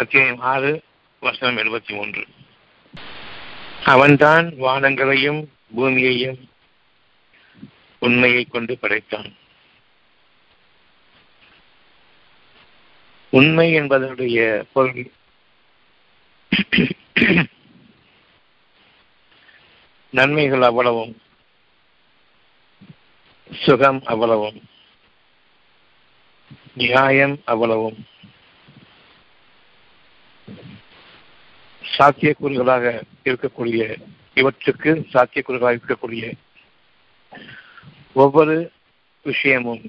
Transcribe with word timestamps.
அத்தியாயம் 0.00 0.38
ஆறு 0.38 0.82
வசனம் 1.20 1.56
எழுபத்தி 1.56 1.88
மூன்று 1.88 2.26
அவன்தான் 3.84 4.46
வானங்களையும் 4.48 5.46
பூமியையும் 5.74 6.48
உண்மையை 7.98 8.44
கொண்டு 8.44 8.78
படைத்தான். 8.78 9.34
உண்மை 13.30 13.80
என்பதனுடைய 13.80 14.64
பொருள் 14.72 15.10
நன்மைகள் 20.10 20.62
அவ்வளவும் 20.62 21.20
சுகம் 23.52 24.02
அவ்வளவும் 24.04 24.62
நியாயம் 26.74 27.40
அவ்வளவும். 27.44 28.06
சாத்தியக்கூறுகளாக 32.00 33.02
இருக்கக்கூடிய 33.24 33.82
இவற்றுக்கு 34.34 34.90
சாத்தியக்கூறுகளாக 35.12 35.78
இருக்கக்கூடிய 35.78 36.24
ஒவ்வொரு 38.12 38.72
விஷயமும் 39.24 39.82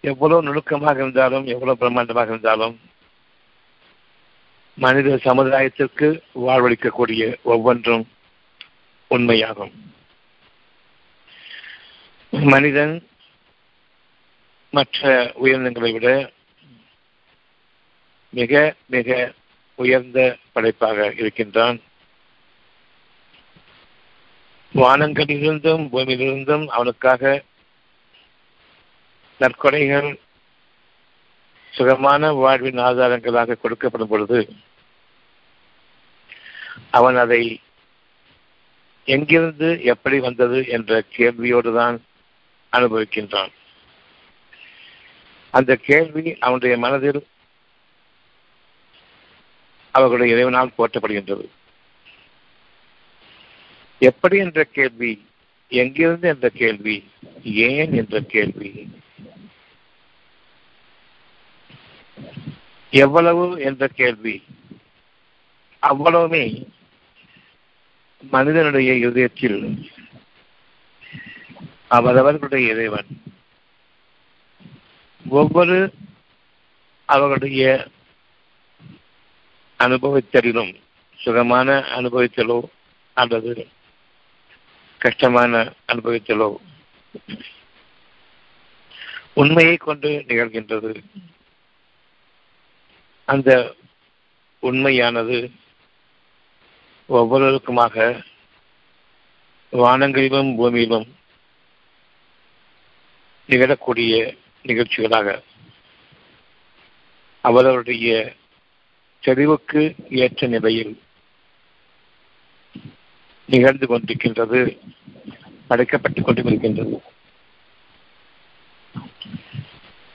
எவ்வளவு 0.00 0.42
நுணுக்கமாக 0.42 1.00
இருந்தாலும் 1.00 1.46
எவ்வளவு 1.46 1.80
பிரம்மாண்டமாக 1.80 2.26
இருந்தாலும் 2.26 2.80
மனித 4.74 5.16
சமுதாயத்திற்கு 5.16 6.08
வாழ்வளிக்கக்கூடிய 6.34 7.36
ஒவ்வொன்றும் 7.42 8.04
உண்மையாகும். 9.10 9.72
மனிதன் 12.32 12.94
மற்ற 14.70 15.32
உயிரினங்களை 15.34 15.92
விட 15.92 16.32
மிக 18.30 18.74
மிக 18.86 19.34
உயர்ந்த 19.74 20.38
படைப்பாக 20.58 21.12
இருக்கின்றான். 21.16 21.78
வானங்களிலிருந்தும் 24.74 25.84
பூமியிலிருந்தும் 25.92 26.64
அவனுக்காக 26.76 27.22
நற்கொடைகள் 29.40 30.08
சுகமான 31.70 32.30
வாழ்வின் 32.42 32.80
ஆதாரங்களாக 32.88 33.56
கொடுக்கப்படும் 33.62 34.10
பொழுது 34.12 34.40
அவன் 36.90 37.16
அதை 37.16 37.42
எங்கிருந்து 39.04 39.68
எப்படி 39.92 40.18
வந்தது 40.26 40.58
என்ற 40.68 41.00
கேள்வியோடு 41.16 41.70
தான் 41.74 41.96
அனுபவிக்கின்றான். 42.72 43.52
அந்த 45.54 45.72
கேள்வி 45.88 46.24
அவனுடைய 46.40 46.74
மனதில் 46.78 47.20
அவர்களுடைய 49.94 50.34
இறைவனால் 50.34 50.76
போற்றப்படுகின்றது. 50.78 51.46
எப்படி 54.00 54.36
என்ற 54.38 54.64
கேள்வி 54.64 55.12
எங்கிருந்து 55.72 56.28
என்ற 56.28 56.48
கேள்வி 56.48 56.96
ஏன் 57.42 57.92
என்ற 57.92 58.20
கேள்வி 58.20 58.70
எவ்வளவு 62.92 63.60
என்ற 63.60 63.88
கேள்வி 63.88 64.42
அவ்வளவுமே 65.82 66.44
மனிதனுடைய 68.22 68.94
இதயத்தில் 68.94 69.58
அவரவர்களுடைய 71.88 72.72
இறைவன் 72.72 73.10
ஒவ்வொரு 75.26 75.92
அவர்களுடைய 77.08 77.62
அனுபவித்தறினும் 79.78 80.80
சுகமான 81.16 81.78
அனுபவித்தலோ 81.80 82.60
அல்லது 83.12 83.68
கஷ்டமான 84.98 85.72
அனுபவித்தலோ. 85.88 86.54
உண்மையை 89.32 89.76
கொண்டு 89.76 90.08
நிகழ்கின்றது. 90.08 91.02
அந்த 93.24 93.74
உண்மையானது 94.60 95.50
ஒவ்வொருவருக்குமாக 97.08 98.22
வானங்களிலும் 99.72 100.54
பூமியிலும் 100.56 101.06
நிகழக்கூடிய 103.48 104.36
நிகழ்ச்சிகளாக 104.62 105.42
அவரவருடைய 107.40 108.32
தெளிவுக்கு 109.20 109.94
ஏற்ற 110.10 110.46
நிலையில் 110.46 111.00
நிகழ்ந்து 113.46 113.86
கொண்டிருக்கின்றது 113.86 114.78
அடைக்கப்பட்டுக் 115.70 116.22
கொண்டும் 116.22 116.46
இருக்கின்றது 116.46 117.02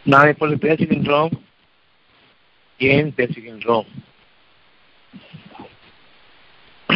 நாம் 0.04 0.28
இப்பொழுது 0.28 0.70
பேசுகின்றோம் 0.70 1.32
ஏன் 2.78 3.14
பேசுகின்றோம்? 3.18 3.86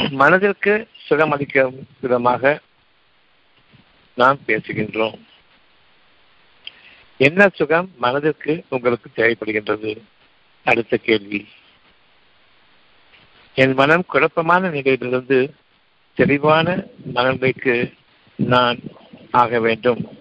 மனதிற்கு 0.10 0.90
சுகம் 0.98 1.32
அளிக்கும் 1.32 1.88
விதமாக 2.00 2.60
நாம் 4.16 4.40
பேசுகின்றோம். 4.48 5.20
என்ன 7.18 7.50
சுகம் 7.54 7.92
மனதிற்கு 7.98 8.66
உங்களுக்கு 8.70 9.10
தேவைப்படுகின்றது? 9.16 10.02
அடுத்த 10.64 10.98
கேள்வி. 10.98 11.48
என் 13.60 13.74
மனம் 13.74 14.06
குழப்பமான 14.06 14.70
நிலையிலிருந்து 14.70 15.56
தெளிவான 16.14 16.84
மனநிலைக்கு 17.14 17.94
நான் 18.36 18.80
ஆக 19.32 19.60
வேண்டும். 19.60 20.18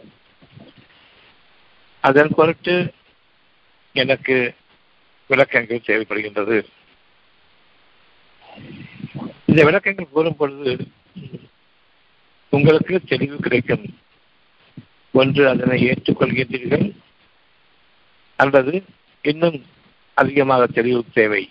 அதன் 2.00 2.28
பொருட்டு 2.36 2.92
எனக்கு 3.92 4.54
விளக்கங்கள் 5.26 5.82
தேவைப்படுகின்றது. 5.86 6.64
இந்த 9.44 9.64
விளக்கங்கள் 9.64 10.08
கூறும் 10.10 10.36
பொழுது 10.36 10.88
உங்களுக்கு 12.50 13.00
தெளிவு 13.00 13.36
கிடைக்கும். 13.36 13.98
ஒன்று 15.12 15.48
அதனை 15.48 15.90
ஏற்றுக்கொள்கின்றீர்கள். 15.90 16.96
அல்லது 18.36 18.84
இன்னும் 19.22 19.66
அதிகமாக 20.14 20.66
தெளிவு 20.66 21.04
தேவை. 21.12 21.50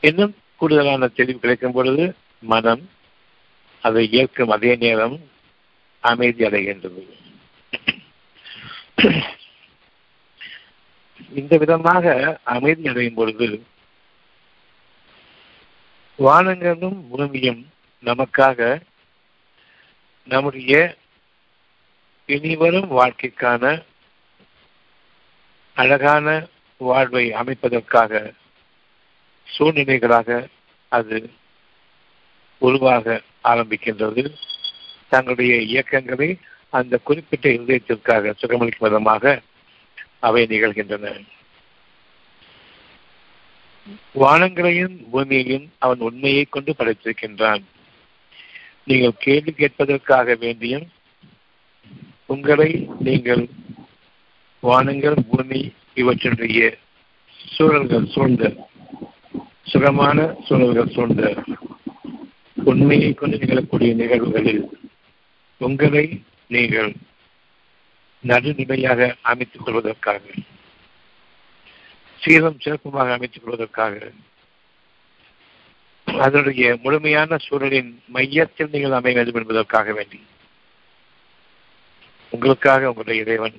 இன்னும் 0.00 0.34
கூடுதலான 0.56 1.08
தெளிவு 1.08 1.38
கிடைக்கும் 1.38 1.72
பொழுது 1.72 2.04
மனம் 2.40 2.82
அதை 3.82 4.02
ஏற்கும் 4.12 4.48
அதே 4.48 4.76
நேரம் 4.76 5.16
அமைதி 6.00 6.44
அடைகின்றது. 6.46 7.02
இந்த 11.34 11.56
விதமாக 11.56 12.14
அமைதி 12.44 12.88
அடையும் 12.88 13.14
பொழுது 13.14 13.48
வானங்களும் 16.18 16.98
பூமியும் 17.10 17.60
நமக்காக 18.04 18.80
நம்முடைய 20.28 20.74
இனிவரும் 22.26 22.90
வாழ்க்கைக்கான 22.90 23.82
அழகான 25.76 26.26
வாழ்வை 26.80 27.24
அமைப்பதற்காக 27.32 28.32
சூழ்நிலைகளாக 29.56 30.46
அது 30.88 31.18
உருவாக 32.58 33.22
ஆரம்பிக்கின்றது. 33.44 34.22
தங்களுடைய 35.08 35.54
இயக்கங்களை 35.72 36.30
அந்த 36.68 36.98
குறிப்பிட்ட 36.98 37.48
இருதயத்திற்காக 37.48 38.34
சுகமளிக்கும் 38.40 38.86
விதமாக 38.86 39.40
அவை 40.18 40.42
நிகழ்கின்றன. 40.46 41.06
வானங்களையும் 44.14 44.96
பூமியையும் 45.12 45.66
அவன் 45.78 45.98
உண்மையை 45.98 46.44
கொண்டு 46.44 46.74
படைத்திருக்கின்றான். 46.78 47.62
நீங்கள் 48.84 49.18
கேள்வி 49.18 49.52
கேட்பதற்காக 49.52 50.34
வேண்டியும் 50.44 50.86
உங்களை 52.26 52.70
நீங்கள் 52.98 53.48
வானங்கள் 54.62 55.18
பூமி 55.30 55.60
இவற்றினுடைய 55.94 56.60
சூழல்கள் 57.56 58.06
சூழ்ந்த 58.06 58.44
சுகமான 59.66 60.18
சூழல்கள் 60.46 60.94
சூழ்ந்த 60.94 61.24
உண்மையை 62.56 63.14
கொண்டு 63.14 63.36
நிகழக்கூடிய 63.36 63.94
நிகழ்வுகளில் 63.94 64.62
உங்களை 65.60 66.22
நீங்கள் 66.46 66.90
நடுநிலையாக 68.24 69.16
அமைத்துக் 69.22 69.64
கொள்வதற்காக 69.64 70.22
சீரம் 72.20 72.58
சிறப்புமாக 72.64 73.12
அமைத்துக் 73.12 73.42
கொள்வதற்காக 73.42 74.12
அதனுடைய 76.06 76.78
முழுமையான 76.82 77.36
சூழலின் 77.46 77.90
மையத்தில் 78.06 78.72
நீங்கள் 78.72 78.92
அமைய 78.92 79.16
வேண்டும் 79.16 79.34
என்பதற்காக 79.34 79.92
வேண்டி 79.92 80.20
உங்களுக்காக 82.32 82.88
உங்களுடைய 82.88 83.22
இறைவன் 83.22 83.58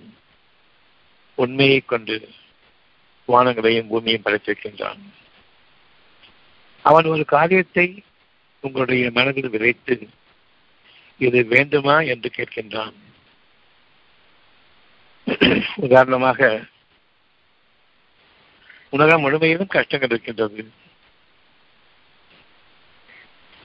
உண்மையை 1.38 1.80
கொண்டு 1.86 2.16
வானங்களையும் 3.30 3.90
பூமியையும் 3.90 4.26
படைத்திருக்கின்றான். 4.26 5.02
அவன் 6.84 7.06
ஒரு 7.06 7.26
காரியத்தை 7.26 8.04
உங்களுடைய 8.60 9.12
மனதில் 9.12 9.50
விதைத்து 9.50 10.10
இது 11.18 11.46
வேண்டுமா 11.46 12.00
என்று 12.00 12.30
கேட்கின்றான். 12.36 12.98
உதாரணமாக 15.76 16.62
உலகம் 18.90 19.26
முழுமையிலும் 19.26 19.74
கஷ்டங்கள் 19.76 20.10
இருக்கின்றது. 20.10 20.72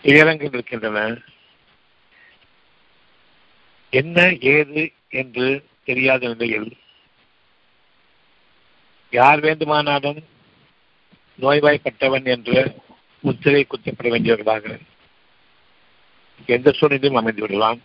துயரங்கள் 0.02 0.52
இருக்கின்றன. 0.52 0.98
என்ன 3.90 4.32
ஏது 4.40 4.92
என்று 5.08 5.46
தெரியாத 5.84 6.28
நிலையில் 6.28 6.76
யார் 9.10 9.40
வேண்டுமானாலும் 9.40 10.20
நோய்வாய்ப்பட்டவன் 11.40 12.24
என்ற 12.24 12.74
முத்திரை 13.24 13.66
குத்தப்பட 13.66 14.08
வேண்டியவர்களாக 14.12 14.66
எந்த 16.46 16.72
சூழ்நிலையும் 16.72 17.20
அமைந்து 17.20 17.42
விடலாம். 17.42 17.80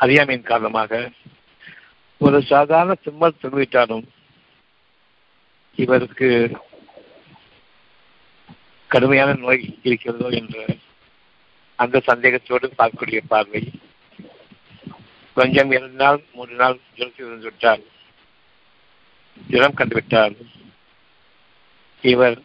அறியாமையின் 0.00 0.50
காரணமாக 0.50 1.10
ஒரு 2.20 2.38
சாதாரண 2.42 2.92
சிம்மல் 3.04 3.38
திரும்பிவிட்டாலும் 3.40 4.06
இவருக்கு 5.78 6.28
கடுமையான 8.90 9.30
நோய் 9.34 9.64
இருக்கிறதோ 9.82 10.28
என்ற 10.38 10.64
அந்த 11.78 12.02
சந்தேகத்தோடு 12.06 12.66
பார்க்கக்கூடிய 12.78 13.20
பார்வை 13.28 13.62
கொஞ்சம் 15.36 15.70
இரண்டு 15.70 15.98
நாள் 16.02 16.20
மூன்று 16.34 16.54
நாள் 16.54 16.76
ஜலத்தில் 16.96 17.26
இருந்து 17.26 17.48
விட்டால் 17.50 17.82
ஜலம் 19.48 19.76
கண்டுவிட்டால் 19.76 20.36
இவர் 22.04 22.38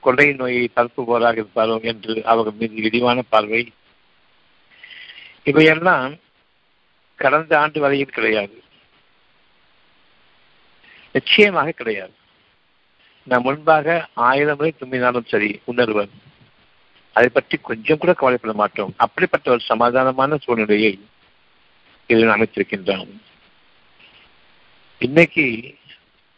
கொள்ளை 0.00 0.32
நோயை 0.32 0.70
தடுப்புபவராக 0.76 1.38
இருப்பாரோ 1.42 1.82
என்று 1.82 2.24
அவர்கள் 2.24 2.58
மீது 2.58 2.74
இழிவான 2.74 3.22
பார்வை. 3.22 3.72
இவையெல்லாம் 5.44 6.14
கடந்த 7.14 7.58
ஆண்டு 7.58 7.80
வரையில் 7.80 8.16
கிடையாது. 8.16 8.62
நிச்சயமாக 11.12 11.70
கிடையாது. 11.70 12.14
நான் 13.22 13.42
முன்பாக 13.42 14.08
ஆயிரம் 14.12 14.56
முறை 14.56 14.74
தும்பினாலும் 14.78 15.28
சரி 15.28 15.60
உணர்வர். 15.64 16.12
அதை 17.12 17.28
பற்றி 17.28 17.56
கொஞ்சம் 17.56 17.98
கூட 17.98 18.12
கவலைப்பட 18.12 18.54
மாட்டோம். 18.54 18.94
அப்படிப்பட்ட 18.96 19.50
ஒரு 19.50 19.62
சமாதானமான 19.68 20.38
சூழ்நிலையை 20.42 20.92
இதில் 22.06 22.34
அமைத்திருக்கின்றான் 22.36 23.10
இன்னைக்கு 24.98 25.44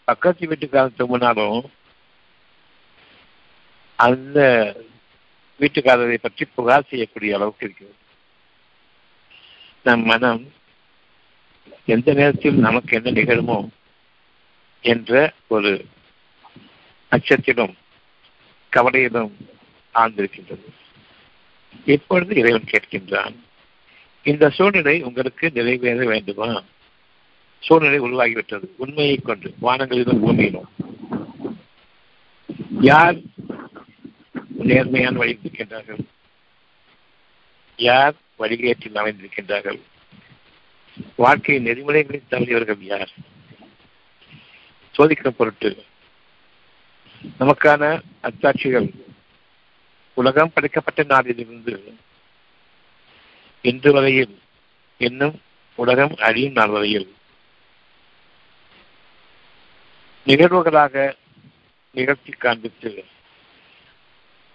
பக்கத்து 0.05 0.49
வீட்டுக்காரன் 0.49 0.99
தும்பினாலும் 0.99 1.61
அந்த 4.03 4.39
வீட்டுக்காரரை 5.61 6.19
பற்றி 6.23 6.45
புகார் 6.45 6.89
செய்யக்கூடிய 6.89 7.35
அளவுக்கு 7.35 7.65
இருக்கிறது. 7.65 7.99
நம் 9.83 10.05
மனம் 10.05 10.43
எந்த 11.85 12.13
நேரத்தில் 12.13 12.65
நமக்கு 12.67 12.97
என்ன 12.97 13.11
நிகழுமோ 13.21 13.69
என்ற 14.81 15.33
ஒரு 15.49 15.73
அச்சத்திலும் 17.11 17.75
கவலையிலும் 18.73 19.33
ஆழ்ந்திருக்கின்றது. 19.95 20.69
இப்பொழுது 21.85 22.35
இறைவன் 22.37 22.71
கேட்கின்றான் 22.73 23.35
இந்த 24.23 24.51
சூழ்நிலை 24.51 25.03
உங்களுக்கு 25.03 25.51
நிறைவேற 25.55 26.05
வேண்டுமா? 26.05 26.63
சூழ்நிலை 27.61 27.99
உருவாகிவிட்டது. 28.01 28.67
உண்மையை 28.77 29.17
கொண்டு 29.17 29.55
வானங்களிலும் 29.63 30.23
பூமியிலும். 30.25 30.71
யார் 32.81 33.17
நேர்மையான 34.63 35.19
வழி 35.19 35.39
இருக்கின்றார்கள் 35.43 36.03
யார் 37.79 38.15
வழிகேற்றில் 38.39 39.01
அமைந்திருக்கின்றார்கள்? 39.01 39.81
வாழ்க்கை 41.17 41.59
நெறிமுறைகளை 41.59 42.21
தவறியவர்கள் 42.31 42.81
யார்? 42.81 43.13
சோதிக்கிற 44.95 45.29
பொருட்டு 45.29 45.71
நமக்கான 47.39 47.83
அத்தாட்சிகள் 48.23 48.89
உலகம் 50.17 50.53
படைக்கப்பட்ட 50.55 51.03
நாளிலிருந்து 51.03 51.75
இன்று 53.65 53.93
வரையில் 53.93 54.35
இன்னும் 55.01 55.37
உலகம் 55.79 56.15
அழியும் 56.17 56.53
நாள் 56.53 56.69
வரையில் 56.69 57.09
நிகழ்வுகளாக 60.27 61.15
நிகழ்ச்சி 61.95 62.33
காண்பித்து 62.33 62.91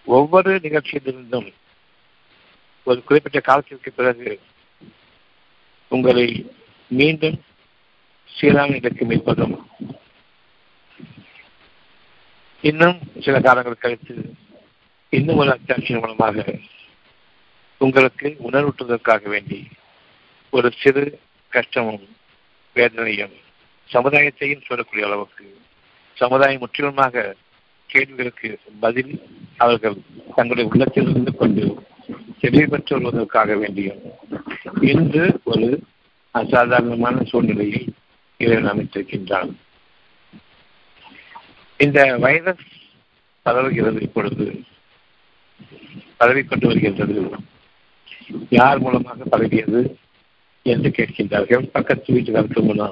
ஒவ்வொரு 0.08 0.52
நிகழ்ச்சியிலிருந்தும் 0.60 1.50
ஒரு 2.88 3.00
குறிப்பிட்ட 3.04 3.40
காலத்திற்கு 3.40 3.92
பிறகு 3.92 4.32
உங்களை 5.92 6.28
மீண்டும் 6.92 7.38
சீரான 8.30 8.70
நிலைக்கு 8.70 9.06
மீட்பதும் 9.06 9.56
இன்னும் 12.64 13.00
சில 13.20 13.36
காலங்கள் 13.40 13.84
கழித்து 13.84 14.16
இன்னும் 15.14 15.40
ஒரு 15.40 15.52
அத்தியாவசியம் 15.52 16.02
மூலமாக 16.02 16.46
உங்களுக்கு 17.82 18.28
உணர்வூட்டுவதற்காக 18.48 19.24
வேண்டி 19.30 19.60
ஒரு 20.54 20.70
சிறு 20.78 21.04
கஷ்டமும் 21.54 22.06
வேதனையும் 22.76 23.36
சமுதாயத்தையும் 23.90 24.66
சொல்லக்கூடிய 24.66 25.06
அளவுக்கு 25.06 25.46
சமுதாயம் 26.18 26.62
முற்றிலுமாக 26.62 27.24
கேள்விகளுக்கு 27.88 28.50
பதில் 28.80 29.12
அவர்கள் 29.58 29.96
தங்களுடைய 30.36 30.70
உள்ளத்தில் 30.72 31.10
இருந்து 31.10 31.36
கொண்டு 31.36 31.64
தெளிவு 32.40 32.68
பெற்று 32.70 32.96
வருவதற்காக 32.96 33.56
வேண்டியும் 33.56 34.02
இன்று 34.82 35.40
ஒரு 35.44 35.68
அசாதாரணமான 36.36 37.24
சூழ்நிலையை 37.24 37.82
இறைவன் 38.40 38.72
அமைத்திருக்கின்றான் 38.72 39.52
இந்த 41.80 42.00
வைரஸ் 42.18 42.66
பரவுகிறது 43.46 44.00
இப்பொழுது 44.02 44.46
பரவிக்கொண்டு 46.18 46.66
வருகின்றது. 46.68 47.16
யார் 48.50 48.80
மூலமாக 48.80 49.24
பரவியது 49.24 49.82
என்று 50.66 50.90
கேட்கின்றார்கள். 50.90 51.66
பக்கத்து 51.72 52.14
வீட்டுக்காரர் 52.14 52.68
முன்னா 52.70 52.88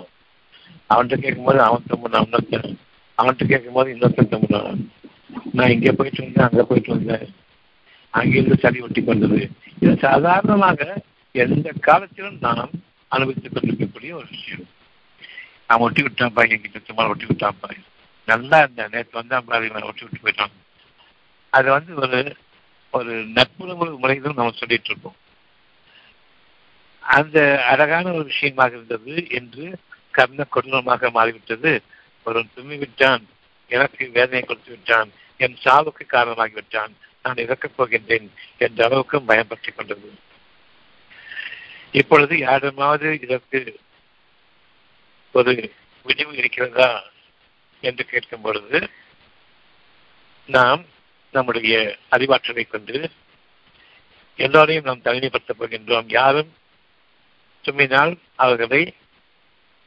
அவன்கிட்ட 0.89 1.17
கேட்கும்போது 1.19 1.61
அவன் 1.61 1.89
தும்புனா 1.89 2.19
இன்னொருத்தன் 2.25 2.75
அவன்கிட்ட 3.17 3.45
கேட்கும்போது 3.51 3.93
இன்னொருத்தன் 3.93 4.31
தும்புனா 4.33 4.61
நான் 5.57 5.73
இங்கே 5.75 5.91
போயிட்டு 5.91 6.23
வந்தேன் 6.23 6.47
அங்கே 6.47 6.63
போயிட்டு 6.69 6.91
வந்தேன். 6.95 7.25
அங்கிருந்து 8.13 8.57
சளி 8.63 8.79
ஒட்டி 8.85 9.01
கொண்டது. 9.03 9.39
இது 9.83 9.93
சாதாரணமாக 10.07 10.79
எந்த 11.31 11.69
காலத்திலும் 11.87 12.37
நாம் 12.45 12.73
அனுபவித்துக் 13.11 13.55
கொண்டிருக்கக்கூடிய 13.55 14.11
ஒரு 14.19 14.27
விஷயம். 14.35 14.65
நான் 15.67 15.83
ஒட்டி 15.85 16.01
விட்டான் 16.01 16.33
பாய் 16.33 16.53
என்கிட்ட 16.55 16.81
சும்மா 16.87 17.07
ஒட்டி 17.07 17.25
விட்டான் 17.25 17.59
பாய் 17.59 17.79
நல்லா 18.27 18.57
இருந்தேன். 18.59 18.91
நேற்று 18.93 19.19
வந்தான் 19.19 19.47
பாரு 19.49 19.69
இவன் 19.69 19.87
ஒட்டி 19.89 20.05
விட்டு 20.05 20.23
போயிட்டான். 20.25 20.55
அது 21.57 21.67
வந்து 21.77 21.95
ஒரு 21.95 22.19
ஒரு 22.97 23.13
நட்புறவு 23.37 23.85
முறையிலும் 24.01 24.37
நம்ம 24.37 24.55
சொல்லிட்டு 24.61 24.89
இருக்கோம். 24.91 25.17
அந்த 27.03 27.37
அழகான 27.71 28.11
ஒரு 28.11 28.25
விஷயமாக 28.31 28.75
இருந்தது 28.75 29.13
என்று 29.39 29.65
கர்ண 30.17 30.43
கொடூரமாக 30.43 31.09
மாறிவிட்டது. 31.17 31.71
ஒருவன் 32.25 32.51
தும்மி 32.55 32.77
விட்டான் 32.77 33.27
எனக்கு 33.67 34.09
வேதனை 34.09 34.41
கொடுத்து 34.41 34.69
விட்டான். 34.69 35.11
என் 35.37 35.57
சாவுக்கு 35.63 36.05
காரணமாகி 36.05 36.53
விட்டான். 36.53 36.97
நான் 37.23 37.35
இறக்கப் 37.35 37.75
போகின்றேன் 37.77 38.27
என்ற 38.57 38.87
அளவுக்கும் 38.89 39.25
பயம் 39.25 39.47
கொண்டது. 39.75 40.13
இப்பொழுது 41.91 42.37
யாருமாவது 42.37 43.19
இதற்கு 43.21 43.79
ஒரு 45.31 45.73
விடிவு 46.03 46.35
இருக்கிறதா 46.35 47.03
என்று 47.81 48.05
கேட்கும் 48.05 48.41
பொழுது 48.41 48.89
நாம் 50.45 50.85
நம்முடைய 51.31 51.97
அறிவாற்றலை 52.11 52.67
கொண்டு 52.67 53.11
எல்லோரையும் 54.37 54.83
நாம் 54.83 55.01
தனிமைப்படுத்தப் 55.03 55.59
போகின்றோம். 55.59 56.03
யாரும் 56.07 56.53
தும்மினால் 57.63 58.17
அவர்களை 58.35 58.93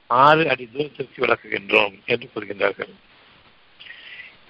ஆறு 0.09 0.49
அடி 0.49 0.69
தூரத்திற்கு 0.73 1.27
விளக்குகின்றோம் 1.27 1.95
என்று 2.07 2.31
கூறுகின்றார்கள். 2.35 2.93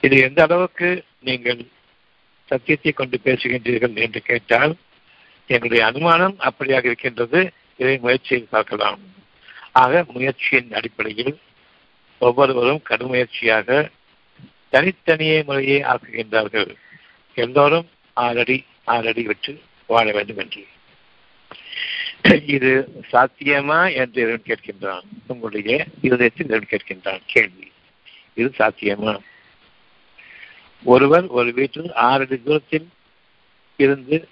இது 0.01 0.17
எந்த 0.19 0.43
அளவுக்கு 0.43 1.05
நீங்கள் 1.21 1.67
சத்தியத்தை 2.45 2.93
கொண்டு 2.93 3.21
பேசுகின்றீர்கள் 3.25 3.97
என்று 3.97 4.23
கேட்டால் 4.23 4.77
எங்களுடைய 5.47 5.87
அனுமானம் 5.87 6.37
அப்படியாக 6.39 6.85
இருக்கின்றது. 6.85 7.53
இதை 7.77 7.99
முயற்சியில் 7.99 8.49
பார்க்கலாம். 8.51 9.01
ஆக 9.73 10.05
முயற்சியின் 10.09 10.73
அடிப்படையில் 10.73 11.39
ஒவ்வொருவரும் 12.19 12.83
கடுமுயற்சியாக 12.91 13.91
தனித்தனியே 14.69 15.45
முறையே 15.45 15.83
ஆக்குகின்றார்கள். 15.83 16.77
எல்லோரும் 17.35 17.89
ஆறடி 18.13 18.65
ஆறடி 18.85 19.23
விட்டு 19.23 19.63
வாழ 19.87 20.13
வேண்டும் 20.13 20.37
என்று. 20.37 20.67
இது 22.37 22.89
சாத்தியமா 23.13 23.95
என்று 23.95 24.23
இவன் 24.23 24.43
கேட்கின்றான். 24.47 25.03
உங்களுடைய 25.27 25.85
இருதயத்தில் 26.01 26.47
இவன் 26.47 26.67
கேட்கின்றான். 26.71 27.21
கேள்வி. 27.27 27.73
இது 28.35 28.53
சாத்தியமா? 28.59 29.19
ஒருவர் 30.85 31.27
ஒரு 31.27 31.53
வீட்டில் 31.53 31.93
ஆறு 31.93 32.23
அடி 32.23 32.43
தூரத்தில் 32.43 32.89
இருந்து 33.77 34.29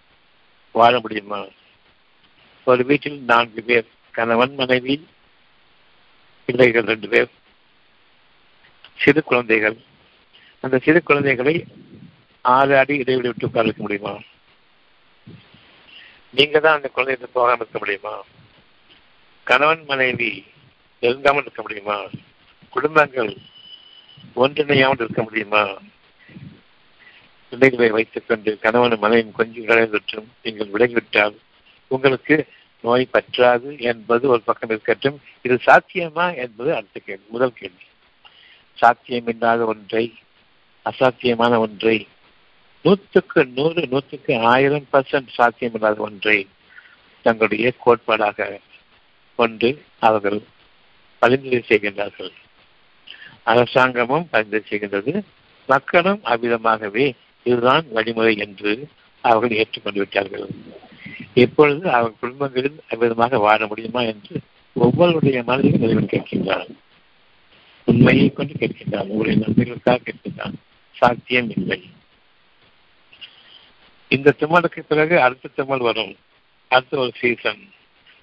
வாழ 0.73 1.01
முடியுமா? 1.01 1.45
ஒரு 2.65 2.85
வீட்டில் 2.85 3.21
நான்கு 3.21 3.63
பேர் 3.63 3.87
கணவன் 4.11 4.55
மனைவி 4.55 5.07
பிள்ளைகள் 6.45 6.83
ரெண்டு 6.83 7.09
பேர் 7.09 7.29
சிறு 8.97 9.23
குழந்தைகள். 9.23 9.77
அந்த 10.61 10.79
சிறு 10.79 11.03
குழந்தைகளை 11.03 11.65
ஆறு 12.43 12.79
அடி 12.79 12.97
இடைவெளி 12.97 13.27
விட்டு 13.27 13.47
உட்கார 13.47 13.65
வைக்க 13.65 13.83
முடியுமா? 13.83 14.21
நீங்க 16.37 16.61
தான் 16.61 16.77
அந்த 16.77 16.89
குழந்தைகிட்ட 16.97 17.29
போகாமல் 17.33 17.57
இருக்க 17.57 17.79
முடியுமா? 17.79 18.15
கணவன் 19.47 19.85
மனைவி 19.87 20.31
நெருங்காமல் 21.03 21.45
இருக்க 21.45 21.63
முடியுமா? 21.63 21.97
குடும்பங்கள் 22.71 23.37
ஒன்றிணையாமல் 24.37 25.03
இருக்க 25.05 25.23
முடியுமா? 25.23 25.63
பிள்ளைகளை 27.49 27.91
வைத்துக் 27.91 28.29
கொண்டு 28.29 28.59
கணவன் 28.59 28.99
மனைவியும் 28.99 29.33
கொஞ்சம் 29.33 29.65
இடைவெற்றும் 29.65 30.29
நீங்கள் 30.43 30.73
விலகிவிட்டால் 30.73 31.37
உங்களுக்கு 31.89 32.37
நோய் 32.81 33.13
பற்றாது 33.13 33.81
என்பது 33.81 34.29
ஒரு 34.29 34.43
பக்கம் 34.43 34.69
இருக்கட்டும். 34.69 35.21
இது 35.43 35.59
சாத்தியமா 35.67 36.27
என்பது 36.37 36.75
அடுத்த 36.75 37.01
கேள்வி 37.05 37.25
முதல் 37.29 37.53
கேள்வி. 37.53 37.85
சாத்தியமில்லாத 38.81 39.65
ஒன்றை 39.65 40.05
அசாத்தியமான 40.87 41.59
ஒன்றை 41.59 42.09
நூற்றுக்கு 42.87 43.41
நூறு 43.57 43.83
நூற்றுக்கு 43.91 44.33
ஆயிரம் 44.55 44.87
பர்சன்ட் 44.93 45.33
சாத்தியமில்லாத 45.37 45.97
ஒன்றை 45.97 46.39
தங்களுடைய 47.23 47.73
கோட்பாடாக 47.85 48.49
கொண்டு 49.39 49.69
அவர்கள் 49.99 50.41
பரிந்துரை 51.23 51.61
செய்கின்றார்கள். 51.69 52.33
அரசாங்கமும் 53.45 54.29
பரிந்துரை 54.31 54.65
செய்கின்றது. 54.71 55.13
மக்களும் 55.69 56.21
அவ்விதமாகவே 56.25 57.07
இதுதான் 57.47 57.85
வழிமுறை 57.91 58.37
என்று 58.37 58.73
அவர்கள் 59.25 59.57
ஏற்றுக்கொண்டு 59.57 59.99
விட்டார்கள். 59.99 60.47
இப்பொழுது 61.35 61.85
அவர் 61.91 62.19
குடும்பங்களில் 62.21 62.79
அவ்விதமாக 62.91 63.39
வாழ 63.39 63.61
முடியுமா 63.67 64.03
என்று 64.13 64.35
ஒவ்வொருடைய 64.77 65.39
மனதிலும் 65.45 65.83
இறைவன் 65.83 66.13
கேட்கின்றான். 66.13 66.71
உண்மையை 67.89 68.33
கொண்டு 68.33 68.53
கேட்கின்றான். 68.53 69.07
உங்களுடைய 69.07 69.37
நன்மைகளுக்காக 69.41 69.99
கேட்கின்றான். 70.09 70.57
சாத்தியம் 70.97 71.51
இல்லை. 71.57 71.81
இந்த 74.09 74.35
தும்மலுக்கு 74.39 74.81
பிறகு 74.81 75.21
அடுத்த 75.21 75.51
திருமல் 75.57 75.87
வரும். 75.89 76.17
அடுத்த 76.69 76.99
ஒரு 76.99 77.13
சீசன் 77.21 77.63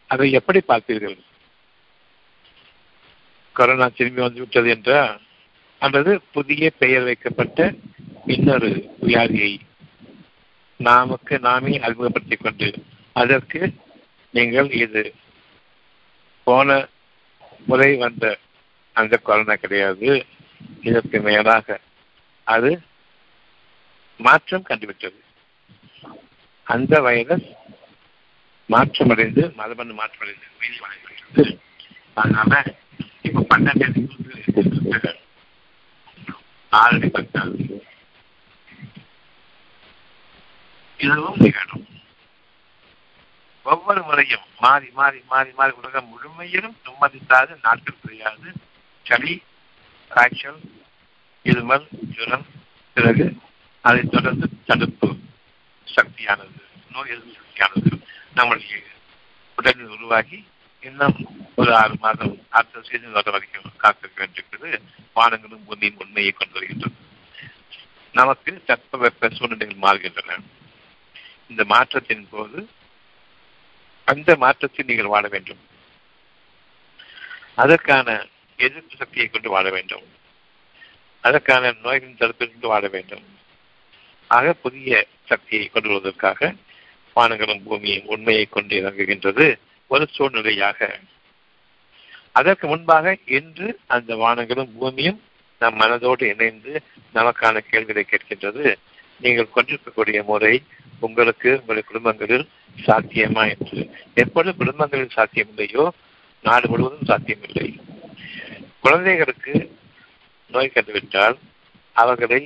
அதை 0.08 0.32
எப்படி 0.32 0.60
பார்ப்பீர்கள் 0.68 1.18
கொரோனா 3.52 3.88
திரும்பி 3.88 4.22
வந்து 4.22 4.40
விட்டது 4.40 4.70
என்றால் 4.70 5.22
அல்லது 5.80 6.12
புதிய 6.32 6.72
பெயர் 6.78 7.04
வைக்கப்பட்ட 7.04 7.74
இன்னொரு 8.26 8.70
வியாதியை 9.02 9.60
நாமக்கு 10.78 11.40
நாமே 11.40 11.74
அறிமுகப்படுத்திக் 11.80 12.44
கொண்டு 12.44 12.70
அதற்கு 13.14 13.74
நீங்கள் 14.32 14.70
இது 14.72 15.04
போன 16.44 16.88
முறை 17.66 17.96
வந்த 17.96 18.38
அந்த 18.94 19.18
கொரோனா 19.18 19.56
கிடையாது. 19.56 20.26
இதற்கு 20.82 21.20
மேலாக 21.22 21.80
அது 22.44 22.72
மாற்றம் 24.18 24.64
கண்டுவிட்டது. 24.64 25.20
அந்த 26.68 27.02
வைரஸ் 27.02 27.48
மாற்றமடைந்து 28.70 29.54
மரபணு 29.56 29.94
மாற்றமடைந்து 29.94 30.48
மீறி 30.60 30.78
வழங்கிவிட்டது 30.84 31.60
அதனால 32.14 32.76
இப்ப 33.22 33.46
பன்னெண்டு 33.50 34.02
ஆறு 36.72 37.10
பத்தாவது 37.12 37.66
இதுவும் 41.00 41.40
நிகழும். 41.40 41.86
ஒவ்வொரு 43.66 44.04
முறையும் 44.04 44.46
மாறி 44.60 44.90
மாறி 44.90 45.20
மாறி 45.28 45.52
மாறி 45.52 45.72
உலகம் 45.72 46.10
முழுமையிலும் 46.12 46.78
நிம்மதித்தாது 46.86 47.56
நாட்கள் 47.62 48.02
புரியாது 48.04 48.50
சளி 49.06 49.42
காய்ச்சல் 50.12 50.62
இருமல் 51.46 51.88
ஜுரம் 52.16 52.46
பிறகு 52.94 53.38
அதைத் 53.82 54.12
தொடர்ந்து 54.12 54.50
தடுப்பு. 54.66 55.10
சக்தியானது 55.86 56.62
நோய் 56.92 57.10
எதிர்ப்பு 57.10 57.34
சக்தியானது 57.34 58.06
நம்மளுடைய 58.36 58.84
உடலில் 59.56 59.88
உருவாகி 59.88 60.48
இன்னும் 60.82 61.16
ஒரு 61.56 61.76
ஆறு 61.76 61.96
மாதம் 61.98 62.46
அடுத்த 62.50 62.82
சீசன் 62.82 63.12
வர 63.12 63.32
வரைக்கும் 63.32 63.72
காத்திருக்க 63.78 64.26
வேண்டியிருக்கிறது. 64.26 64.82
வானங்களும் 65.16 65.66
பூமியின் 65.66 65.96
உண்மையை 65.98 66.32
கொண்டு 66.32 66.54
வருகின்றது 66.54 66.96
நமக்கு 68.12 68.64
தட்பவெப்ப 68.68 69.36
சூழ்நிலைகள் 69.36 70.00
மாறுகின்றன. 70.00 70.40
இந்த 71.50 71.64
மாற்றத்தின் 71.66 72.28
போது 72.30 72.70
அந்த 74.06 74.36
மாற்றத்தில் 74.36 74.86
நீங்கள் 74.86 75.06
வாழ 75.06 75.28
வேண்டும். 75.28 75.60
அதற்கான 77.56 78.28
எதிர்ப்பு 78.58 78.96
சக்தியை 78.96 79.28
கொண்டு 79.28 79.50
வாழ 79.50 79.70
வேண்டும். 79.70 80.04
அதற்கான 81.22 81.72
நோய்களின் 81.72 82.18
தடுப்பிலிருந்து 82.18 82.68
வாழ 82.68 82.88
வேண்டும். 82.88 83.42
ஆக 84.36 84.54
புதிய 84.64 84.92
சக்தியை 85.30 85.66
கொண்டுவதற்காக 85.68 86.50
வானங்களும் 87.16 87.64
பூமியும் 87.68 88.10
உண்மையை 88.14 88.46
கொண்டு 88.46 88.74
இறங்குகின்றது 88.82 89.48
ஒரு 89.92 90.06
சூழ்நிலையாக. 90.16 90.80
அதற்கு 92.40 92.66
முன்பாக 92.68 93.16
இன்று 93.38 93.68
அந்த 93.96 94.12
வானங்களும் 94.24 94.72
பூமியும் 94.80 95.20
நம் 95.62 95.78
மனதோடு 95.80 96.24
இணைந்து 96.34 96.72
நமக்கான 97.18 97.62
கேள்விகளை 97.70 98.04
கேட்கின்றது. 98.08 98.66
நீங்கள் 99.22 99.54
கொண்டிருக்கக்கூடிய 99.56 100.20
முறை 100.30 100.56
உங்களுக்கு 101.06 101.50
உங்களுடைய 101.60 101.86
குடும்பங்களில் 101.90 102.48
சாத்தியமா 102.86 103.44
என்று. 103.54 103.80
எப்பொழுது 104.24 104.54
குடும்பங்களில் 104.58 105.16
சாத்தியம் 105.18 105.52
இல்லையோ 105.54 105.86
நாடு 106.46 106.68
முழுவதும் 106.70 107.10
சாத்தியமில்லை. 107.12 107.68
குழந்தைகளுக்கு 108.86 109.54
நோய் 110.54 110.74
கண்டுவிட்டால் 110.74 111.38
அவர்களை 111.96 112.42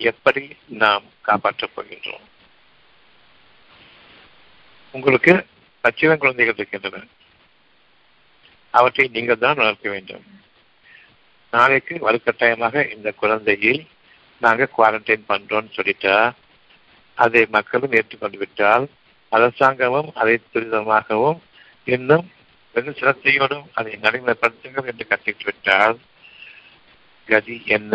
எப்படி 0.00 0.56
நாம் 0.66 1.04
காப்பாற்றப் 1.22 1.74
போகின்றோம்? 1.76 2.24
உங்களுக்கு 4.94 5.46
பச்சிதம் 5.84 6.18
குழந்தைகள் 6.18 6.54
இருக்கின்றன. 6.54 7.04
அவற்றை 8.70 9.08
நீங்கள் 9.08 9.38
தான் 9.38 9.56
வளர்க்க 9.56 9.90
வேண்டும். 9.90 10.24
நாளைக்கு 11.52 11.94
வலுக்கட்டாயமாக 11.96 12.92
இந்த 12.94 13.12
குழந்தையை 13.12 13.86
நாங்கள் 14.40 14.74
குவாரண்டைன் 14.76 15.28
பண்றோம்னு 15.28 15.76
சொல்லிட்டா 15.76 16.32
அதை 17.14 17.46
மக்களும் 17.50 17.92
ஏற்றுக்கொண்டு 17.92 18.38
விட்டால் 18.38 18.88
அரசாங்கமும் 19.32 20.10
அதை 20.14 20.40
துரிதமாகவும் 20.52 21.38
இன்னும் 21.84 22.26
வெகு 22.74 22.90
சிரத்தையோடும் 22.90 23.66
அதை 23.72 23.92
நடைமுறைப்படுத்துங்கள் 24.02 24.84
என்று 24.84 25.06
கற்றுக்கிட்டு 25.08 25.44
விட்டால் 25.44 25.96
கதி 27.28 27.62
என்ன 27.66 27.94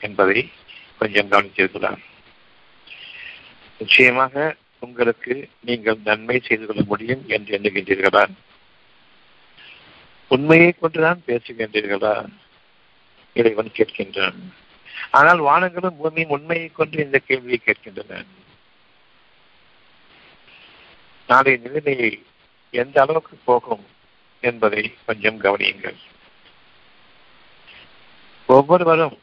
என்பதை 0.00 0.52
கொஞ்சம் 0.98 1.30
கவனித்திருக்கிறார் 1.30 2.02
நிச்சயமாக 3.78 4.56
உங்களுக்கு 4.78 5.48
நீங்கள் 5.60 5.98
நன்மை 6.04 6.40
செய்து 6.44 6.66
கொள்ள 6.66 6.82
முடியும் 6.86 7.24
என்று 7.28 7.58
எண்ணுகின்றீர்களா? 7.58 8.28
உண்மையை 10.28 10.72
கொண்டுதான் 10.72 11.22
பேசுகின்றீர்களா 11.26 12.26
இறைவன் 13.34 13.70
கேட்கின்றான். 13.72 14.38
ஆனால் 15.10 15.40
வானங்களும் 15.40 15.96
பூமியும் 15.96 16.30
உண்மையை 16.30 16.70
கொண்டு 16.72 17.04
இந்த 17.04 17.18
கேள்வியை 17.18 17.60
கேட்கின்றன. 17.64 18.24
நாளைய 21.26 21.58
நிலைமையை 21.58 22.22
எந்த 22.70 23.00
அளவுக்கு 23.00 23.36
போகும் 23.44 23.84
என்பதை 24.40 24.94
கொஞ்சம் 25.06 25.40
கவனியுங்கள். 25.40 25.96
ஒவ்வொருவரும் 28.46 29.18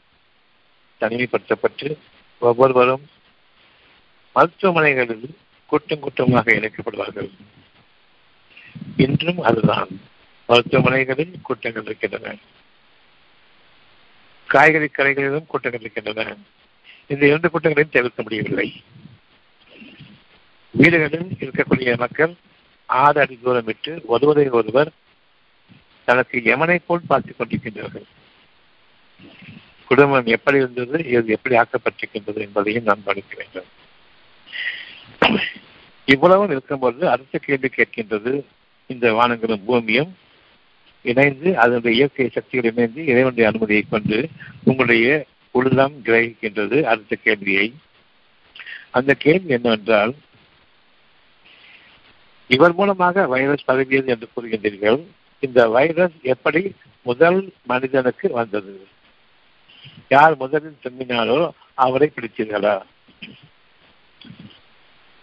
தனிமைப்படுத்தப்பட்டு 1.01 1.98
ஒவ்வொருவரும் 2.39 3.10
மருத்துவமனைகளில் 4.36 5.36
கூட்டம் 5.65 6.00
கூட்டமாக 6.00 6.51
இணைக்கப்படுவார்கள். 6.51 7.29
இன்றும் 8.98 9.39
அதுதான். 9.39 9.88
மருத்துவமனைகளில் 10.50 11.41
கூட்டங்கள் 11.41 11.84
இருக்கின்றன. 11.84 12.36
காய்கறி 14.46 14.86
கடைகளிலும் 14.86 15.46
கூட்டங்கள் 15.46 15.81
இருக்கின்றன. 15.81 16.36
இந்த 17.08 17.25
இரண்டு 17.25 17.50
கூட்டங்களையும் 17.50 17.89
தவிர்க்க 17.89 18.24
முடியவில்லை. 18.24 18.84
வீடுகளில் 20.72 21.27
இருக்கக்கூடிய 21.39 21.98
மக்கள் 21.98 22.34
ஆறு 22.86 23.22
அடி 23.22 23.39
தூரம் 23.43 23.63
விட்டு 23.63 24.01
ஒருவரை 24.05 24.50
ஒருவர் 24.50 24.91
தனக்கு 26.05 26.39
எமனை 26.39 26.79
போல் 26.86 27.01
பார்த்துக் 27.08 27.41
கொண்டிருக்கின்றார்கள். 27.41 28.03
குடும்பம் 29.91 30.33
எப்படி 30.36 30.57
இருந்தது 30.57 30.98
இது 31.13 31.36
எப்படி 31.36 31.55
ஆக்கப்பட்டிருக்கின்றது 31.62 32.39
என்பதையும் 32.45 32.88
நாம் 32.89 33.05
கவனிக்க 33.05 33.33
வேண்டும். 33.39 33.69
இவ்வளவும் 36.07 36.51
இருக்கும்போது 36.53 37.01
அடுத்த 37.10 37.39
கேள்வி 37.45 37.69
கேட்கின்றது 37.75 38.33
இந்த 38.88 39.07
வானங்களும் 39.17 39.65
பூமியும் 39.67 40.12
இணைந்து 41.12 41.50
அதனுடைய 41.63 41.93
இயற்கை 41.98 42.27
சக்திகள் 42.36 42.69
இணைந்து 42.71 43.01
இறைவனுடைய 43.12 43.45
அனுமதியை 43.50 43.83
கொண்டு 43.89 44.17
உங்களுடைய 44.63 45.07
உள்ளம் 45.51 45.95
கிரகிக்கின்றது 46.05 46.77
அடுத்த 46.91 47.17
கேள்வியை. 47.24 47.67
அந்த 48.98 49.12
கேள்வி 49.24 49.51
என்னவென்றால் 49.57 50.13
இவர் 52.55 52.77
மூலமாக 52.79 53.25
வைரஸ் 53.33 53.67
பரவியது 53.69 54.10
என்று 54.13 54.27
கூறுகின்றீர்கள். 54.33 55.00
இந்த 55.45 55.60
வைரஸ் 55.75 56.17
எப்படி 56.33 56.62
முதல் 57.10 57.39
மனிதனுக்கு 57.71 58.27
வந்தது? 58.39 58.74
யார் 60.09 60.33
முதலில் 60.35 60.81
திரும்பினாரோ 60.83 61.38
அவரை 61.77 62.07
பிடித்தீர்களா? 62.15 62.75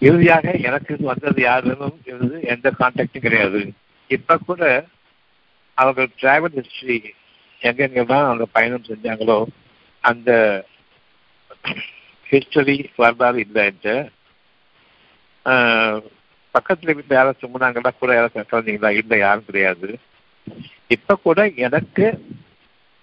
இறுதியாக 0.02 0.52
எனக்கு 0.68 0.92
வந்தது 1.10 1.40
யாரும் 1.42 2.00
இருந்து 2.10 2.36
எந்த 2.52 2.68
கான்டாக்டும் 2.80 3.24
கிடையாது. 3.26 3.60
இப்ப 4.10 4.38
கூட 4.48 4.62
அவர்கள் 5.78 6.10
டிராவல் 6.20 6.58
ஹிஸ்டரி 6.58 6.98
எங்கெங்கெல்லாம் 7.62 8.26
அவங்க 8.26 8.46
பயணம் 8.56 8.88
செஞ்சாங்களோ 8.88 9.38
அந்த 10.04 10.30
ஹிஸ்டரி 12.26 12.76
வரலாறு 12.96 13.38
இல்லைன்ட்டு 13.46 13.94
பக்கத்துல 16.54 16.94
வீட்டில் 16.94 17.18
யாரும் 17.18 17.40
சும்முனாங்களா 17.40 17.90
கூட 17.94 18.12
யாரும் 18.14 18.50
கலந்தீங்களா 18.50 18.90
இல்லை 19.00 19.16
யாரும் 19.18 19.48
கிடையாது. 19.48 19.88
இப்ப 20.96 21.16
கூட 21.26 21.40
எனக்கு 21.66 22.06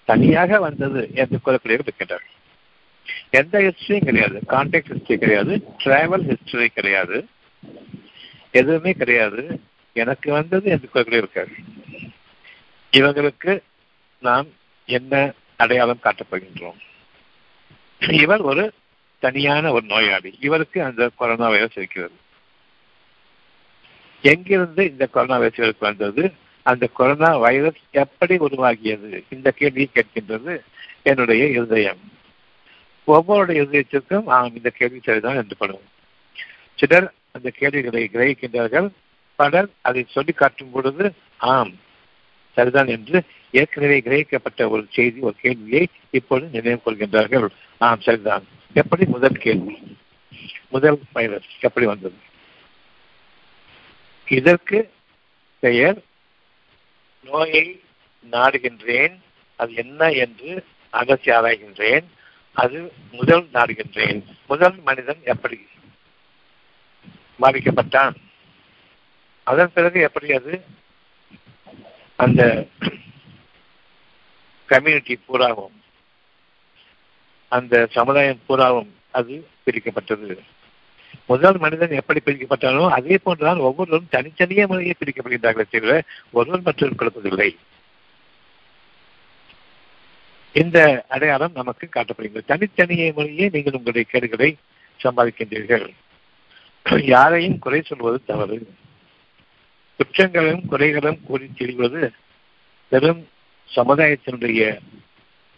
தனியாக 0.05 0.59
வந்தது 0.59 1.09
என்று 1.13 1.39
கூறக்கூடிய 1.45 1.79
இருக்கின்றார் 1.79 2.23
எந்த 3.29 3.59
ஹிஸ்டரியும் 3.59 4.03
கிடையாது. 4.03 4.41
கான்டாக்ட் 4.47 4.91
ஹிஸ்டரி 4.91 5.17
கிடையாது. 5.17 5.63
டிராவல் 5.83 6.33
ஹிஸ்டரி 6.33 6.65
கிடையாது. 6.65 7.27
எதுவுமே 8.51 8.91
கிடையாது. 8.91 9.61
எனக்கு 9.93 10.31
வந்தது 10.31 10.69
என்று 10.69 10.89
கூறக்கூடிய 10.93 11.23
இருக்காரு. 11.23 11.53
இவங்களுக்கு 12.91 13.59
நாம் 14.19 14.47
என்ன 14.85 15.33
அடையாளம் 15.57 15.99
காட்டப் 15.99 16.27
போகின்றோம்? 16.31 16.77
இவர் 18.11 18.41
ஒரு 18.41 18.73
தனியான 19.19 19.71
ஒரு 19.71 19.85
நோயாளி. 19.85 20.37
இவருக்கு 20.39 20.83
அந்த 20.83 21.09
கொரோனா 21.15 21.49
வைரஸ் 21.49 21.77
இருக்கிறது. 21.77 22.13
எங்கிருந்து 24.21 24.85
இந்த 24.85 25.05
கொரோனா 25.05 25.37
வைரஸ் 25.37 25.57
இவருக்கு 25.57 25.85
வந்தது? 25.85 26.33
அந்த 26.65 26.87
கொரோனா 26.87 27.37
வைரஸ் 27.37 27.81
எப்படி 27.91 28.37
உருவாகியது? 28.37 29.23
இந்த 29.29 29.51
கேள்வியை 29.51 29.89
கேட்கின்றது 29.91 30.59
என்னுடைய 31.03 31.47
இருதயம். 31.47 31.97
ஒவ்வொருடைய 33.07 33.57
இருதயத்திற்கும் 33.61 34.25
ஆம் 34.25 34.55
இந்த 34.55 34.69
கேள்வி 34.69 34.99
சரிதான் 35.03 35.35
என்று 35.35 35.57
படும் 35.57 35.81
சிலர் 36.75 37.13
அந்த 37.31 37.51
கேள்விகளை 37.57 38.09
கிரகிக்கின்றார்கள். 38.13 38.89
பலர் 39.35 39.69
அதை 39.81 40.05
சொல்லி 40.09 40.31
காட்டும் 40.31 40.71
பொழுது 40.71 41.13
ஆம் 41.37 41.73
சரிதான் 42.55 42.87
என்று 42.87 43.21
ஏற்கனவே 43.51 44.01
கிரகிக்கப்பட்ட 44.05 44.69
ஒரு 44.69 44.85
செய்தி 44.89 45.19
ஒரு 45.19 45.35
கேள்வியை 45.41 45.87
இப்பொழுது 46.09 46.49
நினைவு 46.51 46.81
கொள்கின்றார்கள். 46.85 47.47
ஆம் 47.77 48.01
சரிதான். 48.01 48.43
எப்படி? 48.73 49.05
முதல் 49.05 49.37
கேள்வி. 49.37 49.97
முதல் 50.69 50.99
வைரஸ் 51.13 51.45
எப்படி 51.59 51.85
வந்தது? 51.85 52.15
இதற்கு 54.27 54.91
பெயர் 55.59 56.01
நோயை 57.25 57.81
நாடுகின்றேன். 58.31 59.15
அது 59.55 59.73
என்ன 59.73 60.11
என்று 60.11 60.65
அகசி 60.93 61.29
ஆராய்கின்றேன். 61.37 62.05
அது 62.53 62.93
முதல் 63.11 63.45
நாடுகின்றேன். 63.53 64.23
முதல் 64.47 64.75
மனிதன் 64.79 65.21
எப்படி 65.23 65.67
பாதிக்கப்பட்டான் 67.41 68.15
அதன் 69.43 69.73
பிறகு 69.73 70.01
எப்படி 70.01 70.33
அது 70.33 70.65
அந்த 72.15 72.67
கம்யூனிட்டி 74.65 75.15
பூராவும் 75.15 75.81
அந்த 77.47 77.87
சமுதாயம் 77.91 78.41
பூராவும் 78.45 78.91
அது 79.11 79.47
பிரிக்கப்பட்டது. 79.65 80.39
முதல் 81.25 81.57
மனிதன் 81.57 81.89
எப்படி 81.89 82.19
பிரிக்கப்பட்டானோ 82.25 82.89
அதே 82.89 83.17
போன்றுதான் 83.23 83.59
ஒவ்வொருவரும் 83.59 84.11
தனித்தனியே 84.11 84.65
முறையே 84.67 84.93
பிரிக்கப்படுகின்றார்களே 84.99 85.65
தவிர 85.69 86.01
ஒருவர் 86.31 86.61
மற்றொரு 86.61 86.93
கொடுப்பதில்லை 86.97 87.55
இந்த 90.53 91.05
அடையாளம் 91.09 91.51
நமக்கு 91.53 91.89
காட்டப்படுகிறது. 91.91 92.45
தனித்தனியே 92.45 93.11
முறையே 93.11 93.49
நீங்கள் 93.51 93.73
உங்களுடைய 93.73 94.07
கேடுகளை 94.11 94.55
சம்பாதிக்கின்றீர்கள். 95.03 95.89
யாரையும் 97.01 97.59
குறை 97.59 97.81
சொல்வது 97.81 98.21
தவறு. 98.25 98.67
குற்றங்களும் 99.97 100.63
குறைகளும் 100.71 101.23
கூறி 101.23 101.49
திரிவது 101.57 102.09
பெரும் 102.89 103.27
சமுதாயத்தினுடைய 103.75 104.79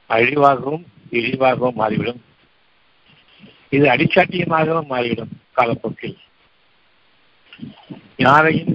அழிவாகவும் 0.07 0.85
இழிவாகவும் 1.11 1.75
மாறிவிடும். 1.75 2.21
இது 3.71 3.85
அடிச்சாட்டியமாகவும் 3.89 4.85
மாறிவிடும் 4.85 5.33
காலப்போக்கில். 5.53 6.17
யாரையும் 8.17 8.73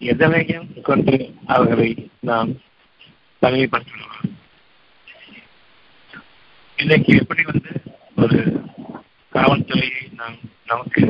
எதனையும் 0.00 0.68
கொண்டு 0.82 1.14
அவர்களை 1.46 1.88
நாம் 2.20 2.50
தனிமைப்படுத்திவிடலாம் 3.42 4.30
இன்னைக்கு 6.78 7.12
எப்படி 7.16 7.42
வந்து 7.42 7.72
ஒரு 8.16 8.38
காவல்துறையை 9.32 10.02
நாம் 10.12 10.38
நமக்கு 10.66 11.02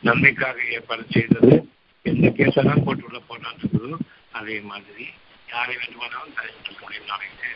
நன்மைக்காக 0.00 0.56
ஏற்பாடு 0.70 1.04
செய்தது 1.10 1.52
எந்த 2.06 2.26
கேஸெல்லாம் 2.38 2.84
போட்டு 2.84 3.04
உள்ள 3.04 3.98
அதே 4.32 4.56
மாதிரி 4.62 5.04
யாரை 5.48 5.74
வேண்டுமானாலும் 5.76 6.36
தலையிட்டு 6.36 6.72
முடியும் 6.80 7.08
நாளைக்கு 7.08 7.50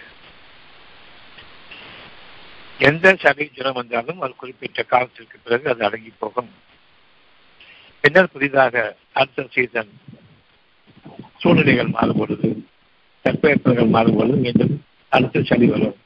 எந்த 2.79 3.15
சளி 3.23 3.45
ஜுரம் 3.57 3.79
வந்தாலும் 3.81 4.21
அது 4.21 4.33
குறிப்பிட்ட 4.37 4.83
காலத்திற்கு 4.83 5.37
பிறகு 5.45 5.67
அது 5.73 5.83
அடங்கி 5.85 6.13
போகும். 6.23 6.51
பின்னர் 8.01 8.33
புதிதாக 8.33 8.97
அடுத்த 9.21 9.47
சீசன் 9.55 9.93
சூழ்நிலைகள் 11.43 11.95
மாறுபொழுது 11.97 12.49
தட்பவெப்பங்கள் 13.25 13.95
மாறுபொழுது 13.97 14.37
மீண்டும் 14.45 14.75
அடுத்த 15.09 15.43
சளி 15.51 15.67
வரும். 15.67 15.97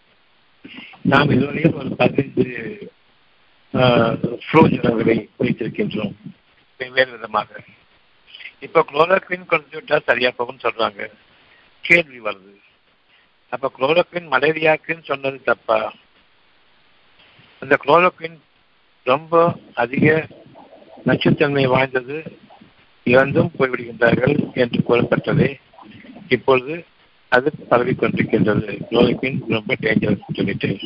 நாம் 1.12 1.32
இதுவரையில் 1.36 1.78
ஒரு 1.80 1.90
பதினைந்து 2.00 2.46
ஃப்ளோ 4.46 4.62
ஜுரங்களை 4.74 5.16
வைத்திருக்கின்றோம் 5.40 6.14
வெவ்வேறு 6.80 7.10
விதமாக. 7.10 7.50
இப்ப 8.66 8.84
குளோரோக்வின் 8.90 9.50
கொண்டு 9.52 9.74
விட்டா 9.76 9.98
சரியா 10.08 10.30
போகும்னு 10.38 10.64
சொல்றாங்க. 10.66 11.02
கேள்வி 11.80 12.20
வருது. 12.20 12.54
அப்ப 13.52 13.70
குளோரோக்வின் 13.78 14.28
மலேரியாக்குன்னு 14.34 15.04
சொன்னது 15.10 15.42
தப்பா? 15.42 15.78
அந்த 17.62 17.78
குளோரோக்வின் 17.84 18.36
ரொம்ப 19.04 19.58
அதிக 19.74 20.28
நச்சுத்தன்மை 21.06 21.66
வாய்ந்தது 21.68 22.16
இறந்தும் 23.06 23.50
போய்விடுகின்றார்கள் 23.58 24.52
என்று 24.54 24.82
கூறப்பட்டது. 24.82 25.58
இப்பொழுது 26.28 26.86
அது 27.28 27.52
பரவி 27.68 27.92
கொண்டிருக்கின்றது 27.92 28.78
குளோரோக்வின் 28.90 29.38
ரொம்ப 29.48 29.76
டேஞ்சரஸ் 29.80 30.34
சொல்லிட்டு. 30.34 30.78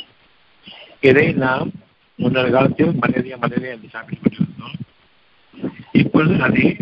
இதை 1.01 1.33
நாம் 1.33 1.71
முன்னொரு 2.19 2.51
காலத்தில் 2.51 2.93
மலேரியா 2.95 3.37
மலேரியா 3.37 3.71
என்று 3.71 3.89
சாப்பிட்டுக் 3.89 4.23
கொண்டிருந்தோம் 4.23 4.77
இப்பொழுது 5.93 6.43
அதே 6.43 6.77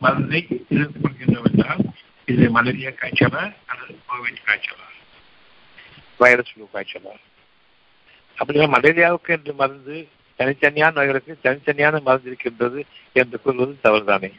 மருந்தை 0.00 0.46
எதிர்த்து 0.68 1.00
கொள்கின்றோம் 1.00 1.50
என்றால் 1.50 1.82
இது 2.28 2.50
மலேரியா 2.50 2.90
காய்ச்சலா 2.90 3.42
அல்லது 3.66 3.98
கோவிட் 4.08 4.44
காய்ச்சலா? 4.46 4.86
வைரஸ் 6.16 6.52
ஃப்ளூ 6.52 6.66
காய்ச்சலா? 6.72 7.14
அப்படின்னா 8.38 8.66
மலேரியாவுக்கு 8.76 9.28
என்று 9.28 9.54
மருந்து 9.54 10.08
தனித்தனியான 10.38 10.92
நோய்களுக்கு 10.92 11.38
தனித்தனியான 11.42 12.00
மருந்து 12.02 12.26
இருக்கின்றது 12.26 12.84
என்று 13.12 13.40
கூறுவது 13.40 13.76
தவறுதானே? 13.82 14.32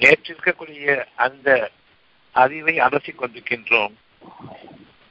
நேற்று 0.00 0.36
இருக்கக்கூடிய 0.36 1.04
அந்த 1.16 1.70
அறிவை 2.32 2.78
அலசிக் 2.78 3.18
கொண்டிருக்கின்றோம். 3.18 3.92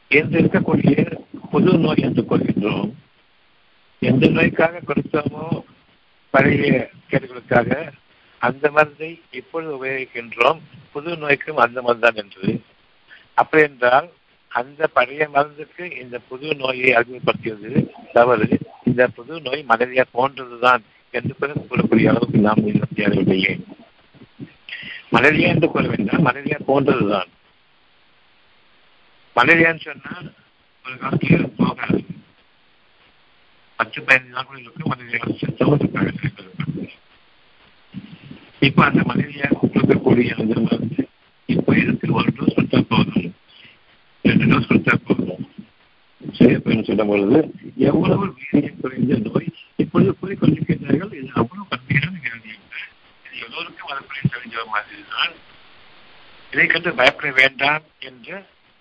இன்று 0.07 0.41
இருக்கக்கூடிய 0.41 1.19
புது 1.51 1.77
நோய் 1.77 2.01
என்று 2.01 2.21
கொள்கின்றோம் 2.21 2.91
எந்த 3.99 4.27
நோய்க்காக 4.27 4.79
கொடுத்தோமோ 4.79 5.63
பழைய 6.29 6.89
கேடுகளுக்காக 7.09 7.91
அந்த 8.37 8.71
மருந்தை 8.71 9.21
இப்பொழுது 9.31 9.85
உபயோகிக்கின்றோம். 9.85 10.59
புது 10.91 11.17
நோய்க்கும் 11.17 11.57
அந்த 11.57 11.81
மருந்தான் 11.81 12.15
என்று. 12.15 12.61
அப்படி 13.33 13.63
என்றால் 13.63 14.09
அந்த 14.53 14.87
பழைய 14.87 15.29
மருந்துக்கு 15.33 16.01
இந்த 16.01 16.19
புது 16.19 16.55
நோயை 16.55 16.93
அறிமுகப்படுத்தியது 16.93 17.89
தவறு. 18.13 18.59
இந்த 18.83 19.07
புது 19.07 19.41
நோய் 19.41 19.63
மலேரியா 19.63 20.03
போன்றதுதான் 20.13 20.81
என்று 21.11 21.35
பிறகு 21.35 21.59
கூறக்கூடிய 21.59 22.07
அளவுக்கு 22.07 22.39
நாம் 22.39 22.65
தேவையில்லையே 22.95 23.59
மலேரியா 25.09 25.47
என்று 25.47 25.69
கூற 25.69 25.87
வேண்டாம் 25.87 26.21
மலேரியா 26.21 26.57
போன்றதுதான். 26.67 27.29
மலேரியான்னு 29.35 29.79
சொன்னால் 29.79 30.33
ஒரு 30.85 30.97
காலத்தில் 30.97 31.53
போகாது. 31.57 32.05
பத்து 33.75 34.03
பதினைந்து 34.03 34.33
நாட்களுக்கு 34.33 34.87
மலேரியா 34.87 35.23
செத்து 35.37 36.89
இப்ப 38.59 38.85
அந்த 38.85 39.01
மலேரியா 39.05 39.43
கொடுக்கக்கூடிய 39.43 40.39
அந்த 40.39 40.59
மருந்து 40.59 41.07
வயதுக்கு 41.65 42.13
ஒரு 42.13 42.33
டோஸ் 42.39 42.57
கொடுத்தா 42.57 42.85
போதும். 42.89 43.33
ரெண்டு 44.25 44.45
டோஸ் 44.51 44.69
கொடுத்தா 44.69 44.93
போதும் 45.07 45.45
சரியா 46.37 46.57
சொல்லும் 46.89 47.11
பொழுது 47.11 47.39
எவ்வளவு 47.89 48.25
வீரியம் 48.39 48.79
குறைந்த 48.81 49.17
நோய் 49.27 49.47
இப்பொழுது 49.83 50.11
போய் 50.19 50.39
கொண்டிருக்கின்றார்கள் 50.41 51.13
இது 51.19 51.29
அவ்வளவு 51.41 51.65
கம்மியான 51.71 52.13
வியாதி 52.25 52.51
இது 53.25 53.35
எல்லோருக்கும் 53.45 53.89
வரக்கூடிய 53.91 54.23
தெரிஞ்ச 54.33 54.55
மாதிரிதான். 54.73 55.33
இதை 56.53 56.65
கண்டு 56.67 56.91
பயப்பட 56.99 57.29
வேண்டாம் 57.41 57.83
என்ற 58.09 58.29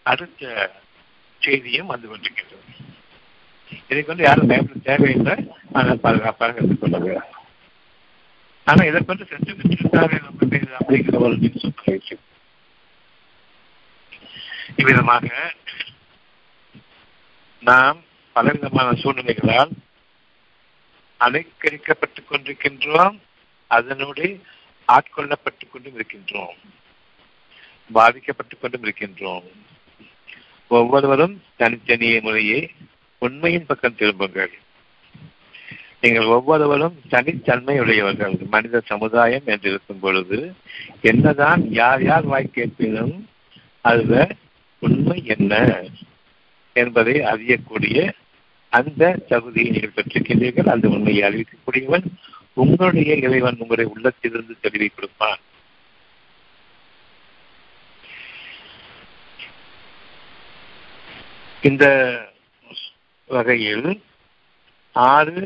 அடுத்த 0.06 0.70
செய்தியும் 1.42 1.90
வந்து 1.92 2.06
கொண்டிருக்கிறது. 2.08 2.56
இதை 3.90 4.02
கொண்டு 4.02 4.22
யாரும் 4.24 4.50
பயப்பட 4.52 4.80
தேவையில்லை. 4.90 5.34
ஆனால் 5.72 6.02
பாதுகாப்பாக 6.04 6.58
இருந்து 6.60 6.78
கொள்ள 6.78 7.22
ஆனா 8.66 8.82
இதை 8.90 9.00
கொண்டு 9.02 9.24
சென்று 9.30 9.52
நம்ம 9.94 10.40
அப்படிங்கிற 10.80 11.16
ஒரு 11.26 11.36
நிமிஷம் 11.44 11.78
பயிற்சி 11.84 12.14
இவ்விதமாக 14.80 15.28
நாம் 17.62 17.98
பலவிதமான 18.32 18.88
சூழ்நிலைகளால் 18.94 19.72
அலைக்கழிக்கப்பட்டுக் 21.20 22.28
கொண்டிருக்கின்றோம் 22.30 23.16
அதனோடு 23.70 24.26
ஆட்கொள்ளப்பட்டுக் 24.88 25.72
கொண்டும் 25.72 25.96
இருக்கின்றோம் 25.98 26.58
பாதிக்கப்பட்டுக் 27.94 28.60
கொண்டும் 28.60 28.84
இருக்கின்றோம். 28.84 29.46
ஒவ்வொருவரும் 30.68 31.42
தனித்தனிய 31.56 32.20
முறையே 32.22 32.60
உண்மையின் 33.18 33.66
பக்கம் 33.66 33.94
திரும்புங்கள். 33.94 34.52
நீங்கள் 36.00 36.24
ஒவ்வொருவரும் 36.24 37.00
தனித்தன்மை 37.08 37.80
உடையவர்கள் 37.80 38.36
மனித 38.50 38.80
சமுதாயம் 38.80 39.46
என்று 39.46 39.68
இருக்கும் 39.70 39.98
பொழுது 39.98 40.38
என்னதான் 41.00 41.62
யார் 41.70 42.02
யார் 42.02 42.24
வாய் 42.24 42.54
கேட்பினும் 42.54 43.28
அதுல 43.80 44.14
உண்மை 44.80 45.22
என்ன 45.26 45.52
என்பதை 46.76 47.14
அறியக்கூடிய 47.22 47.96
அந்த 48.72 49.16
தகுதியை 49.28 49.70
நீங்கள் 49.70 49.96
பெற்றிருக்கின்றீர்கள் 49.96 50.68
அந்த 50.68 50.88
உண்மையை 50.88 51.22
அறிவிக்கக்கூடியவன் 51.28 52.06
உங்களுடைய 52.54 53.14
இறைவன் 53.16 53.56
உங்களுடைய 53.58 53.92
உள்ளத்திலிருந்து 53.94 54.56
தெளிவை 54.62 54.88
கொடுப்பான் 54.94 55.40
இந்த 61.62 61.84
வகையில் 63.30 63.88
ஆறு 64.94 65.40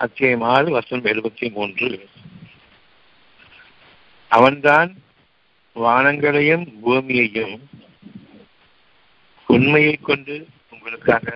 அத்தியம் 0.00 0.42
ஆறு 0.44 0.70
வருஷம் 0.70 1.04
எழுபத்தி 1.04 1.52
மூன்று. 1.52 1.88
அவன்தான் 4.30 4.90
வானங்களையும் 5.76 6.64
பூமியையும் 6.80 7.54
உண்மையை 9.52 9.94
கொண்டு 10.00 10.34
உங்களுக்காக 10.70 11.26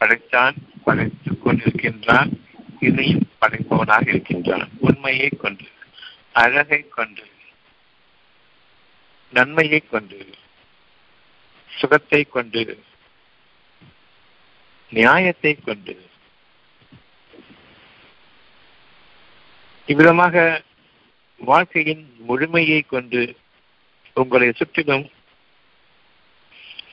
படைத்தான் 0.00 0.56
படைத்துக் 0.84 1.42
கொண்டிருக்கின்றான் 1.44 2.30
இனியும் 2.80 3.28
படைப்பவனாக 3.40 4.04
இருக்கின்றான். 4.08 4.68
உண்மையை 4.78 5.30
கொண்டு 5.38 5.66
அழகை 6.32 6.80
கொண்டு 6.88 7.24
நன்மையை 9.32 9.80
கொண்டு 9.84 10.18
சுகத்தை 11.70 12.20
கொண்டு 12.26 12.62
நியாயத்தை 14.92 15.52
கொண்டு 15.58 15.94
இவ்விதமாக 19.88 20.36
வாழ்க்கையின் 21.40 22.04
முழுமையை 22.28 22.80
கொண்டு 22.86 23.22
உங்களை 24.16 24.48
சுற்றிலும் 24.52 25.06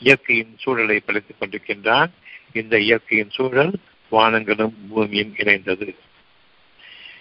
இயற்கையின் 0.04 0.54
சூழலை 0.58 0.98
படைத்துக் 1.00 1.40
கொண்டிருக்கின்றான். 1.40 2.12
இந்த 2.52 2.80
இயற்கையின் 2.80 3.30
சூழல் 3.30 3.74
வானங்களும் 4.12 4.74
பூமியும் 4.90 5.34
இணைந்தது. 5.38 5.88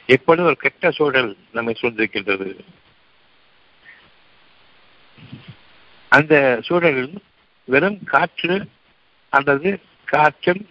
எப்பொழுது 0.07 0.47
ஒரு 0.47 0.57
கெட்ட 0.57 0.91
சூழல் 0.91 1.37
நம்மை 1.53 1.73
சூழ்ந்திருக்கின்றது? 1.81 2.49
அந்த 6.09 6.35
சூழலில் 6.63 7.15
வெறும் 7.65 7.99
காற்று 8.05 8.57
அல்லது 9.29 9.71
காற்றில் 10.05 10.65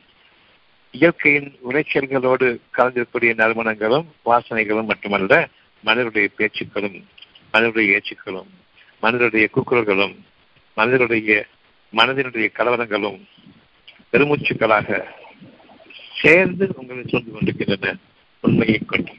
இயற்கையின் 0.92 1.50
உரைச்சல்களோடு 1.70 2.48
கலந்திருக்கக்கூடிய 2.78 3.32
நறுமணங்களும் 3.42 4.08
வாசனைகளும் 4.26 4.86
மட்டுமல்ல 4.86 5.34
மனிதருடைய 5.84 6.28
பேச்சுக்களும் 6.38 6.98
மனிதருடைய 7.52 8.00
ஏச்சுக்களும் 8.00 8.52
மனிதருடைய 9.02 9.48
குக்குரல்களும் 9.56 10.16
மனிதருடைய 10.76 11.46
மனதினுடைய 11.94 12.48
கலவரங்களும் 12.58 13.20
பெருமூச்சுக்களாக 14.14 14.90
சேர்ந்து 16.22 16.66
உங்களை 16.76 17.04
சூழ்ந்து 17.08 17.32
கொண்டிருக்கின்றன. 17.32 17.98
உண்மையை 18.44 18.80
கொண்டு. 18.86 19.14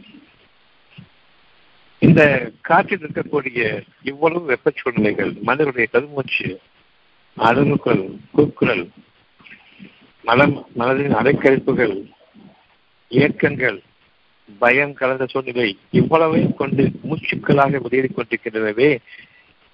இந்த 2.02 2.22
காற்றில் 2.60 3.04
இருக்கக்கூடிய 3.06 3.60
இவ்வளவு 4.02 4.44
வெப்ப 4.44 4.72
சூழ்நிலைகள் 4.76 5.32
மனிதனுடைய 5.42 5.88
கருமூச்சு 5.92 6.48
அழுகுகள் 7.36 8.02
கூக்குரல் 8.32 8.84
மலம் 10.24 10.66
மனதின் 10.78 11.16
அலைக்கழிப்புகள் 11.20 11.94
இயக்கங்கள் 13.10 13.78
பயம் 14.60 14.94
கலந்த 14.94 15.26
சூழ்நிலை 15.26 15.78
இவ்வளவையும் 15.90 16.54
கொண்டு 16.54 16.90
மூச்சுக்களாக 17.08 17.80
வெளியேறி 17.80 18.08
கொண்டிருக்கின்றனவே 18.08 18.90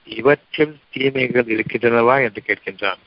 இவற்றில் 0.08 0.78
தீமைகள் 0.90 1.44
இருக்கின்றனவா 1.44 2.22
என்று 2.22 2.42
கேட்கின்றான். 2.46 3.02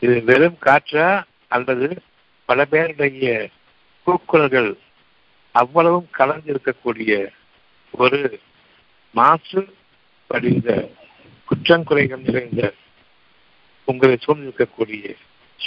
இது 0.00 0.24
வெறும் 0.24 0.58
காற்றா 0.60 1.22
அல்லது 1.48 2.02
பல 2.44 2.64
பேருடைய 2.64 3.48
கூக்குரல்கள் 4.06 4.74
அவ்வளவும் 5.50 6.08
கலந்து 6.10 6.60
இருக்கக்கூடிய 6.60 7.28
ஒரு 7.90 8.40
மாசு 9.10 9.74
படிந்த 10.26 10.90
குற்றங்குறைகள் 11.48 12.24
நிறைந்த 12.24 12.72
உங்களை 13.84 14.18
சூழ்ந்திருக்கக்கூடிய 14.26 15.14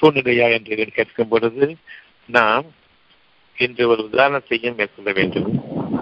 சூழ்நிலையா 0.02 0.52
என்று 0.52 0.92
கேட்கும் 0.92 1.28
பொழுது 1.28 1.78
நாம் 2.26 2.66
இன்று 3.58 3.88
ஒரு 3.88 4.10
உதாரணத்தையும் 4.12 4.76
மேற்கொள்ள 4.76 5.12
வேண்டும். 5.12 5.62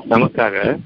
நமக்காக 0.10 0.80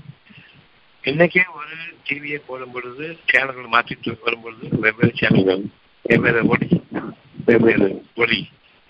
இன்னைக்கே 1.04 1.44
ஒரு 1.54 1.76
டிவியை 2.08 2.40
போடும் 2.42 2.74
பொழுது 2.74 3.06
சேனல்கள் 3.26 3.74
மாற்றிட்டு 3.74 4.12
வரும் 4.22 4.44
பொழுது 4.44 4.66
வெவ்வேறு 4.84 5.14
சேனல்கள் 5.16 5.64
வெவ்வேறு 6.06 6.42
ஒளி 6.48 6.68
வெவ்வேறு 7.48 7.88
ஒளி 8.16 8.40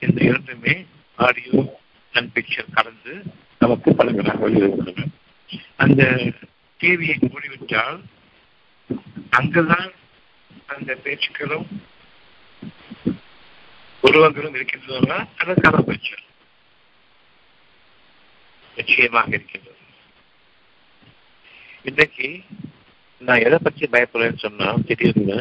இந்த 0.01 0.19
இரண்டுமே 0.23 0.75
ஆடியோ 1.19 1.61
அண்ட் 2.13 2.31
பிக்சர் 2.35 2.73
கலந்து 2.73 3.13
நமக்கு 3.61 3.89
படங்களாக 3.91 4.41
வெளியிடுகின்றன 4.43 5.07
அந்த 5.77 6.01
டிவியை 6.79 7.17
மூடிவிட்டால் 7.25 7.99
அங்குதான் 9.33 9.91
அந்த 10.67 10.91
பேச்சுக்களும் 11.03 11.67
உருவங்களும் 14.03 14.55
இருக்கின்றன 14.55 15.13
அதற்கான 15.37 15.77
பேச்சு 15.81 16.15
நிச்சயமாக 18.77 19.31
இருக்கின்றது 19.31 19.72
இன்னைக்கு 21.85 22.27
நான் 23.21 23.43
எதை 23.45 23.57
பற்றி 23.63 23.85
பயப்படுறேன்னு 23.91 24.37
சொன்னா 24.37 24.67
திடீர்னு 24.87 25.37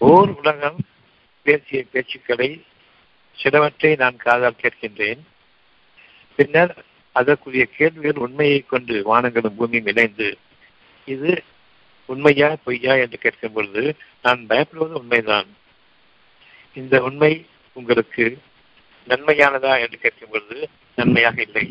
ஓர் 0.00 0.30
உலகம் 0.40 0.78
பேசிய 1.42 1.84
பேச்சுக்களை 1.92 2.48
சிலவற்றை 3.38 3.96
நான் 3.96 4.16
காதால் 4.16 4.60
கேட்கின்றேன். 4.62 5.20
பின்னர் 6.38 6.74
அதற்குரிய 7.12 7.64
கேள்விகள் 7.76 8.22
உண்மையை 8.26 8.60
கொண்டு 8.66 8.96
வானங்களும் 9.10 9.56
பூமியும் 9.58 9.86
இணைந்து 9.86 10.28
இது 11.04 11.32
உண்மையா 12.06 12.56
பொய்யா 12.64 12.96
என்று 13.04 13.18
கேட்கும் 13.18 13.52
பொழுது 13.52 13.84
நான் 14.22 14.46
பயப்படுவது 14.48 15.00
உண்மைதான். 15.00 15.48
இந்த 16.74 17.02
உண்மை 17.02 17.32
உங்களுக்கு 17.72 18.26
நன்மையானதா 19.08 19.72
என்று 19.84 19.98
கேட்கும் 19.98 20.30
பொழுது 20.30 20.68
நன்மையாக 20.96 21.42
இல்லை. 21.42 21.66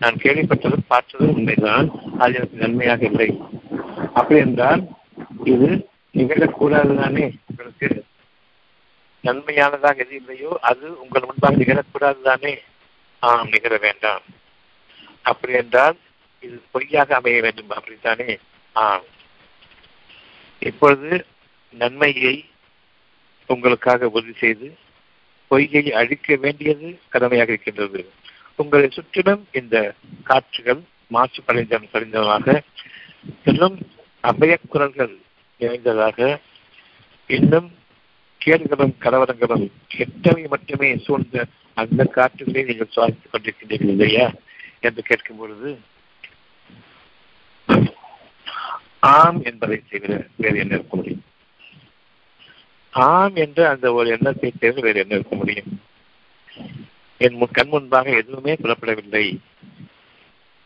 நான் 0.00 0.14
கேள்விப்பட்டதும் 0.14 0.86
பார்த்ததும் 0.86 1.34
உண்மைதான். 1.34 1.90
அது 2.18 2.34
எனக்கு 2.34 2.56
நன்மையாக 2.56 3.04
இல்லை. 3.04 3.38
அப்படி 4.14 4.40
என்றால் 4.40 4.86
இது 5.44 5.88
நிகழக்கூடாது 6.14 6.94
தானே 6.94 7.32
உங்களுக்கு 7.46 8.04
நன்மையானதாக 9.24 9.96
எது 9.96 10.16
இல்லையோ 10.16 10.58
அது 10.60 11.00
உங்கள் 11.00 11.22
முன்பாக 11.22 11.56
நிகழக்கூடாது 11.56 12.20
தானே 12.22 12.58
ஆம் 13.18 13.48
நிகழ 13.48 13.76
வேண்டாம். 13.76 14.22
அப்படி 15.22 15.52
என்றால் 15.52 15.96
இது 16.40 16.62
பொய்யாக 16.70 17.14
அமைய 17.14 17.40
வேண்டும். 17.40 17.70
அப்படித்தானே? 17.70 18.38
ஆம். 18.72 19.02
இப்பொழுது 20.58 21.26
நன்மையை 21.70 22.44
உங்களுக்காக 23.46 24.08
உறுதி 24.08 24.32
செய்து 24.38 24.76
பொய்யை 25.46 25.92
அழிக்க 25.92 26.36
வேண்டியது 26.36 27.00
கடமையாக 27.08 27.52
இருக்கின்றது. 27.52 28.10
உங்களை 28.60 28.88
சுற்றிலும் 28.88 29.42
இந்த 29.52 29.76
காற்றுகள் 30.22 30.80
மாசு 31.10 31.40
படைந்த 31.42 31.80
படிந்தமாக 31.92 32.46
இன்னும் 33.44 33.76
அபயக்குரல்கள் 34.24 35.14
நிறைந்ததாக 35.60 36.18
இன்னும் 37.30 37.68
கேடுகளும் 38.40 38.94
கலவரங்களும் 39.00 39.64
கெட்டவை 39.96 40.44
மட்டுமே 40.48 40.90
சூழ்ந்த 41.06 41.46
அந்த 41.76 42.04
காற்றுகளே 42.14 42.62
நீங்கள் 42.64 42.92
சுவாசித்துக் 42.94 43.32
கொண்டிருக்கின்றீர்கள் 43.32 43.92
இல்லையா 43.94 44.26
என்று 44.80 45.02
கேட்கும் 45.02 45.36
பொழுது 45.36 45.70
ஆம் 49.10 49.38
என்பதை 49.44 49.76
தவிர 49.82 50.12
வேறு 50.36 50.58
என்ன 50.58 50.74
இருக்க 50.74 50.94
முடியும்? 50.96 51.22
ஆம் 52.92 53.36
என்று 53.36 53.62
அந்த 53.66 53.86
ஒரு 53.92 54.08
எண்ணத்தை 54.10 54.50
தவிர 54.58 54.80
வேறு 54.80 55.00
என்ன 55.00 55.14
இருக்க 55.14 55.36
முடியும்? 55.36 55.70
என் 57.22 57.38
கண் 57.52 57.68
முன்பாக 57.68 58.10
எதுவுமே 58.10 58.52
புலப்படவில்லை. 58.52 59.36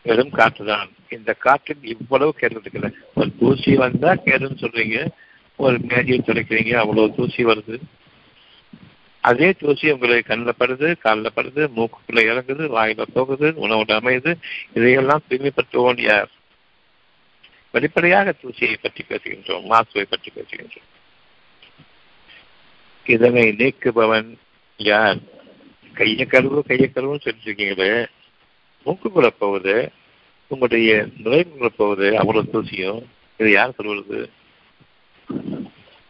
வெறும் 0.03 0.29
காற்றுதான். 0.29 0.89
இந்த 1.09 1.33
காற்றில் 1.33 1.83
இவ்வளவு 1.83 2.33
கேடு 2.33 2.61
ஒரு 3.13 3.31
தூசி 3.39 3.75
வந்தா 3.75 4.11
கேடுன்னு 4.11 4.61
சொல்றீங்க. 4.61 5.07
ஒரு 5.55 5.79
மேஜையை 5.79 6.21
துடைக்கிறீங்க 6.21 6.75
அவ்வளவு 6.75 7.15
தூசி 7.15 7.45
வருது. 7.45 7.77
அதே 9.21 9.51
தூசி 9.51 9.91
உங்களை 9.91 10.21
கண்ணில் 10.21 10.59
படுது 10.59 10.97
காலில் 10.97 11.35
படுது 11.35 11.67
மூக்குக்குள்ள 11.75 12.21
இறங்குது 12.29 12.65
வாயில 12.77 13.01
போகுது 13.13 13.53
உணவுல 13.57 13.99
அமையுது. 13.99 14.35
இதையெல்லாம் 14.73 15.23
தூய்மைப்படுத்துவோம் 15.29 16.01
யார்? 16.01 16.29
வெளிப்படையாக 17.71 18.33
தூசியை 18.43 18.75
பற்றி 18.81 19.05
பேசுகின்றோம் 19.09 19.65
மாசுவை 19.69 20.05
பற்றி 20.09 20.31
பேசுகின்றோம். 20.35 20.89
இதனை 23.05 23.47
நீக்குபவன் 23.49 24.35
யார்? 24.77 25.33
கையை 25.95 26.27
கழுவு 26.29 26.59
கையை 26.59 26.91
கழுவுன்னு 26.93 27.25
சொல்லிருக்கீங்களே 27.25 28.07
மூக்குக்குள்ள 28.85 29.27
போகுது. 29.27 29.91
உங்களுடைய 30.47 31.07
நுழைவுக்குள்ள 31.23 31.65
போகுது. 31.65 32.17
அவ்வளவு 32.17 32.49
தூசியும் 32.53 33.03
இது 33.37 33.51
யார் 33.51 33.75
சொல்வது 33.77 34.29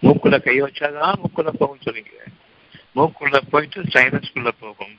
மூக்குள்ள 0.02 0.44
கை 0.44 0.62
வச்சாதான் 0.62 1.14
மூக்குள்ள 1.24 1.50
போகும் 1.60 1.84
சொல்றீங்க. 1.86 2.18
மூக்குள்ள 2.96 3.42
போயிட்டு 3.50 3.82
சைனஸ்குள்ள 3.82 4.52
போகும். 4.60 4.96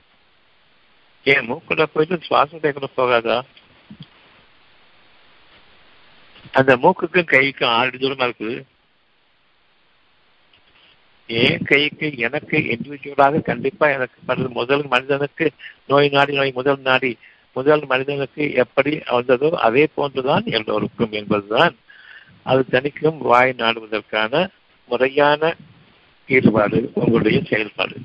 ஏன் 1.25 1.53
மூக்குள்ள 1.53 1.87
போயிட்டு 1.93 2.27
சுவாசத்தைக்குள்ள 2.29 2.89
போகாதா? 2.97 3.43
அந்த 6.53 6.77
மூக்குக்கும் 6.77 7.31
கைக்கும் 7.31 7.67
ஆறு 7.67 7.99
தூரமா 7.99 8.33
இருக்குது. 8.33 8.65
என் 11.29 11.63
கைக்கு 11.63 12.09
எனக்கு 12.17 12.57
இண்டிவிஜுவலாக 12.73 13.43
கண்டிப்பா 13.43 13.87
எனக்கு 13.91 14.19
படுது 14.29 14.49
முதல் 14.49 14.85
மனிதனுக்கு 14.87 15.47
நோய் 15.87 16.09
நாடி 16.09 16.33
நோய் 16.33 16.53
முதல் 16.55 16.81
நாடி 16.81 17.13
முதல் 17.53 17.85
மனிதனுக்கு 17.87 18.45
எப்படி 18.53 18.93
வந்ததோ 19.07 19.51
அதே 19.67 19.85
போன்றுதான் 19.95 20.45
எல்லோருக்கும் 20.45 21.13
என்பதுதான். 21.13 21.75
அது 22.43 22.65
தனிக்கும் 22.71 23.19
வாய் 23.19 23.53
நாடுவதற்கான 23.59 24.51
முறையான 24.91 25.55
ஈடுபாடு 26.29 26.91
உங்களுடைய 26.95 27.39
செயல்பாடு. 27.45 27.97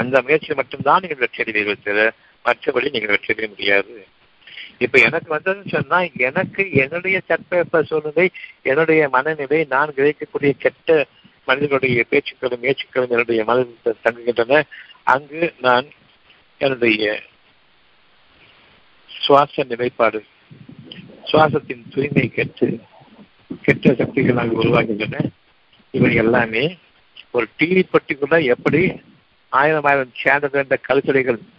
அந்த 0.00 0.22
முயற்சி 0.22 0.54
மட்டும்தான் 0.54 1.00
நீங்கள் 1.00 1.22
வெற்றி 1.24 1.42
அடைவீர்கள் 1.42 1.84
தவிர 1.84 2.12
மற்றபடி 2.44 2.90
நீங்கள் 2.90 3.14
வெற்றி 3.14 3.32
அடைய 3.34 3.48
முடியாது. 3.48 3.94
இப்ப 4.78 4.98
எனக்கு 4.98 5.36
வந்ததுன்னு 5.36 5.68
சொன்னா 5.68 5.98
எனக்கு 6.16 6.72
என்னுடைய 6.72 7.20
தட்பவெப்ப 7.28 7.82
சூழ்நிலை 7.82 8.30
என்னுடைய 8.62 9.08
மனநிலை 9.08 9.64
நான் 9.68 9.94
கிடைக்கக்கூடிய 9.94 10.52
கெட்ட 10.58 11.06
மனிதனுடைய 11.44 12.04
பேச்சுக்களும் 12.10 12.62
முயற்சிகளும் 12.62 13.08
என்னுடைய 13.08 13.44
மனதில் 13.44 14.00
தங்குகின்றன. 14.04 14.62
அங்கு 15.02 15.54
நான் 15.60 15.86
என்னுடைய 16.58 17.22
சுவாச 19.10 19.64
நிலைப்பாடு 19.68 20.24
சுவாசத்தின் 21.24 21.84
தூய்மை 21.90 22.28
கெட்டு 22.28 22.78
கெட்ட 23.62 23.90
சக்திகளாக 23.90 24.58
உருவாகின்றன. 24.62 25.30
இவை 25.90 26.14
எல்லாமே 26.14 26.78
ஒரு 27.30 27.46
டிவி 27.58 27.82
பட்டிக்குள்ள 27.92 28.44
எப்படி 28.44 29.00
ஆயிரம் 29.48 29.84
ஆயிரம் 29.84 30.12
சேர்ந்த 30.22 30.66
என்ற 30.70 30.78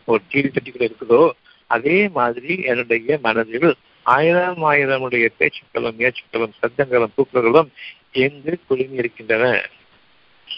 ஒரு 0.05 0.21
டிவி 0.31 0.49
பட்டிக்குள்ள 0.53 0.89
இருக்குதோ 0.89 1.29
அதே 1.67 2.07
மாதிரி 2.07 2.53
என்னுடைய 2.63 3.19
மனதில் 3.21 3.75
ஆயிரம் 4.03 4.61
ஆயிரமுடைய 4.63 5.27
பேச்சுக்களும் 5.39 5.97
முயற்சிகளும் 5.99 6.53
சத்தங்களும் 6.61 7.13
பூக்களும் 7.15 7.71
எங்கு 8.11 8.59
குழுமி 8.67 8.95
இருக்கின்றன 8.95 9.45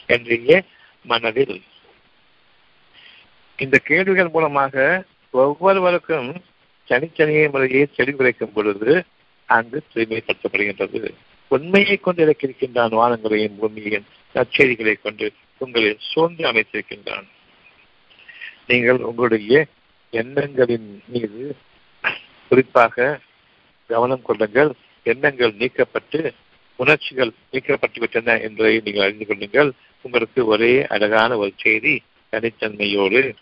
என்றீங்க 0.07 0.61
மனதில். 1.03 1.61
இந்த 3.57 3.77
கேள்விகள் 3.83 4.29
மூலமாக 4.29 5.05
ஒவ்வொருவருக்கும் 5.31 6.29
தனித்தனியே 6.87 7.49
முறையை 7.49 7.87
தெளிவுரைக்கும் 7.97 8.53
பொழுது 8.53 9.03
அங்கு 9.45 9.83
தூய்மைப்படுத்தப்படுகின்றது. 9.93 11.11
உண்மையை 11.47 11.97
கொண்டு 11.97 12.21
இறக்கியிருக்கின்றான் 12.25 12.95
வானங்களையும் 12.99 13.57
பூமியையும் 13.59 14.05
நற்செய்திகளை 14.35 14.95
கொண்டு 15.01 15.33
உங்களை 15.57 15.97
சூழ்ந்து 15.99 16.43
அமைத்திருக்கின்றான். 16.51 17.27
நீங்கள் 18.67 18.97
உங்களுடைய 18.97 19.65
எண்ணங்களின் 20.09 21.03
மீது 21.07 21.55
குறிப்பாக 22.49 23.19
கவனம் 23.87 24.21
கொள்ளுங்கள். 24.21 24.71
எண்ணங்கள் 25.03 25.53
நீக்கப்பட்டு 25.53 26.31
உணர்ச்சிகள் 26.75 27.31
நீக்கப்பட்டு 27.51 27.99
விட்டன 27.99 28.39
என்பதை 28.39 28.81
நீங்கள் 28.83 29.03
அறிந்து 29.03 29.25
கொள்ளுங்கள். 29.25 29.71
உங்களுக்கு 30.01 30.45
ஒரே 30.45 30.87
அழகான 30.87 31.37
ஒரு 31.37 31.53
செய்தி 31.55 32.01
தனித்தன்மையோடு. 32.31 33.35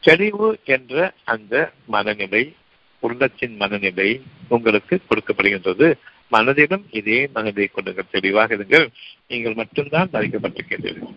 தெளிவு 0.00 0.58
என்ற 0.64 1.12
அந்த 1.24 1.72
மனநிலை 1.86 2.54
உள்ளத்தின் 3.00 3.56
மனநிலை 3.56 4.22
உங்களுக்கு 4.48 5.00
கொடுக்கப்படுகின்றது. 5.08 5.94
மனதிலும் 6.28 6.86
இதே 6.90 7.28
மனதை 7.34 7.66
கொண்டுங்கள் 7.66 8.10
தெளிவாக 8.10 8.54
இருங்கள். 8.54 8.86
நீங்கள் 9.28 9.54
மட்டும்தான் 9.54 10.08
பாதிக்கப்பட்டிருக்கின்றீர்கள் 10.12 11.14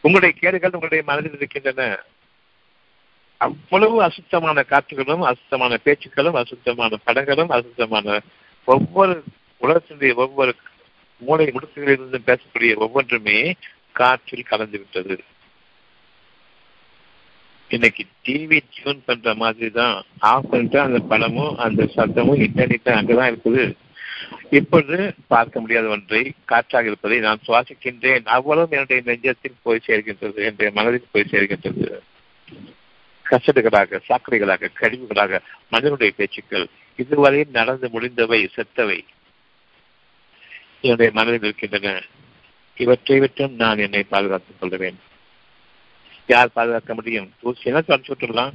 உங்களுடைய 0.00 0.36
கேடுகள் 0.40 0.72
உங்களுடைய 0.72 1.04
மனதில் 1.04 1.32
இருக்கின்றன. 1.32 2.02
அவ்வளவு 3.38 4.02
அசுத்தமான 4.02 4.62
காற்றுகளும் 4.62 5.22
அசுத்தமான 5.22 5.78
பேச்சுக்களும் 5.84 6.34
அசுத்தமான 6.34 6.96
படங்களும் 7.06 7.48
அசுத்தமான 7.48 8.20
ஒவ்வொரு 8.64 9.22
உலகத்தினுடைய 9.60 10.14
ஒவ்வொரு 10.14 10.54
மூளை 11.18 11.46
முடுக்குகளிலிருந்து 11.46 12.18
பேசக்கூடிய 12.26 12.74
ஒவ்வொன்றுமே 12.74 13.54
காற்றில் 13.92 14.42
கலந்து 14.42 14.78
விட்டது. 14.78 15.24
இன்னைக்கு 17.68 18.04
டிவி 18.24 18.60
டியூன் 18.74 19.02
பண்ற 19.04 19.34
மாதிரி 19.34 19.70
தான் 19.70 20.02
ஆஃப் 20.18 20.50
பண்ணிட்டு 20.50 20.80
அந்த 20.80 20.98
படமும் 20.98 21.56
அந்த 21.56 21.84
சத்தமும் 21.96 22.42
இன்டர்நெட் 22.46 22.90
அங்கதான் 22.98 23.30
இருக்குது. 23.32 23.72
இப்பொழுது 24.50 25.14
பார்க்க 25.26 25.60
முடியாத 25.60 25.86
ஒன்றை 25.86 26.32
காற்றாக 26.44 26.86
இருப்பதை 26.86 27.18
நான் 27.18 27.40
சுவாசிக்கின்றேன். 27.46 28.24
அவ்வளவு 28.24 28.66
என்னுடைய 28.70 29.02
நெஞ்சத்தில் 29.06 29.62
போய் 29.62 29.86
சேர்கின்றது 29.86 30.34
என்னுடைய 30.34 30.70
மனதில் 30.74 31.12
போய் 31.12 31.30
சேர்கின்றது. 31.30 31.98
கசடுகளாக 33.30 34.00
சாக்கடைகளாக 34.08 34.68
கழிவுகளாக 34.80 35.40
மனிதனுடைய 35.70 36.12
பேச்சுக்கள் 36.16 36.66
இதுவரை 36.96 37.46
நடந்து 37.52 37.88
முடிந்தவை 37.90 38.50
செத்தவை. 38.56 39.04
என்னுடைய 40.80 41.12
மனதில் 41.12 41.42
இருக்கின்றன. 41.42 42.02
இவற்றை 42.76 43.18
விட்டும் 43.18 43.54
நான் 43.54 43.78
என்னை 43.78 44.02
பாதுகாத்துக் 44.02 44.56
கொள்ள 44.60 44.92
யார் 46.26 46.52
பாதுகாக்க 46.52 46.94
முடியும்? 46.94 47.32
தூசினா 47.42 47.80
தொடச்சு 47.88 48.10
விட்டுடலாம். 48.10 48.52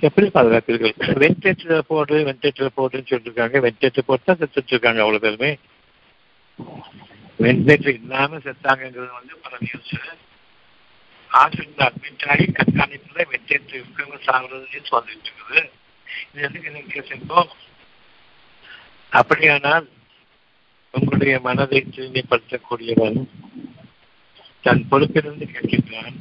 எப்படி 0.00 0.30
பாதுகாப்பீர்கள் 0.34 0.92
வென்டிலேட்டர் 0.96 1.78
போடு 1.78 2.14
வென்டிலேட்டர் 2.14 2.68
போடுன்னு 2.76 3.06
சொல்லிருக்காங்க. 3.10 3.56
வென்டிலேட்டர் 3.58 3.98
போட்டு 4.06 4.36
தான் 4.36 4.48
செத்துட்டு 4.48 4.66
இருக்காங்க 4.66 5.02
அவ்வளவு 5.02 5.20
பேருமே. 5.20 5.58
வென்டிலேட்டர் 7.38 8.00
இல்லாம 8.02 8.36
செத்தாங்கிறது 8.36 9.12
வந்து 9.12 9.36
பல 9.42 9.56
நியூஸ் 9.60 10.24
ஆசிரியர் 11.40 11.84
அட்மிட் 11.86 12.26
ஆகி 12.32 12.46
கண்காணிப்புல 12.58 13.24
வெற்றி 13.30 13.54
இருக்கவங்க 13.78 14.18
சாகுறதுன்னு 14.26 14.90
சொல்லிட்டு 14.92 15.30
இருக்குது 15.30 15.62
இது 16.32 16.44
எதுக்கு 16.46 16.70
எனக்கு 16.70 16.94
கேசிருக்கோம் 16.94 17.50
அப்படியானால் 19.12 19.86
உங்களுடைய 20.94 21.40
மனதை 21.40 21.80
தூய்மைப்படுத்தக்கூடியவன் 21.94 23.18
தன் 24.64 24.86
பொறுப்பிலிருந்து 24.90 25.46
கேட்கின்றான் 25.54 26.16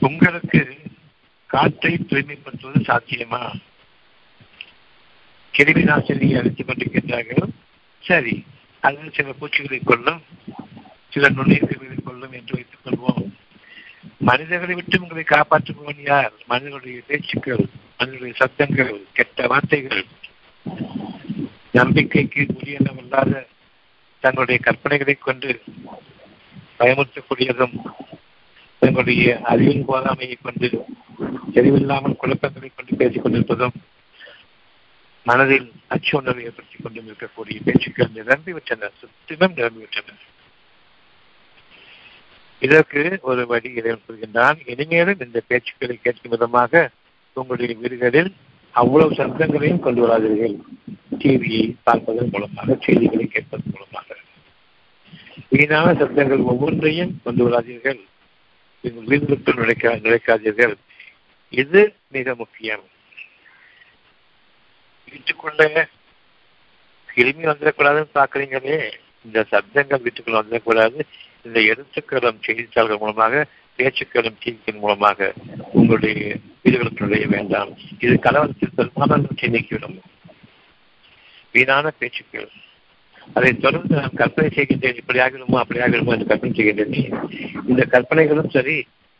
உங்களுக்கு 0.00 0.60
காற்றை 1.50 1.92
தூய்மைப்படுத்துவது 1.96 2.80
சாத்தியமா? 2.88 3.42
கிருமி 5.54 5.82
நாசினி 5.90 6.28
அழைத்துக் 6.38 6.68
கொண்டிருக்கின்றார்கள். 6.68 7.44
சரி 8.04 8.34
அது 8.80 9.10
சில 9.12 9.32
பூச்சிகளை 9.32 9.80
கொள்ளும் 9.84 10.22
சில 11.10 11.28
நுண்ணுயிர் 11.28 11.68
கிருமிகளை 11.68 11.98
கொள்ளும் 12.02 12.32
என்று 12.32 12.54
வைத்துக் 12.54 12.82
கொள்வோம். 12.84 13.22
மனிதர்களை 14.20 14.74
விட்டு 14.74 15.00
உங்களை 15.00 15.24
காப்பாற்றுபவன் 15.26 16.02
யார்? 16.06 16.34
மனிதனுடைய 16.50 16.98
பேச்சுக்கள் 17.08 17.64
மனிதனுடைய 17.98 18.34
சத்தங்கள் 18.40 18.92
கெட்ட 19.12 19.46
வார்த்தைகள் 19.46 20.02
நம்பிக்கைக்கு 21.74 22.42
உரியனவல்லாத 22.54 23.32
தங்களுடைய 24.22 24.58
கற்பனைகளை 24.62 25.14
கொண்டு 25.18 25.50
பயமுறுத்தக்கூடியதும் 26.80 27.74
தங்களுடைய 28.82 29.24
அறிவின் 29.50 29.86
போதாமையை 29.88 30.36
கொண்டு 30.38 30.68
தெளிவில்லாமல் 31.54 32.20
குழப்பங்களை 32.20 32.70
கொண்டு 32.70 32.98
பேசிக் 33.00 33.24
கொண்டிருப்பதும் 33.24 33.76
மனதில் 35.26 35.66
அச்ச 35.88 36.08
உணர்வை 36.18 36.42
ஏற்படுத்திக் 36.44 36.84
கொண்டும் 36.84 37.06
இருக்கக்கூடிய 37.08 37.58
பேச்சுக்கள் 37.66 38.16
நிரம்பிவிட்டன 38.16 38.90
சுத்திலும் 38.96 39.54
நிரம்பிவிட்டன 39.58 40.16
இதற்கு 42.62 43.18
ஒரு 43.22 43.42
வழி 43.46 43.70
இறைவன் 43.78 44.06
சொல்கின்றான் 44.08 44.58
இனிமேலும் 44.72 45.22
இந்த 45.26 45.38
பேச்சுக்களை 45.48 45.96
கேட்கும் 46.02 46.34
விதமாக 46.34 46.90
உங்களுடைய 47.36 47.76
வீடுகளில் 47.82 48.30
அவ்வளவு 48.74 49.16
சப்தங்களையும் 49.18 49.84
கொண்டு 49.86 50.00
வராதீர்கள். 50.04 50.54
டிவியை 51.20 51.64
பார்ப்பதன் 51.86 52.30
மூலமாக 52.32 52.76
செய்திகளை 52.86 53.26
கேட்பதன் 53.34 53.72
மூலமாக. 53.74 54.16
வீணான 55.48 55.88
சப்தங்கள் 56.00 56.48
ஒவ்வொன்றையும் 56.52 57.12
கொண்டு 57.24 57.42
வராதீர்கள். 57.48 58.00
உங்கள் 58.84 59.08
வீடுகளுக்குள் 59.10 59.60
நுழைக்க 59.60 59.94
நுழைக்காதீர்கள். 60.06 60.74
இது 61.52 61.82
மிக 62.16 62.34
முக்கியம். 62.34 62.84
வீட்டுக்குள்ள 65.12 65.88
கிருமி 67.08 67.44
வந்துடக்கூடாதுன்னு 67.50 68.16
பார்க்குறீங்களே 68.20 68.78
இந்த 69.26 69.40
சப்தங்கள் 69.52 70.04
வீட்டுக்குள்ள 70.06 70.40
வந்துடக்கூடாது. 70.40 71.00
இந்த 71.46 71.60
எழுத்துக்களும் 71.60 72.42
செய்தித்தாள்கள் 72.46 73.00
மூலமாக 73.02 73.46
பேச்சுக்களும் 73.78 74.40
செய்தியின் 74.42 74.80
மூலமாக 74.82 75.32
உங்களுடைய 75.72 76.36
வீடுகளுக்கு 76.62 77.04
நுழைய 77.04 77.26
வேண்டாம். 77.26 77.70
இது 77.98 78.14
கலவரத்தில் 78.26 78.76
பெரும்பாலானவற்றை 78.76 79.48
நீக்கிவிடும். 79.54 79.96
வீணான 81.52 81.92
பேச்சுக்கள். 81.98 82.48
அதை 83.34 83.50
தொடர்ந்து 83.56 83.94
நான் 84.00 84.18
கற்பனை 84.20 84.50
செய்கின்றேன் 84.54 84.98
இப்படி 85.00 85.18
ஆகிடுமோ 85.18 85.58
அப்படி 85.62 85.80
ஆகிடுமோ 85.80 86.14
என்று 86.14 86.30
கற்பனை 86.30 86.54
செய்கின்றேன். 86.54 87.14
இந்த 87.70 87.84
கற்பனைகளும் 87.84 88.50
சரி 88.56 88.76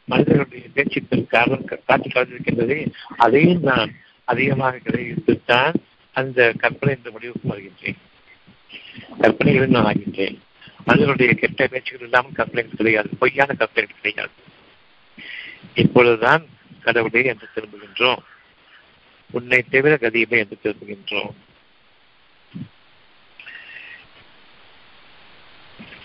மனிதர்களுடைய 0.09 0.65
பேச்சுக்கள் 0.75 1.27
காரணம் 1.27 1.69
காட்டி 1.91 2.09
காட்டிருக்கின்றதே 2.09 2.79
அதையும் 3.17 3.63
நான் 3.63 3.93
அதிகமாக 4.25 4.81
கிடைத்துத்தான் 4.87 5.75
அந்த 6.13 6.53
கற்பனை 6.63 6.95
என்ற 6.97 7.11
முடிவுக்கு 7.11 7.53
வருகின்றேன். 7.53 8.01
கற்பனைகளும் 9.21 9.77
நான் 9.77 9.89
ஆகின்றேன். 9.93 10.37
மனிதனுடைய 10.85 11.35
கெட்ட 11.35 11.67
பேச்சுகள் 11.67 12.01
இல்லாமல் 12.01 12.31
கம்ப்ளைண்ட் 12.31 12.77
கிடையாது. 12.77 13.09
பொய்யான 13.19 13.55
கம்ப்ளைண்ட் 13.59 14.01
கிடையாது. 14.03 14.33
இப்பொழுதுதான் 15.75 16.47
கடவுளே 16.83 17.25
என்று 17.25 17.49
திரும்புகின்றோம். 17.55 18.23
உன்னை 19.31 19.63
தவிர 19.63 19.99
கதியுமே 20.01 20.39
என்று 20.39 20.59
திரும்புகின்றோம். 20.63 21.35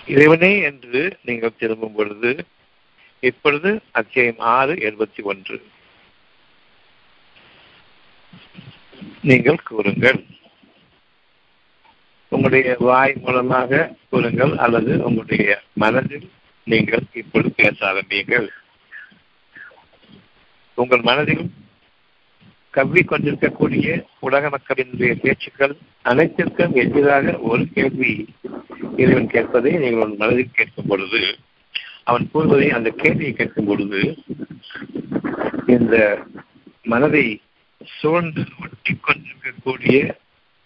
இறைவனே 0.08 0.60
என்று 0.60 1.18
நீங்கள் 1.24 1.58
திரும்பும் 1.58 1.96
பொழுது 1.96 2.46
இப்பொழுது 3.20 3.82
அத்தியாயம் 3.92 4.40
ஆறு 4.40 4.74
எழுபத்தி 4.74 5.22
ஒன்று. 5.22 5.68
நீங்கள் 9.22 9.64
கூறுங்கள். 9.64 10.26
உங்களுடைய 12.32 12.76
வாய் 12.80 13.14
மூலமாக 13.22 13.92
கூறுங்கள் 14.10 14.58
அல்லது 14.58 15.04
உங்களுடைய 15.04 15.62
மனதில் 15.74 16.28
நீங்கள் 16.68 17.06
இப்பொழுது 17.14 17.52
பேச 17.52 17.88
ஆரம்பியுங்கள். 17.88 18.48
உங்கள் 20.78 21.02
மனதில் 21.02 21.44
கவி 22.74 23.04
கொண்டிருக்கக்கூடிய 23.04 23.88
உலக 24.20 24.50
மக்களினுடைய 24.50 25.14
பேச்சுக்கள் 25.16 25.74
அனைத்திற்கும் 26.02 26.76
எதிராக 26.76 27.38
ஒரு 27.38 27.68
கேள்வி 27.74 28.12
இறைவன் 28.98 29.28
கேட்பதை 29.28 29.72
நீங்கள் 29.80 30.04
உன் 30.04 30.16
மனதில் 30.18 30.52
கேட்கும் 30.54 30.88
பொழுது 30.88 31.22
அவன் 32.04 32.30
கூறுவதை 32.32 32.70
அந்த 32.70 32.90
கேள்வியை 32.90 33.34
கேட்கும் 33.34 33.66
பொழுது 33.66 34.02
இந்த 35.68 35.96
மனதை 36.84 37.26
சூழ்ந்து 37.82 38.46
ஒட்டி 38.62 38.94
கொண்டிருக்கக்கூடிய 39.02 39.98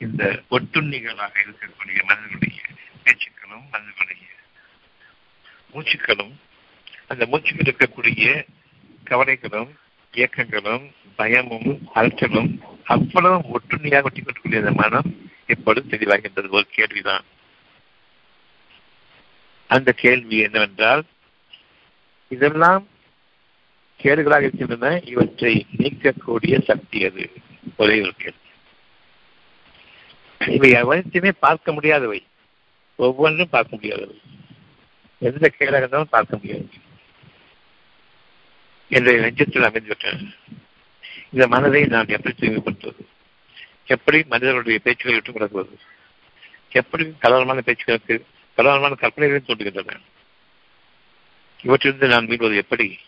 இந்த 0.04 0.24
ஒட்டுண்ணிகளாக 0.52 1.34
இருக்கக்கூடிய 1.44 2.00
மனிதர்களுடைய 2.10 2.62
பேச்சுக்களும் 3.04 3.66
மனிதர்களுடைய 3.72 4.26
மூச்சுக்களும் 5.74 6.34
அந்த 7.08 7.26
மூச்சு 7.26 7.54
இருக்கக்கூடிய 7.56 8.28
கவலைகளும் 9.04 9.72
இயக்கங்களும் 10.14 10.86
பயமும் 11.16 11.72
அலைச்சலும் 11.96 12.52
அவ்வளவு 12.86 13.38
ஒட்டுண்ணியாக 13.58 14.08
ஒட்டி 14.08 14.22
கொண்டிருக்கூடிய 14.22 14.62
அந்த 14.64 14.74
மனம் 14.82 15.10
எப்பொழுது 15.46 15.88
தெளிவாகின்றது 15.90 16.50
ஒரு 16.50 16.68
கேள்விதான். 16.70 17.26
அந்த 19.70 19.92
கேள்வி 19.92 20.38
என்னவென்றால் 20.38 21.04
இதெல்லாம் 22.32 22.84
கேடுகளாக 24.00 24.42
இருக்கின்றன 24.42 25.02
இவற்றை 25.06 25.54
நீக்கக்கூடிய 25.78 26.62
சக்தி 26.64 27.00
அது 27.06 27.24
ஒரே 27.78 27.98
ஒரு 28.02 28.14
கேள்வி. 28.18 28.43
இவை 30.48 30.76
அனைத்துமே 30.76 31.32
பார்க்க 31.32 31.74
முடியாதவை. 31.74 32.26
ஒவ்வொன்றும் 32.96 33.50
பார்க்க 33.50 33.76
முடியாதவை. 33.76 34.22
எந்த 35.20 35.52
கேடாக 35.60 35.78
இருந்தாலும் 35.78 36.08
பார்க்க 36.10 36.38
முடியாது 36.38 36.70
என்னுடைய 38.90 39.28
நெஞ்சத்தில் 39.28 39.68
அமைந்துவிட்டன. 39.68 40.36
இந்த 41.32 41.48
மனதை 41.48 41.86
நான் 41.86 42.08
எப்படி 42.08 42.36
தூய்மைப்படுத்துவது? 42.40 43.06
எப்படி 43.86 44.24
மனிதர்களுடைய 44.28 44.80
பேச்சுகளை 44.84 45.14
விட்டு 45.14 45.32
கிடக்குவது 45.32 45.80
எப்படி 46.70 47.14
கலவரமான 47.20 47.62
பேச்சுகளுக்கு 47.66 48.22
கலவரமான 48.58 48.96
கற்பனைகளை 49.00 49.40
தோன்றுகின்றன 49.42 50.00
இவற்றிலிருந்து 51.64 52.08
நான் 52.08 52.26
மீள்வது 52.26 52.56
எப்படி? 52.56 53.00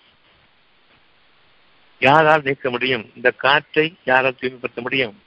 யாரால் 1.99 2.41
நீக்க 2.41 2.69
முடியும்? 2.69 3.11
இந்த 3.15 3.31
காற்றை 3.31 3.95
யாரால் 4.05 4.35
தூய்மைப்படுத்த 4.35 4.81
முடியும்? 4.81 5.21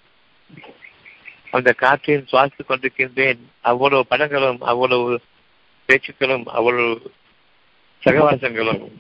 அந்த 1.51 1.73
காற்றையும் 1.73 2.27
சுவாசித்துக் 2.33 2.69
கொண்டிருக்கின்றேன். 2.69 3.39
அவ்வளவு 3.61 4.07
படங்களும் 4.07 4.61
அவ்வளவு 4.61 5.21
பேச்சுக்களும் 5.87 6.47
அவ்வளவு 6.47 7.13
சகவாசங்களும். 8.05 8.91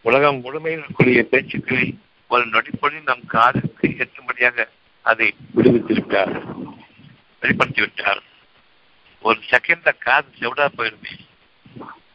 உலகம் 0.00 0.40
முழுமையில் 0.40 0.82
இருக்கக்கூடிய 0.82 1.24
பேச்சுக்களை 1.30 1.94
ஒரு 2.28 2.46
நொடிப்பொழி 2.46 3.02
நம் 3.04 3.26
காதுக்கு 3.26 3.88
எட்டும்படியாக 3.88 4.68
அதை 5.02 5.34
விடுவித்திருக்கிறார். 5.56 6.42
வெளிப்படுத்திவிட்டார். 7.42 8.20
ஒரு 9.20 9.40
செகண்ட்ல 9.50 9.98
காது 9.98 10.28
செவிடா 10.40 10.68
போயிருமே. 10.76 11.26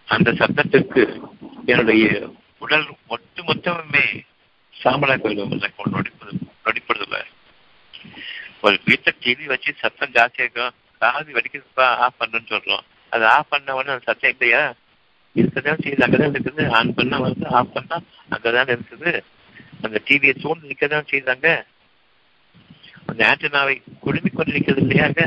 அந்த 0.06 0.32
சத்தத்திற்கு 0.32 1.20
என்னுடைய 1.66 2.30
உடல் 2.58 2.86
ஒட்டு 3.08 3.44
மொத்தமுமே 3.44 4.22
சாம்பலா 4.84 5.16
போயிடும் 5.18 5.70
நொடிப்பது 5.92 6.36
நொடிப்படுதுல 6.66 7.24
ஒரு 8.66 8.76
வீட்டை 8.88 9.12
டிவி 9.24 9.46
வச்சு 9.52 9.70
சத்தம் 9.82 10.14
ஜாஸ்தியா 10.18 10.44
இருக்கும் 10.46 10.76
காது 11.02 11.30
வெடிக்கிறதுப்பா 11.38 11.86
ஆஃப் 12.06 12.20
பண்ணுன்னு 12.22 12.52
சொல்றோம். 12.52 12.84
அது 13.14 13.26
ஆஃப் 13.36 13.52
பண்ண 13.54 13.76
உடனே 13.78 13.94
அந்த 13.94 14.06
சத்தம் 14.10 14.34
இல்லையா 14.36 14.62
இருக்கதான் 15.36 15.82
செய்யுது 15.84 16.06
அங்கதான் 16.06 16.34
இருக்குது. 16.36 16.64
ஆன் 16.78 16.94
பண்ணா 16.98 17.18
வந்து 17.26 17.46
ஆஃப் 17.60 17.74
பண்ணா 17.76 17.98
அங்கதான் 18.36 18.72
இருக்குது. 18.76 19.12
அந்த 19.86 19.98
டிவியை 20.08 20.34
சூழ்ந்து 20.44 20.72
நிக்கதான் 20.72 21.10
செய்தாங்க 21.14 21.48
அந்த 23.10 23.22
ஆண்டனாவை 23.30 23.76
குடுமி 24.06 24.30
கொண்டு 24.30 24.56
நிக்கிறது 24.58 24.84
இல்லையாங்க 24.86 25.22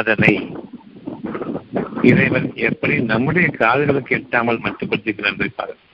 அதனை 0.00 0.34
இறைவன் 2.10 2.48
எப்படி 2.68 2.94
நம்முடைய 3.12 3.46
காதுகளுக்கு 3.60 4.12
எட்டாமல் 4.18 4.64
மட்டுப்படுத்திக்கிறான் 4.66 5.32
என்பதை 5.32 5.52
பாருங்கள். 5.56 5.86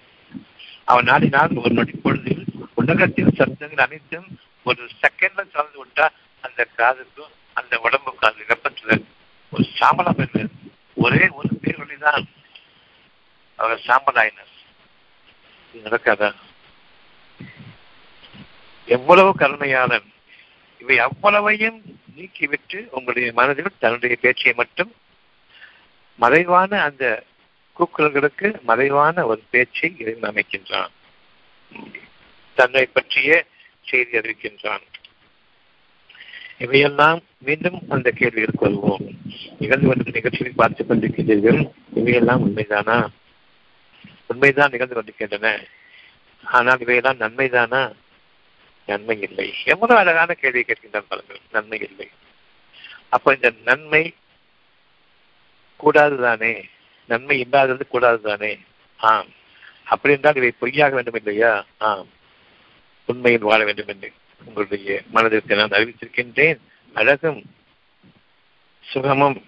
அவன் 0.90 1.08
நாடினால் 1.10 1.60
ஒரு 1.62 1.72
நொடி 1.78 1.94
பொழுதில் 2.02 2.44
உலகத்தின் 2.80 3.38
சத்தங்கள் 3.38 3.86
அனைத்தும் 3.86 4.28
ஒரு 4.66 4.88
செகண்ட்ல 5.02 5.50
கலந்து 5.50 5.84
விட்டா 5.84 6.08
அந்த 6.40 6.68
காதுக்கும் 6.76 7.32
அந்த 7.52 7.78
உடம்புக்கும் 7.78 8.32
அந்த 8.32 8.44
வெப்பத்துல 8.48 9.04
ஒரு 9.50 9.68
சாம்பலம் 9.80 10.20
இல்லை 10.20 10.48
ஒரே 10.94 11.28
ஒரு 11.28 11.48
பேர் 11.60 11.76
வழிதான் 11.76 12.28
அவர் 13.56 13.82
சாம்பலாயினர். 13.86 14.52
நடக்காதா? 15.74 16.34
எவ்வளவு 18.86 19.34
கருணையாளன். 19.38 20.12
இவை 20.80 20.98
அவ்வளவையும் 20.98 21.82
நீக்கிவிட்டு 22.16 22.86
உங்களுடைய 22.90 23.32
மனதில் 23.32 23.78
தன்னுடைய 23.78 24.16
பேச்சை 24.20 24.52
மட்டும் 24.52 24.94
மறைவான 26.16 26.82
அந்த 26.82 27.24
கூக்குரல்களுக்கு 27.78 28.60
மறைவான 28.60 29.26
ஒரு 29.26 29.42
பேச்சை 29.50 29.96
இறைவன் 29.98 30.34
அமைக்கின்றான். 30.34 30.90
தன்னை 32.54 32.86
பற்றிய 32.86 33.46
செய்தி 33.86 34.18
அறிவிக்கின்றான். 34.18 34.80
இவையெல்லாம் 36.58 37.20
மீண்டும் 37.38 37.80
அந்த 37.88 38.10
கேள்விகளுக்கு 38.10 38.60
வருவோம் 38.60 39.00
நிகழ்ந்து 39.58 39.86
கொண்ட 39.86 40.10
நிகழ்ச்சியை 40.10 40.52
பார்த்துக் 40.56 40.90
கொண்டிருக்கின்றீர்கள். 40.90 41.70
இவையெல்லாம் 41.94 42.46
உண்மைதானா? 42.46 43.06
உண்மைதான் 44.26 44.70
நிகழ்ந்து 44.70 44.94
கொண்டிருக்கின்றன 44.94 45.64
ஆனால் 46.44 46.80
இவையெல்லாம் 46.80 47.18
நன்மைதானா? 47.18 47.92
நன்மை 48.86 49.20
இல்லை. 49.20 49.54
எவ்வளவு 49.64 49.98
அழகான 49.98 50.34
கேள்வி 50.34 50.60
கேட்கின்றான் 50.60 51.04
பாருங்கள். 51.08 51.40
நன்மை 51.52 51.80
இல்லை. 51.80 52.08
அப்ப 53.08 53.34
இந்த 53.34 53.52
நன்மை 53.64 54.14
கூடாதுதானே? 55.84 56.62
நன்மை 57.06 57.40
இல்லாதது 57.40 57.86
கூடாதுதானே? 57.92 58.58
ஆம். 58.96 59.26
அப்படி 59.84 60.14
என்றால் 60.14 60.34
இவை 60.34 60.52
பொய்யாக 60.58 60.94
வேண்டும் 60.94 61.14
இல்லையா 61.14 61.64
ஆம். 61.78 62.06
உண்மையில் 63.06 63.40
வாழ 63.40 63.64
வேண்டும் 63.64 63.88
என்று 63.88 64.12
உங்களுடைய 64.44 65.02
மனதிற்கு 65.10 65.56
நான் 65.56 65.68
அறிவித்திருக்கின்றேன். 65.68 66.58
அழகும் 66.92 67.54
சுகமும் 68.80 69.46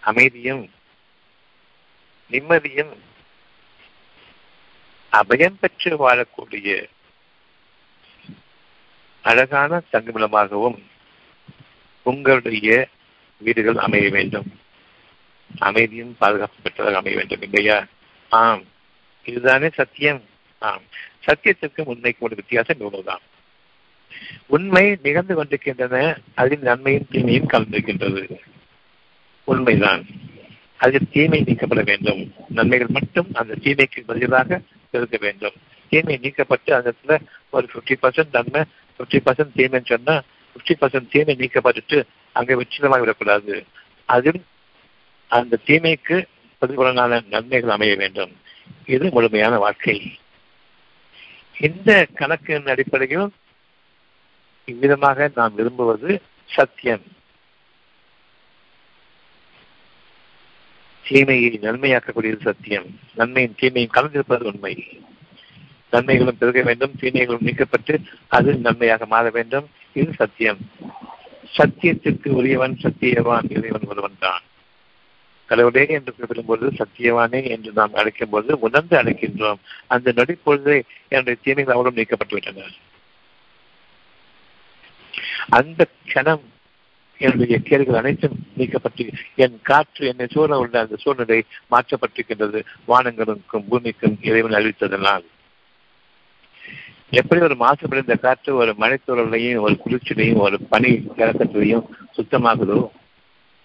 அமைதியும் 0.00 0.70
நிம்மதியும் 2.30 2.96
அபயம் 5.12 5.58
பெற்று 5.60 6.10
வாழக்கூடிய 6.10 6.88
அழகான 9.22 9.82
தங்குமிடமாகவும் 9.92 10.82
உங்களுடைய 12.02 12.88
வீடுகள் 13.38 13.76
அமைய 13.76 14.08
வேண்டும். 14.08 14.60
அமைதியும் 15.58 16.16
பாதுகாப்பு 16.18 16.70
பெற்றதாக 16.70 16.94
அமைய 16.94 17.16
வேண்டும் 17.16 17.42
இல்லையா? 17.42 17.86
ஆம். 18.28 18.64
இதுதானே 19.24 19.68
சத்தியம். 19.68 20.24
ஆம். 20.58 20.82
சத்தியத்திற்கும் 21.26 21.84
உண்மைக்கும் 21.84 22.28
ஒரு 22.28 22.34
வித்தியாசம் 22.36 22.76
இவ்வளவுதான். 22.78 23.20
உண்மை 24.46 24.96
நிகழ்ந்து 25.02 25.34
கொண்டிருக்கின்றன 25.34 26.18
அதில் 26.34 26.58
நன்மையும் 26.58 27.06
தீமையும் 27.10 27.48
கலந்திருக்கின்றது. 27.48 28.38
உண்மைதான். 29.44 30.06
அதில் 30.76 31.08
தீமை 31.12 31.42
நீக்கப்பட 31.46 31.82
வேண்டும். 31.82 32.32
நன்மைகள் 32.48 32.86
மட்டும் 32.90 33.26
அந்த 33.32 33.54
தீமைக்கு 33.54 34.00
பதிலாக 34.06 34.60
இருக்க 34.92 35.16
வேண்டும். 35.16 35.52
தீமை 35.88 36.18
நீக்கப்பட்டு 36.22 36.70
அந்த 36.70 36.92
இடத்துல 36.92 37.20
ஒரு 37.50 37.68
ஃபிஃப்டி 37.72 37.94
பர்சன்ட் 38.02 38.28
நன்மை 38.32 38.62
ஃபிஃப்டி 38.98 39.20
பர்சன்ட் 39.26 39.56
தீமைன்னு 39.56 39.86
சொன்னா 39.86 40.22
ஃபிஃப்டி 40.54 40.72
பர்சன்ட் 40.80 41.10
தீமை 41.10 41.36
நீக்கப்பட்டுட்டு 41.36 42.04
அங்கே 42.32 42.54
விச்சிதமாக 42.54 42.98
விடக்கூடாது. 42.98 43.64
அதில் 44.04 44.44
அந்த 45.28 45.58
தீமைக்கு 45.66 46.24
பிரதிபலனான 46.60 47.28
நன்மைகள் 47.28 47.70
அமைய 47.70 47.94
வேண்டும். 47.96 48.36
இது 48.86 49.10
முழுமையான 49.10 49.58
வாழ்க்கை. 49.58 50.12
இந்த 51.60 52.06
கணக்கின் 52.14 52.66
அடிப்படையில் 52.66 53.28
இவ்விதமாக 54.64 55.30
நாம் 55.34 55.54
விரும்புவது 55.54 56.22
சத்தியம். 56.44 57.02
தீமையை 61.02 61.58
நன்மையாக்கக்கூடியது 61.62 62.40
சத்தியம். 62.40 63.00
நன்மையும் 63.14 63.54
தீமையும் 63.58 63.92
கலந்திருப்பது 63.94 64.42
உண்மை. 64.42 65.02
நன்மைகளும் 65.90 66.38
பெருக 66.38 66.62
வேண்டும் 66.62 66.94
தீமைகளும் 67.00 67.46
நீக்கப்பட்டு 67.46 68.04
அது 68.28 68.54
நன்மையாக 68.54 69.06
மாற 69.06 69.30
வேண்டும். 69.30 69.70
இது 69.92 70.12
சத்தியம். 70.12 70.58
சத்தியத்திற்கு 71.56 72.28
உரியவன் 72.28 72.78
சத்தியவான் 72.82 73.50
இறைவன் 73.50 73.88
ஒருவன் 73.88 74.16
தான் 74.18 74.42
கடவுளே 75.54 75.84
என்று 75.88 76.14
குறிப்பிடும்போது 76.14 76.66
சத்தியவானே 76.78 77.40
என்று 77.48 77.72
நாம் 77.72 77.94
அழைக்கும் 77.94 78.30
போது 78.30 78.58
உணர்ந்து 78.58 78.94
அழைக்கின்றோம். 79.02 79.60
அந்த 79.86 80.12
நொடிப்பொழுதே 80.16 80.78
என்னுடைய 81.08 81.36
தீமைகள் 81.42 81.74
அவரும் 81.74 81.96
நீக்கப்பட்டுவிட்டன 81.96 82.66
அந்த 85.48 85.86
கணம் 86.12 86.44
என்னுடைய 87.20 87.56
கேள்விகள் 87.58 88.00
அனைத்தும் 88.00 88.38
நீக்கப்பட்டு 88.58 89.04
என் 89.34 89.58
காற்று 89.62 90.06
என்னை 90.06 90.26
சூழ 90.30 90.58
உள்ள 90.58 90.80
அந்த 90.80 90.96
சூழ்நிலை 90.96 91.38
மாற்றப்பட்டிருக்கின்றது. 91.70 92.60
வானங்களுக்கும் 92.88 93.68
பூமிக்கும் 93.68 94.16
இறைவன் 94.22 94.56
அறிவித்ததனால். 94.58 95.24
எப்படி 97.10 97.40
ஒரு 97.40 97.56
மாசுபடைந்த 97.60 98.14
காற்று 98.18 98.54
ஒரு 98.54 98.74
மழைத்தூரலையும் 98.80 99.60
ஒரு 99.60 99.76
குளிர்ச்சியிலையும் 99.84 100.44
ஒரு 100.46 100.56
பனி 100.72 100.92
இறக்கத்திலையும் 101.16 101.84
சுத்தமாகுதோ 102.16 102.78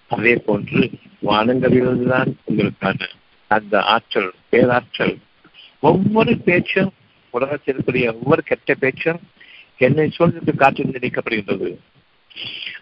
அதே 0.09 0.35
போன்று 0.35 0.89
வானங்களிலிருந்துதான் 1.23 2.31
உங்களுக்கான 2.51 2.99
அந்த 3.47 3.81
ஆற்றல் 3.81 4.33
பேராற்றல். 4.49 5.17
ஒவ்வொரு 5.79 6.37
பேச்சும் 6.37 6.93
உலகத்தில் 7.29 7.75
இருக்கக்கூடிய 7.75 8.13
ஒவ்வொரு 8.13 8.43
கெட்ட 8.43 8.73
பேச்சும் 8.73 9.19
என்னை 9.77 10.09
சூழ்நிலை 10.09 10.53
காற்றில் 10.57 10.91
நினைக்கப்படுகின்றது 10.91 11.77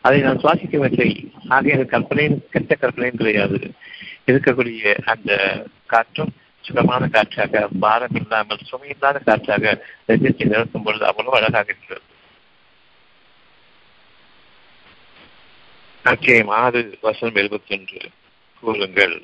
அதை 0.02 0.22
நான் 0.22 0.42
சுவாசிக்கவில்லை. 0.42 1.32
ஆக 1.50 1.70
எனக்கு 1.70 1.86
கற்பனையும் 1.86 2.44
கெட்ட 2.50 2.76
கற்பனையும் 2.76 3.18
கிடையாது. 3.18 3.72
இருக்கக்கூடிய 4.26 4.98
அந்த 5.06 5.64
காற்றும் 5.86 6.34
சுகமான 6.62 7.08
காற்றாக 7.08 7.68
பாரம் 7.80 8.16
இல்லாமல் 8.16 8.58
சுமையில்லாத 8.72 9.24
காற்றாக 9.26 9.86
நிறுத்தி 10.06 10.46
நிறுத்தும் 10.46 10.84
பொழுது 10.84 11.06
அவ்வளவு 11.06 11.36
அழகாக 11.36 11.66
இருக்கிறது. 11.68 12.07
அத்தியாயம் 16.04 16.48
ஆறு 16.48 16.98
வசனம் 17.02 17.36
எழுபத்தி 17.36 17.72
ஒன்று 17.72 18.10
கூறுங்கள். 18.60 19.22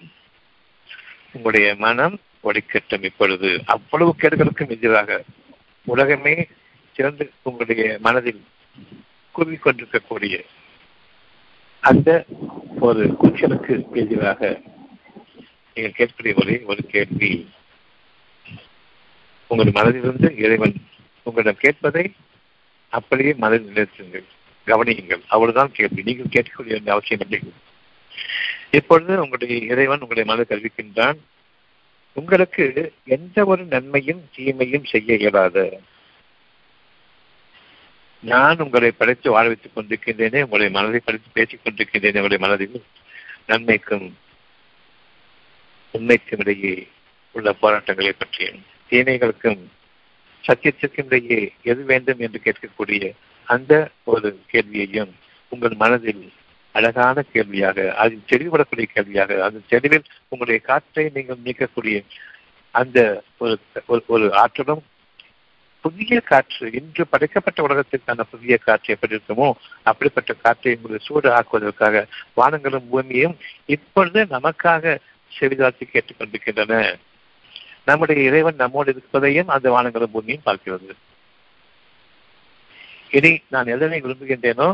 உங்களுடைய 1.34 1.76
மனம் 1.76 2.20
ஒடிக்கட்டும் 2.44 3.04
இப்பொழுது. 3.04 3.64
அவ்வளவு 3.66 4.16
கேடுகளுக்கும் 4.18 4.70
எதிராக 4.70 5.24
உலகமே 5.86 6.48
சிறந்து 6.92 7.32
உங்களுடைய 7.42 7.98
மனதில் 8.02 8.46
கூறிக்கொண்டிருக்கக்கூடிய 9.36 10.44
அந்த 11.80 12.26
ஒரு 12.80 13.16
கூச்சலுக்கு 13.22 13.94
எதிராக 13.94 14.62
நீங்கள் 15.74 16.10
கேட்கக்கூடிய 16.10 16.40
ஒரே 16.42 16.62
ஒரு 16.66 16.84
கேள்வி. 16.84 17.50
உங்கள் 19.48 19.84
மனதிலிருந்து 19.84 20.38
இறைவன் 20.38 20.76
உங்களிடம் 21.24 21.60
கேட்பதை 21.62 22.14
அப்படியே 22.90 23.34
மனதில் 23.34 23.74
நிறுத்துங்கள். 23.74 24.24
கவனியுங்கள். 24.66 25.22
அவ்வளவுதான் 25.28 25.72
கேள்வி. 25.72 26.02
நீங்கள் 26.04 26.26
கேட்கக்கூடிய 26.26 26.90
அவசியம் 26.90 27.22
இல்லை. 27.22 27.42
இப்பொழுது 28.72 29.12
உங்களுடைய 29.12 29.58
இறைவன் 29.58 30.00
உங்களை 30.00 30.24
மனதை 30.24 30.58
கல்விக்கின்றான் 30.58 31.18
உங்களுக்கு 32.14 32.94
எந்த 33.06 33.46
ஒரு 33.46 33.64
நன்மையும் 33.64 34.30
தீமையும் 34.36 34.86
செய்ய 34.86 35.16
இயலாது. 35.16 35.82
நான் 38.20 38.60
உங்களை 38.60 38.92
படைத்து 38.92 39.32
வாழ 39.32 39.48
வைத்துக் 39.48 39.78
கொண்டிருக்கின்றேனே 39.78 40.42
உங்களை 40.42 40.70
மனதை 40.70 41.00
படித்து 41.06 41.30
பேசிக் 41.34 41.60
கொண்டிருக்கின்றேனே 41.64 42.22
உங்களுடைய 42.22 42.38
மனதில் 42.38 42.84
நன்மைக்கும் 43.48 44.18
உண்மைக்கும் 45.92 46.40
இடையே 46.40 46.88
உள்ள 47.32 47.54
போராட்டங்களை 47.54 48.12
பற்றியும் 48.12 48.64
தீமைகளுக்கும் 48.90 49.60
சத்தியத்திற்கும் 50.48 51.06
இடையே 51.06 51.54
எது 51.64 51.84
வேண்டும் 51.84 52.20
என்று 52.20 52.42
கேட்கக்கூடிய 52.44 53.12
அந்த 53.46 53.90
ஒரு 54.04 54.40
கேள்வியையும் 54.48 55.14
உங்கள் 55.50 55.76
மனதில் 55.78 56.32
அழகான 56.72 57.22
கேள்வியாக 57.22 57.94
அதில் 57.98 58.26
தெளிவுபடக்கூடிய 58.28 58.88
கேள்வியாக 58.94 59.44
அந்த 59.44 59.60
தெளிவில் 59.68 60.04
உங்களுடைய 60.28 60.66
காற்றை 60.66 61.10
நீங்கள் 61.14 61.44
நீக்கக்கூடிய 61.44 62.06
அந்த 62.72 63.24
ஒரு 63.38 63.60
ஒரு 64.08 64.34
ஆற்றலும் 64.34 64.84
புதிய 65.82 66.20
காற்று 66.20 66.72
இன்று 66.72 67.08
படைக்கப்பட்ட 67.08 67.64
உலகத்திற்கான 67.64 68.24
புதிய 68.32 68.58
காற்று 68.58 68.94
எப்படி 68.94 69.16
இருக்குமோ 69.16 69.52
அப்படிப்பட்ட 69.84 70.34
காற்றை 70.34 70.76
உங்களை 70.76 71.00
சூடு 71.02 71.30
ஆக்குவதற்காக 71.30 72.06
வானங்களும் 72.38 72.88
பூமியும் 72.90 73.38
இப்பொழுது 73.66 74.24
நமக்காக 74.26 74.98
செவிதாத்தி 75.40 75.84
கேட்டுக்கொண்டிருக்கின்றன. 75.92 76.98
நம்முடைய 77.86 78.30
இறைவன் 78.30 78.56
நம்மோடு 78.56 78.92
இருப்பதையும் 78.92 79.48
அந்த 79.48 79.72
வானங்களும் 79.72 80.12
பூமியும் 80.12 80.46
பார்க்கிறது. 80.46 80.94
இனி 83.14 83.32
நான் 83.50 83.72
எதனை 83.76 83.98
விரும்புகின்றேனோ 84.02 84.68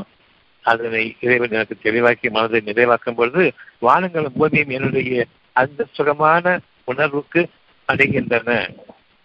அதனை 0.64 1.04
இறைவன் 1.20 1.56
எனக்கு 1.58 1.76
தெளிவாக்கி 1.84 2.28
மனதை 2.30 2.60
நிறைவாக்கும் 2.66 3.16
பொழுது 3.16 3.44
வானங்களும் 3.82 4.38
பூமியும் 4.38 4.74
என்னுடைய 4.78 5.26
அந்த 5.56 5.86
சுகமான 5.98 6.46
உணர்வுக்கு 6.84 7.42
அடைகின்றன. 7.90 8.50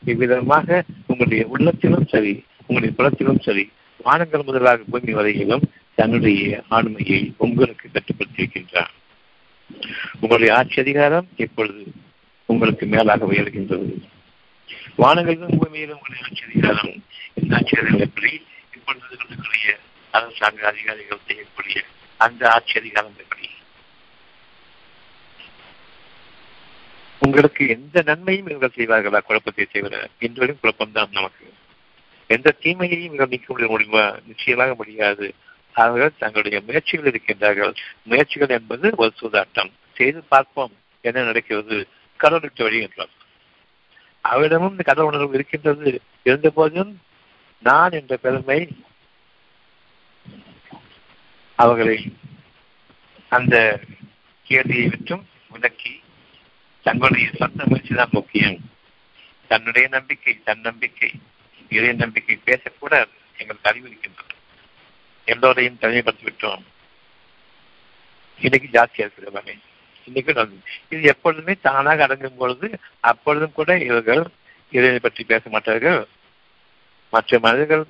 இவ்விதமாக 0.03 0.69
உங்களுடைய 1.07 1.43
உள்ளத்திலும் 1.47 2.07
சரி 2.07 2.35
உங்களுடைய 2.67 2.93
புலத்திலும் 2.97 3.43
சரி 3.47 3.65
வானங்கள் 4.01 4.47
முதலாக 4.47 4.85
பூமி 4.93 5.13
வரையிலும் 5.13 5.65
தன்னுடைய 5.99 6.63
ஆண்மையை 6.69 7.21
உங்களுக்கு 7.37 7.87
கட்டுப்படுத்தியிருக்கின்றார் 7.89 8.93
உங்களுடைய 10.21 10.51
ஆட்சி 10.57 10.79
அதிகாரம் 10.81 11.29
இப்பொழுது 11.37 11.85
உங்களுக்கு 12.49 12.87
மேலாக 12.87 13.27
உயர்கின்றது. 13.33 13.93
வானங்களிலும் 14.99 15.57
பூமியிலும் 15.61 15.99
உங்களுடைய 15.99 16.25
ஆட்சி 16.27 16.43
அதிகாரம். 16.49 16.93
இந்த 17.41 17.57
ஆட்சி 17.57 17.77
அதிகாரம் 17.77 18.05
எப்படி 18.09 18.33
இப்பொழுது 18.87 19.79
அரசாங்க 20.11 20.67
அதிகாரிகள் 20.67 21.19
செய்யக்கூடிய 21.27 21.83
அந்த 22.17 22.51
ஆட்சி 22.51 22.79
அதிகாரம் 22.79 23.23
உங்களுக்கு 27.19 27.69
எந்த 27.69 28.03
நன்மையும் 28.05 28.49
இவர்கள் 28.49 28.73
செய்வார்களா? 28.77 29.21
குழப்பத்தை 29.21 29.67
செய்வனர் 29.71 30.11
இன்றுவரையும் 30.19 30.59
குழப்பம்தான் 30.63 31.11
நமக்கு. 31.11 31.53
எந்த 32.27 32.55
தீமையையும் 32.61 33.15
இவர்கள் 33.15 33.29
நீக்க 33.29 33.67
முடியுமா? 33.67 34.17
நிச்சயமாக 34.27 34.75
முடியாது. 34.75 35.35
அவர்கள் 35.73 36.17
தங்களுடைய 36.19 36.61
முயற்சிகள் 36.61 37.11
இருக்கின்றார்கள். 37.11 37.75
முயற்சிகள் 38.03 38.49
என்பது 38.49 38.93
ஒரு 38.97 39.13
சூதாட்டம். 39.21 39.71
செய்து 39.95 40.23
பார்ப்போம் 40.23 40.73
என்ன 41.01 41.23
நடக்கிறது. 41.23 41.89
கடவுளுக்கு 42.17 42.65
வழி 42.65 42.81
என்றார். 42.81 43.09
அவரிடமும் 44.21 44.71
இந்த 44.71 44.83
கடவுள் 44.83 45.15
உணர்வு 45.15 45.35
இருக்கின்றது. 45.35 46.01
இருந்த 46.23 46.51
போதும் 46.51 47.01
நான் 47.65 47.97
என்ற 47.99 48.15
பெருமை 48.17 48.59
அவர்களை 51.59 51.99
அந்த 53.29 53.55
கேள்வியை 54.47 54.87
விட்டும் 54.89 55.25
விளக்கி 55.53 55.93
தங்களுடைய 56.87 57.27
சொந்த 57.39 57.65
முயற்சி 57.67 57.95
தான் 57.95 58.17
முக்கியம். 58.19 58.59
தன்னுடைய 59.51 59.87
நம்பிக்கை 59.89 60.33
தன் 60.45 60.61
நம்பிக்கை 60.61 61.11
இறை 61.71 61.93
நம்பிக்கை 61.93 62.37
பேசக்கூட 62.45 62.95
எங்களுக்கு 63.39 63.71
அறிவிக்கின்றது 63.71 64.35
எல்லோரையும் 65.29 65.81
தனிமைப்படுத்தி 65.81 66.27
விட்டோம் 66.29 66.65
இன்னைக்கு 68.41 68.69
ஜாஸ்தியா 68.77 69.05
இருக்கிறவங்க 69.07 69.53
இன்னைக்கு 70.09 70.33
இன்னைக்கு 70.33 70.59
இது 70.89 71.03
எப்பொழுதுமே 71.13 71.55
தானாக 71.69 72.05
அடங்கும் 72.07 72.41
பொழுது 72.43 72.69
அப்பொழுதும் 73.11 73.57
கூட 73.59 73.71
இவர்கள் 73.79 74.23
இதை 74.73 74.99
பற்றி 74.99 75.23
பேச 75.25 75.43
மாட்டார்கள். 75.51 76.01
மற்ற 77.15 77.39
மனிதர்கள் 77.39 77.85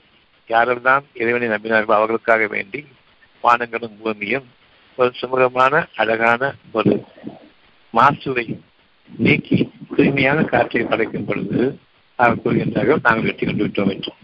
யாரெல்லாம் 0.51 1.05
இறைவனை 1.15 1.49
நம்பினார்களோ 1.49 1.97
அவர்களுக்காக 1.99 2.47
வேண்டி 2.47 2.81
வானங்களும் 3.45 3.97
பூமியும் 4.01 4.47
ஒரு 4.99 5.11
சுமூகமான 5.21 5.75
அழகான 5.97 6.43
ஒரு 6.73 6.93
மாசுவை 7.95 8.47
நீக்கி 9.19 9.59
தூய்மையான 9.97 10.39
காற்றை 10.45 10.83
படைக்கும் 10.85 11.27
பொழுது 11.27 11.59
அவர் 12.19 12.43
கூறுகின்றார்கள் 12.43 13.05
நாங்கள் 13.05 13.29
வெற்றி 13.29 13.47
கொண்டு 13.47 13.65
விட்டோம் 13.65 13.93
என்றும் 13.95 14.21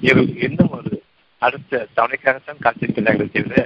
இவர்கள் 0.00 0.42
இன்னும் 0.46 0.74
ஒரு 0.78 0.92
அடுத்த 1.42 1.86
தவணைக்காகத்தான் 1.96 2.64
காத்திருக்கிறார்கள் 2.64 3.34
தவிர 3.34 3.56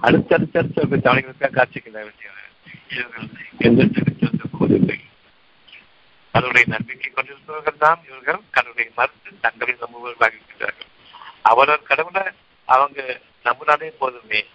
அடுத்தடுத்தடுத்த 0.00 0.86
ஒரு 0.86 1.00
தவணைகளுக்காக 1.06 1.54
காத்திருக்கிறார்கள் 1.56 2.18
தவிர 2.18 2.38
இவர்கள் 2.92 3.28
எந்த 3.60 3.82
போதில்லை 4.54 4.98
அதனுடைய 6.32 6.66
நம்பிக்கை 6.66 7.10
கொண்டிருப்பவர்கள் 7.10 7.78
தான் 7.78 8.02
இவர்கள். 8.06 8.40
கடவுளை 8.50 8.90
மறுத்து 8.96 9.40
தங்களை 9.40 9.74
நம்புவர்களாக 9.74 10.34
இருக்கிறார்கள் 10.34 10.88
அவரவர் 11.42 11.82
கடவுளை 11.82 12.22
அவங்க 12.64 13.20
நம்பினாலே 13.44 13.88
போதுமே. 13.88 14.46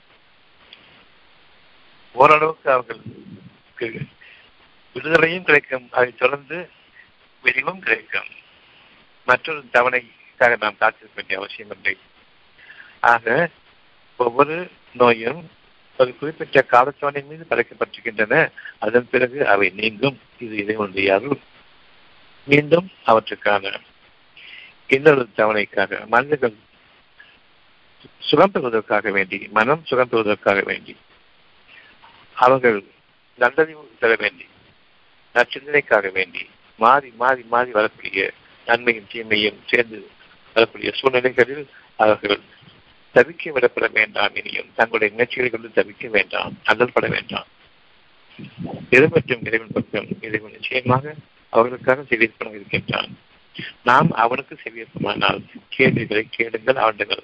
ஓரளவுக்கு 2.11 2.71
அவர்களுக்கு 2.71 4.01
விடுதலையும் 4.93 5.43
கிடைக்கும். 5.43 5.87
அதை 5.91 6.15
தொடர்ந்து 6.15 6.69
விரிவும் 7.41 7.79
கிடைக்கும். 7.79 8.27
மற்றொரு 9.25 9.69
தவணைக்காக 9.69 10.55
நாம் 10.55 10.77
காத்திருக்க 10.77 11.15
வேண்டிய 11.15 11.37
அவசியம் 11.37 11.71
இல்லை. 11.71 11.97
ஆக 12.99 13.49
ஒவ்வொரு 14.17 14.71
நோயும் 14.93 15.51
ஒரு 15.97 16.17
குறிப்பிட்ட 16.17 16.65
காலத்தவணை 16.71 17.25
மீது 17.25 17.45
படைக்கப்பட்டிருக்கின்றன. 17.49 18.51
அதன் 18.79 19.07
பிறகு 19.11 19.47
அவை 19.47 19.69
நீங்கும். 19.69 20.19
இது 20.39 20.57
இறைவனுடைய 20.57 21.15
அருள். 21.15 21.37
மீண்டும் 22.45 22.91
அவற்றுக்கான 23.05 23.73
இன்னொரு 24.87 25.27
தவணைக்காக 25.37 26.05
மனிதர்கள் 26.05 26.55
சுகம் 28.19 28.51
பெறுவதற்காக 28.51 29.11
வேண்டி 29.11 29.47
மனம் 29.51 29.85
சுகம் 29.85 30.09
பெறுவதற்காக 30.09 30.61
வேண்டி 30.61 30.95
அவர்கள் 32.33 32.83
நல்லறிவு 33.39 33.95
தர 33.99 34.15
வேண்டி 34.19 34.45
நச்சிந்தனைக்காக 35.35 36.11
வேண்டி 36.11 36.43
மாறி 36.77 37.09
மாறி 37.15 37.43
மாறி 37.43 37.71
வரக்கூடிய 37.71 38.31
நன்மையும் 38.65 39.07
தீமையும் 39.13 39.59
சேர்ந்து 39.65 40.09
வரக்கூடிய 40.53 40.91
சூழ்நிலைகளில் 40.95 41.65
அவர்கள் 41.95 42.39
தவிக்க 43.15 43.43
விடப்பட 43.45 43.91
வேண்டாம் 43.91 44.35
இனியும். 44.35 44.69
தங்களுடைய 44.75 45.13
முயற்சிகளை 45.13 45.49
கொண்டு 45.49 45.67
தவிக்க 45.67 46.09
வேண்டாம் 46.09 46.53
அல்லல்பட 46.63 47.07
வேண்டாம். 47.09 47.47
எது 48.89 49.09
மற்றும் 49.09 49.45
இறைவன் 49.45 49.73
பக்கம் 49.73 50.07
இறைவன் 50.21 50.51
நிச்சயமாக 50.51 51.15
அவர்களுக்காக 51.55 52.05
செவியற்பனம் 52.09 52.57
இருக்கின்றான். 52.57 53.11
நாம் 53.89 54.09
அவனுக்கு 54.23 54.55
செவியற்பமானால் 54.63 55.39
கேள்விகளை 55.75 56.23
கேளுங்கள் 56.37 56.81
அவனிடங்கள் 56.85 57.23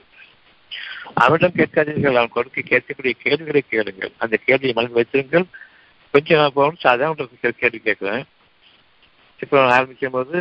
அவனிடம் 1.23 1.57
கேட்காதீர்கள் 1.59 2.19
அவன் 2.19 2.35
கொடுக்க 2.35 2.61
கேட்கக்கூடிய 2.71 3.13
கேள்விகளை 3.23 3.61
கேளுங்கள். 3.69 4.11
அந்த 4.17 4.35
கேள்வியை 4.45 4.73
மனதில் 4.75 4.99
வைத்திருங்கள். 4.99 5.45
கொஞ்சம் 6.13 6.39
நான் 6.41 6.57
போகணும் 6.57 6.83
சாதாரண 6.85 7.51
கேள்வி 7.63 7.79
கேட்குறேன். 7.85 8.23
இப்போ 9.43 9.55
நான் 9.59 9.75
ஆரம்பிக்கும் 9.77 10.15
போது 10.17 10.37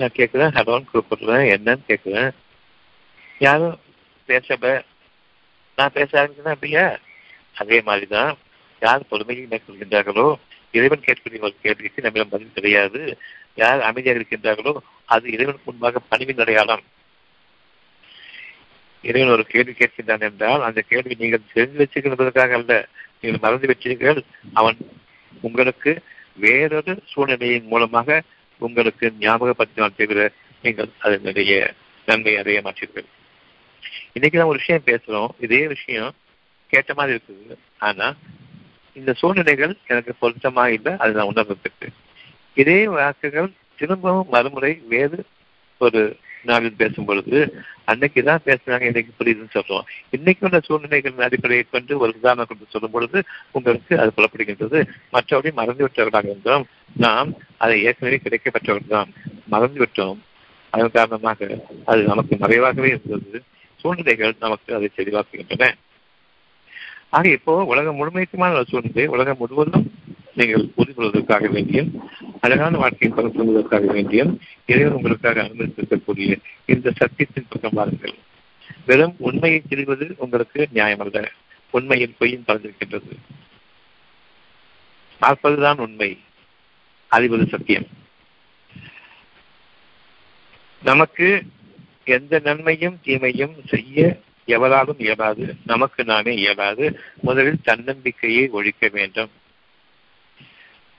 நான் 0.00 0.16
கேட்குறேன் 0.18 0.54
ஹலோன்னு 0.56 0.92
கூப்பிடுறேன் 0.92 1.44
என்னன்னு 1.54 1.84
கேட்குறேன். 1.90 2.30
யாரும் 3.38 3.78
பேசப்ப 4.28 4.68
நான் 5.78 5.94
பேச 5.96 6.10
ஆரம்பிச்சேன்னா 6.20 6.54
அப்படியா? 6.56 6.84
அதே 7.60 7.78
மாதிரி 7.88 8.06
தான் 8.06 8.30
யார் 8.82 9.08
பொறுமையை 9.10 9.44
மேற்கொள்கின்றார்களோ 9.50 10.26
இறைவன் 10.76 11.06
கேட்பது 11.06 11.40
ஒரு 11.46 11.54
கேள்விக்கு 11.64 12.04
நம்மிடம் 12.04 12.32
பதில் 12.34 12.56
கிடையாது. 12.56 13.00
யார் 13.62 13.86
அமைதியாக 13.88 14.18
இருக்கின்றார்களோ 14.18 14.72
அது 15.14 15.24
இறைவனுக்கு 15.34 15.68
முன்பாக 15.70 16.02
பணிவின் 16.12 16.42
அடையாளம். 16.44 16.84
இறைவன் 19.04 19.34
ஒரு 19.36 19.44
கேள்வி 19.52 19.72
கேட்கின்றான் 19.72 20.24
என்றால் 20.28 20.62
அந்த 20.68 20.80
கேள்வி 20.90 21.16
நீங்கள் 21.22 21.48
தெரிந்து 21.54 21.80
வச்சிருக்கின்றதற்காக 21.82 22.54
அல்ல. 22.58 22.72
நீங்கள் 23.20 23.44
மறந்து 23.44 23.70
வச்சீர்கள் 23.70 24.20
அவன் 24.60 24.78
உங்களுக்கு 25.46 25.92
வேறொரு 26.44 26.92
சூழ்நிலையின் 27.12 27.70
மூலமாக 27.72 28.18
உங்களுக்கு 28.60 29.06
ஞாபகப்படுத்தினால் 29.24 29.98
தவிர 29.98 30.20
நீங்கள் 30.64 30.90
அதனுடைய 31.06 31.52
நன்மை 32.08 32.32
அடைய 32.40 32.58
மாற்றீர்கள் 32.66 33.06
இன்னைக்கு 34.16 34.38
நான் 34.38 34.50
ஒரு 34.52 34.60
விஷயம் 34.62 34.86
பேசுறோம். 34.88 35.30
இதே 35.44 35.62
விஷயம் 35.72 36.12
கேட்ட 36.72 36.90
மாதிரி 36.98 37.14
இருக்குது. 37.16 37.56
ஆனா 37.88 38.06
இந்த 38.96 39.12
சூழ்நிலைகள் 39.12 39.76
எனக்கு 39.86 40.12
பொருத்தமாக 40.18 40.72
இல்லை 40.72 40.92
அது 40.96 41.12
நான் 41.12 41.26
உணர்ந்து 41.26 41.72
இதே 42.54 42.78
வாக்குகள் 42.86 43.50
திரும்பவும் 43.74 44.28
மறுமுறை 44.30 44.70
வேறு 44.88 45.18
ஒரு 45.78 46.02
நாளில் 46.42 46.78
பேசும் 46.78 47.04
பொழுது 47.04 47.38
அன்னைக்கு 47.84 48.20
தான் 48.22 48.44
பேசுறாங்க 48.44 48.82
இன்னைக்கு 48.82 49.12
புரியுதுன்னு 49.18 49.56
சொல்றோம். 49.56 49.86
இன்னைக்கு 50.10 50.46
உள்ள 50.46 50.58
சூழ்நிலைகளின் 50.60 51.26
அடிப்படையை 51.26 51.64
கொண்டு 51.70 51.98
ஒரு 51.98 52.12
உதாரணம் 52.16 52.46
கொண்டு 52.46 52.64
சொல்லும் 52.68 52.90
பொழுது 52.90 53.18
உங்களுக்கு 53.50 53.98
அது 53.98 54.12
புலப்படுகின்றது. 54.16 54.78
மற்றபடி 55.12 55.52
மறந்து 55.52 55.84
விட்டவர்களாக 55.86 56.24
இருந்தோம். 56.24 56.66
நாம் 56.96 57.30
அதை 57.58 57.82
ஏற்கனவே 57.82 58.20
கிடைக்கப்பட்டவர்கள் 58.24 58.94
தான். 58.96 59.12
மறந்து 59.46 59.80
விட்டோம் 59.84 60.18
அதன் 60.70 60.90
காரணமாக 60.90 61.48
அது 61.84 62.02
நமக்கு 62.02 62.36
மறைவாகவே 62.36 62.88
இருந்தது. 62.94 63.42
சூழ்நிலைகள் 63.76 64.34
நமக்கு 64.40 64.74
அதை 64.74 64.88
தெளிவாக்குகின்றன. 64.96 65.72
ஆக 67.08 67.28
இப்போ 67.28 67.64
உலகம் 67.64 67.96
முழுமைக்குமான 67.96 68.64
சூழ்நிலை 68.68 69.06
உலகம் 69.06 69.36
முழுவதும் 69.38 69.92
நீங்கள் 70.34 70.68
உறுதிப்படுவதற்காக 70.76 71.48
வேண்டியும் 71.48 72.00
அழகான 72.40 72.76
வாழ்க்கையை 72.76 73.18
பகிர்ந்துவதற்காக 73.18 73.84
வேண்டியும் 73.92 74.38
இறைவன் 74.66 74.92
உங்களுக்காக 74.92 75.42
அனுமதித்திருக்கக்கூடிய 75.42 76.36
இந்த 76.66 76.92
சத்தியத்தின் 76.96 77.46
பக்கம் 77.48 77.72
வாருங்கள். 77.74 78.14
வெறும் 78.86 79.14
உண்மையை 79.18 79.62
தெரிவது 79.68 80.14
உங்களுக்கு 80.18 80.68
நியாயமல்ல. 80.74 81.26
உண்மையின் 81.70 82.14
பொய்யும் 82.18 82.44
பறந்திருக்கின்றது 82.46 83.10
பார்ப்பதுதான் 85.20 85.78
உண்மை. 85.78 86.18
அறிவது 87.08 87.46
சத்தியம். 87.46 87.86
நமக்கு 90.82 91.42
எந்த 92.04 92.38
நன்மையும் 92.38 92.98
தீமையும் 93.02 93.54
செய்ய 93.66 94.20
எவராலும் 94.46 94.98
இயலாது. 94.98 95.54
நமக்கு 95.66 96.04
நாமே 96.04 96.34
இயலாது. 96.34 97.00
முதலில் 97.22 97.60
தன்னம்பிக்கையை 97.62 98.48
ஒழிக்க 98.48 98.88
வேண்டும். 98.88 99.30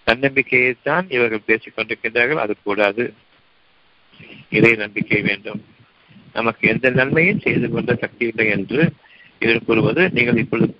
தன்னம்பிக்கையைத்தான் 0.06 1.12
இவர்கள் 1.14 1.42
பேசிக் 1.46 1.74
கொண்டிருக்கின்றார்கள். 1.76 2.36
அது 2.36 2.56
கூடாது. 2.64 3.14
இறை 4.50 4.76
நம்பிக்கை 4.76 5.22
வேண்டும். 5.22 5.66
நமக்கு 6.34 6.68
எந்த 6.68 6.90
நன்மையும் 6.90 7.40
செய்து 7.40 7.70
கொண்ட 7.70 7.96
சக்தி 7.96 8.28
இல்லை 8.28 8.48
என்று 8.48 8.94
இதில் 9.40 9.64
கூறுவது 9.66 10.10
நீங்கள் 10.10 10.38
இப்பொழுது 10.38 10.78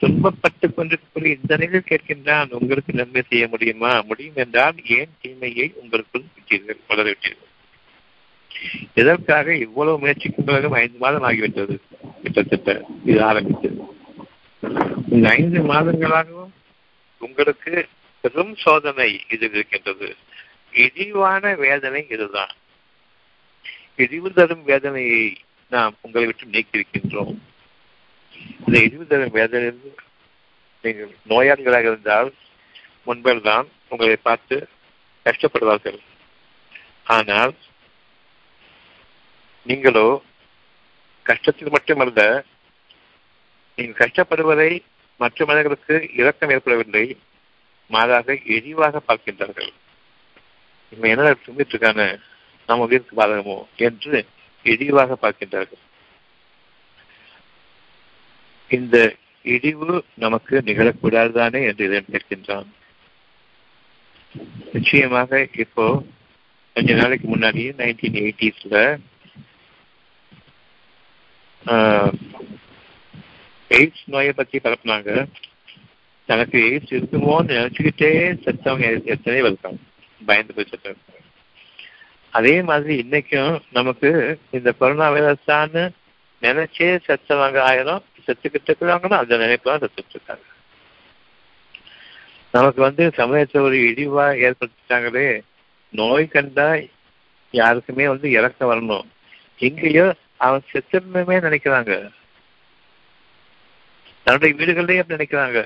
துன்பப்பட்டுக் 0.00 0.74
கொண்டிருக்கக்கூடிய 0.74 1.34
இந்த 1.34 1.56
நிலையில் 1.56 1.82
கேட்கின்றான் 1.88 2.50
உங்களுக்கு 2.50 2.92
நன்மை 2.92 3.22
செய்ய 3.28 3.48
முடியுமா? 3.48 4.02
முடியும் 4.02 4.36
என்றால் 4.36 4.74
ஏன் 4.86 5.08
தீமையை 5.20 5.72
உங்களுக்குள் 5.74 6.22
விட்டீர்கள்? 6.22 6.80
வளரவிட்டீர்கள் 6.88 7.47
எதற்காக 8.94 9.54
இவ்வளவு 9.54 9.98
முயற்சிக்கும் 9.98 10.44
பிறகு 10.44 10.74
ஐந்து 10.74 10.98
மாதம் 10.98 11.22
ஆகிவிட்டது? 11.22 11.78
கிட்டத்தட்ட 12.22 12.84
இது 13.04 13.22
ஆரம்பித்தது. 13.22 13.82
இந்த 15.08 15.28
ஐந்து 15.28 15.60
மாதங்களாகவும் 15.60 16.54
உங்களுக்கு 17.18 17.88
பெரும் 18.20 18.56
சோதனை 18.56 19.20
இது 19.28 19.46
இருக்கின்றது. 19.50 20.16
இழிவான 20.72 21.54
வேதனை 21.54 22.06
இதுதான். 22.08 22.54
இழிவு 23.96 24.32
தரும் 24.32 24.64
வேதனையை 24.64 25.36
நாம் 25.70 25.94
உங்களை 26.00 26.26
விட்டு 26.26 26.46
நீக்கியிருக்கின்றோம். 26.46 27.38
இந்த 28.66 28.78
இழிவு 28.78 29.06
தரும் 29.06 29.34
வேதனையிலிருந்து 29.34 29.94
நீங்கள் 30.82 31.10
நோயாளிகளாக 31.28 31.80
இருந்தால் 31.80 32.34
முன்பெல்லாம் 33.06 33.66
உங்களை 33.88 34.16
பார்த்து 34.16 34.68
கஷ்டப்படுவார்கள். 35.24 35.98
ஆனால் 37.04 37.54
நீங்களோ 39.68 40.06
கஷ்டத்தில் 41.26 41.70
மட்டுமல்ல 41.70 42.20
நீங்கள் 43.78 44.00
கஷ்டப்படுவதை 44.02 44.70
மற்ற 45.20 45.44
மனிதர்களுக்கு 45.44 45.96
இரக்கம் 46.16 46.50
ஏற்படவில்லை 46.50 47.04
மாறாக 47.90 48.36
எரிவாக 48.56 49.00
பார்க்கின்றார்கள். 49.08 49.70
இவன் 50.92 51.10
என்ன 51.10 51.34
தும்பிட்டுருக்கான 51.44 52.00
நம்ம 52.66 52.84
உயிருக்கு 52.84 53.14
பாதகமோ? 53.16 53.56
என்று 53.76 54.26
இழிவாக 54.66 55.16
பார்க்கின்றார்கள். 55.22 55.82
இந்த 58.70 58.96
இழிவு 59.42 60.04
நமக்கு 60.14 60.62
நிகழக்கூடாதுதானே 60.64 61.60
என்று 61.68 61.84
இதன் 61.84 62.12
கேட்கின்றான். 62.12 62.68
நிச்சயமாக 64.72 65.48
இப்போ 65.56 65.84
கொஞ்ச 66.74 66.94
நாளைக்கு 66.94 67.26
முன்னாடி 67.36 67.62
நைன்டீன் 67.78 68.18
எயிட்டிஸ்ல 68.22 68.76
எய்ட்ஸ் 73.76 74.04
நோயை 74.12 74.32
பற்றி 74.32 74.58
பரப்புனாங்க. 74.64 75.10
தனக்கு 76.28 76.58
எய்ட்ஸ் 76.68 76.94
இருக்குமோன்னு 76.96 77.56
நினைச்சுக்கிட்டே 77.58 78.10
செத்தவங்க 78.44 78.88
எத்தனை 79.14 79.38
இருக்காங்க. 79.42 79.80
பயந்து 80.20 80.54
போய் 80.56 80.70
செத்தவங்க 80.70 81.16
அதே 82.38 82.54
மாதிரி 82.68 82.94
இன்னைக்கும் 83.02 83.54
நமக்கு 83.76 84.10
இந்த 84.56 84.70
கொரோனா 84.80 85.06
வைரஸ் 85.14 85.48
தான் 85.50 85.76
நினைச்சே 86.42 86.88
செத்தவங்க 87.06 87.58
ஆயிரம் 87.68 88.02
செத்துக்கிட்டு 88.26 88.68
இருக்கிறாங்கன்னா 88.70 89.18
அந்த 89.22 89.34
நினைப்பு 89.42 89.70
தான் 89.70 89.82
செத்துட்டு 89.84 90.14
இருக்காங்க. 90.16 90.44
நமக்கு 92.56 92.80
வந்து 92.86 93.04
சமயத்தை 93.20 93.58
ஒரு 93.68 93.76
இழிவா 93.90 94.26
ஏற்படுத்திட்டாங்களே. 94.46 95.28
நோய் 95.92 96.26
கண்டா 96.34 96.68
யாருக்குமே 97.54 98.06
வந்து 98.12 98.28
இறக்க 98.38 98.60
வரணும். 98.72 99.06
எங்கேயோ 99.68 100.06
அவன் 100.46 100.68
செத்துடணுமே 100.72 101.36
நினைக்கிறாங்க. 101.46 101.92
தன்னுடைய 104.24 104.50
வீடுகள்லயே 104.58 105.00
அப்படி 105.00 105.18
நினைக்கிறாங்க. 105.18 105.60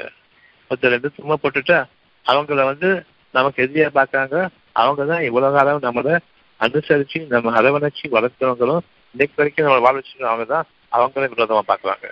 ஒருத்தர் 0.71 0.95
ரெண்டு 0.95 1.11
சும்மா 1.17 1.35
போட்டுட்டா 1.43 1.79
அவங்கள 2.27 2.65
வந்து 2.71 2.91
நமக்கு 3.37 3.63
எதிரியா 3.65 3.89
பாக்குறாங்க 3.99 4.37
அவங்க 4.83 5.03
தான் 5.05 5.25
இவ்வளவு 5.29 5.57
காலம் 5.57 5.87
நம்மளை 5.87 6.15
அனுசரிச்சு 6.61 7.19
நம்ம 7.33 7.55
அரவணைச்சு 7.61 8.07
வளர்த்தவங்களும் 8.17 8.85
இன்னைக்கு 9.15 9.39
வரைக்கும் 9.41 9.67
நம்ம 9.67 9.81
வாழ 9.87 10.03
அவங்க 10.31 10.45
தான் 10.55 10.67
அவங்களே 10.97 11.31
விரோதமா 11.33 11.63
பாக்குறாங்க 11.71 12.09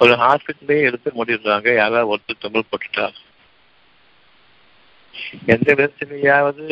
ஒரு 0.00 0.12
ஹாஸ்பிட்டலே 0.22 0.76
எடுத்து 0.88 1.08
மூடிடுறாங்க. 1.14 1.68
யாராவது 1.74 2.10
ஒருத்தர் 2.12 2.42
தொங்கல் 2.42 2.68
போட்டுட்டா. 2.70 3.06
எந்த 5.46 5.68
விதத்திலேயாவது 5.74 6.66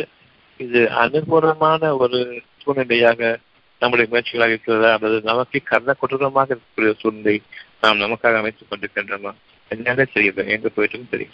இது 0.57 0.81
அனுகூலமான 1.03 1.89
ஒரு 1.97 2.19
சூழ்நிலையாக 2.67 3.37
நம்முடைய 3.79 4.09
முயற்சிகளாக 4.11 4.47
இருக்கிறதா 4.47 4.93
அல்லது 4.93 5.21
நமக்கு 5.21 5.61
கர்ண 5.63 5.93
கொடூரமாக 5.93 6.55
இருக்கக்கூடிய 6.55 6.93
சூழ்நிலை 6.99 7.41
நாம் 7.81 7.99
நமக்காக 7.99 8.37
அமைத்துக் 8.37 8.67
கொண்டிருக்கின்றோமா? 8.71 9.33
என்னாலே 9.69 10.05
தெரியல 10.13 10.47
எங்க 10.47 10.69
போயிட்டு 10.69 11.05
தெரியும். 11.09 11.33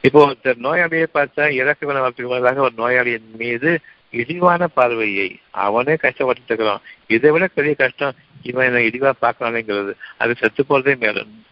இப்போ 0.00 0.26
ஒருத்தர் 0.26 0.56
நோயாளியை 0.56 1.06
பார்த்தா 1.14 1.50
இறக்க 1.50 1.86
வேலை 1.86 2.02
வளர்த்துக்கு 2.02 2.56
ஒரு 2.56 2.72
நோயாளியின் 2.76 3.30
மீது 3.36 3.80
இழிவான 4.10 4.66
பார்வையை 4.66 5.38
அவனே 5.50 5.94
கஷ்டப்பட்டு 5.94 6.42
இருக்கிறான் 6.46 6.80
இதை 7.06 7.30
விட 7.30 7.46
பெரிய 7.46 7.74
கஷ்டம் 7.74 8.14
இவன் 8.42 8.66
என்ன 8.66 8.78
இழிவா 8.78 9.12
பார்க்கறானேங்கிறது. 9.20 9.92
அது 10.18 10.34
செத்து 10.34 10.64
போறதே 10.68 10.98
மேலும். 10.98 11.44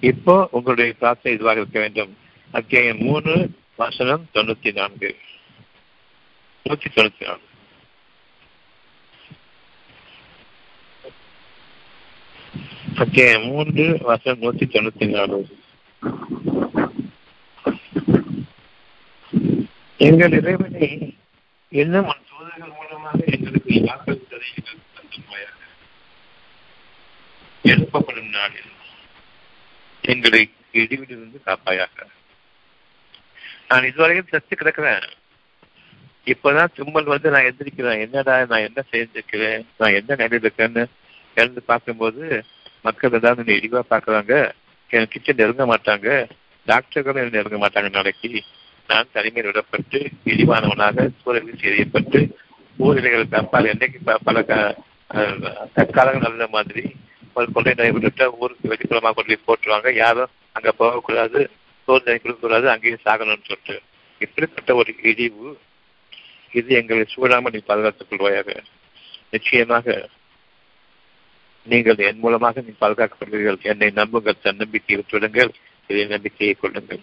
இப்போ 0.00 0.48
உங்களுடைய 0.50 0.92
பிரார்த்தனை 0.98 1.38
இதுவாக 1.38 1.56
இருக்க 1.56 1.80
வேண்டும். 1.80 2.16
அத்தியாயம் 2.50 2.98
மூணு 2.98 3.50
வசனம் 3.76 4.26
தொண்ணூத்தி 4.34 4.74
நான்கு. 4.74 5.16
நூத்தி 6.68 6.88
தொண்ணூத்தி 6.94 7.24
நாலு. 7.26 7.44
ஓகே 13.02 13.24
மூன்று 13.44 13.84
வசனம் 14.08 14.42
நூத்தி 14.42 14.64
தொண்ணூத்தி 14.74 15.06
நாலு. 15.16 15.38
எங்கள் 20.08 20.32
இறைவனை 20.40 20.88
இன்னும் 21.80 22.08
உன் 22.10 22.24
சோதனைகள் 22.30 22.76
மூலமாக 22.78 23.18
எங்களுக்கு 23.36 23.72
வாக்களித்ததை 23.88 24.48
எங்களுக்கு 24.58 24.94
தந்துமாயாக 24.98 25.58
எழுப்பப்படும் 27.72 28.30
நாளில் 28.38 28.72
எங்களை 30.12 30.42
இடிவிலிருந்து 30.72 31.40
காப்பாயாக. 31.46 32.06
நான் 33.68 33.88
இதுவரையும் 33.90 34.30
சத்து 34.34 34.54
கிடக்கிறேன். 34.56 35.08
இப்பதான் 36.32 36.74
தும்மல் 36.78 37.12
வந்து 37.12 37.28
நான் 37.34 37.46
எந்திரிக்கிறேன். 37.48 38.00
என்னடா 38.04 38.34
நான் 38.50 38.66
என்ன 38.68 38.80
செஞ்சிருக்கிறேன்? 38.90 39.60
நான் 39.80 39.96
என்ன 39.98 40.16
நிலையில் 40.20 40.46
இருக்கேன்னு 40.46 40.82
எழுந்து 41.40 41.62
பார்க்கும்போது 41.70 42.22
மக்கள் 42.86 43.16
ஏதாவது 43.18 43.42
என்னை 43.42 43.54
இழிவா 43.60 43.80
பாக்குறாங்க 43.92 44.34
என் 44.90 45.10
கிச்சன் 45.12 45.40
நெருங்க 45.40 45.64
மாட்டாங்க. 45.72 46.08
டாக்டர்களும் 46.66 47.22
என்னை 47.22 47.34
நெருங்க 47.38 47.58
மாட்டாங்க 47.64 47.90
நாளைக்கு. 47.96 48.30
நான் 48.88 49.12
தனிமையில் 49.16 49.48
விடப்பட்டு 49.48 49.98
இழிவானவனாக 50.32 51.06
சூழலில் 51.20 51.60
செய்யப்பட்டு 51.62 52.20
ஊரிலைகளுக்கு 52.78 53.36
அப்பால் 53.42 53.72
என்னைக்கு 53.72 53.98
பல 54.28 54.42
தற்காலங்கள் 55.76 56.26
நல்ல 56.28 56.44
மாதிரி. 56.56 56.84
ஒரு 57.38 57.46
கொள்ளை 57.54 57.72
நோய் 57.78 57.94
விட்டுட்டா 57.96 58.26
ஊருக்கு 58.42 58.70
வெளிப்புறமா 58.72 59.10
கொண்டு 59.16 59.32
போய் 59.32 59.46
போட்டுருவாங்க. 59.48 59.90
யாரும் 60.02 60.32
அங்க 60.56 60.70
போகக்கூடாது 60.80 61.40
சோதனை 61.88 62.16
கொடுக்கக்கூடாது 62.18 62.66
அங்கேயும் 62.72 63.04
சாகணும்னு 63.06 63.48
சொல்லிட்டு. 63.48 63.76
இப்படிப்பட்ட 64.20 64.70
ஒரு 64.80 64.92
இழிவு 65.10 65.48
இது 66.52 66.74
எங்களை 66.74 67.04
சூழாமல் 67.08 67.52
நீ 67.52 67.58
பாதுகாத்துக் 67.58 68.12
கொள்வாயாக. 68.12 68.64
நிச்சயமாக 69.30 70.08
நீங்கள் 71.62 71.96
என் 71.96 72.18
மூலமாக 72.18 72.60
நீ 72.60 72.72
பாதுகாக்கப்படுவீர்கள். 72.80 73.60
என்னை 73.62 73.90
நம்புங்கள் 73.90 74.42
தன்னம்பிக்கையை 74.42 74.96
விட்டுவிடுங்கள். 74.96 75.48
இதை 75.86 76.06
நம்பிக்கையை 76.06 76.56
கொள்ளுங்கள். 76.60 77.00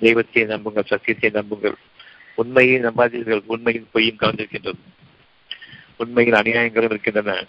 தெய்வத்தை 0.00 0.44
நம்புங்கள் 0.44 0.86
சத்தியத்தை 0.86 1.30
நம்புங்கள். 1.30 1.74
உண்மையை 2.34 2.80
நம்பாதீர்கள். 2.80 3.42
உண்மையில் 3.46 3.86
பொய்யும் 3.92 4.18
கலந்திருக்கின்றது. 4.20 4.82
உண்மையில் 5.96 6.34
அநியாயங்களும் 6.34 6.84
இருக்கின்றன. 6.84 7.44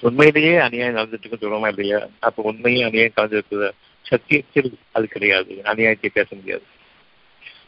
உண்மையிலேயே 0.00 0.56
அநியாயம் 0.56 0.96
நடந்துட்டு 0.96 1.32
சொல்லுவோமா 1.40 1.68
இல்லையா? 1.68 2.06
அப்ப 2.20 2.42
உண்மையே 2.42 2.82
அநியாயம் 2.82 3.16
கலந்திருக்குது 3.16 3.70
சத்தியத்தில் 4.02 4.72
அது 4.92 5.06
கிடையாது. 5.06 5.60
அநியாயத்தை 5.64 6.08
பேச 6.12 6.36
முடியாது. 6.36 6.62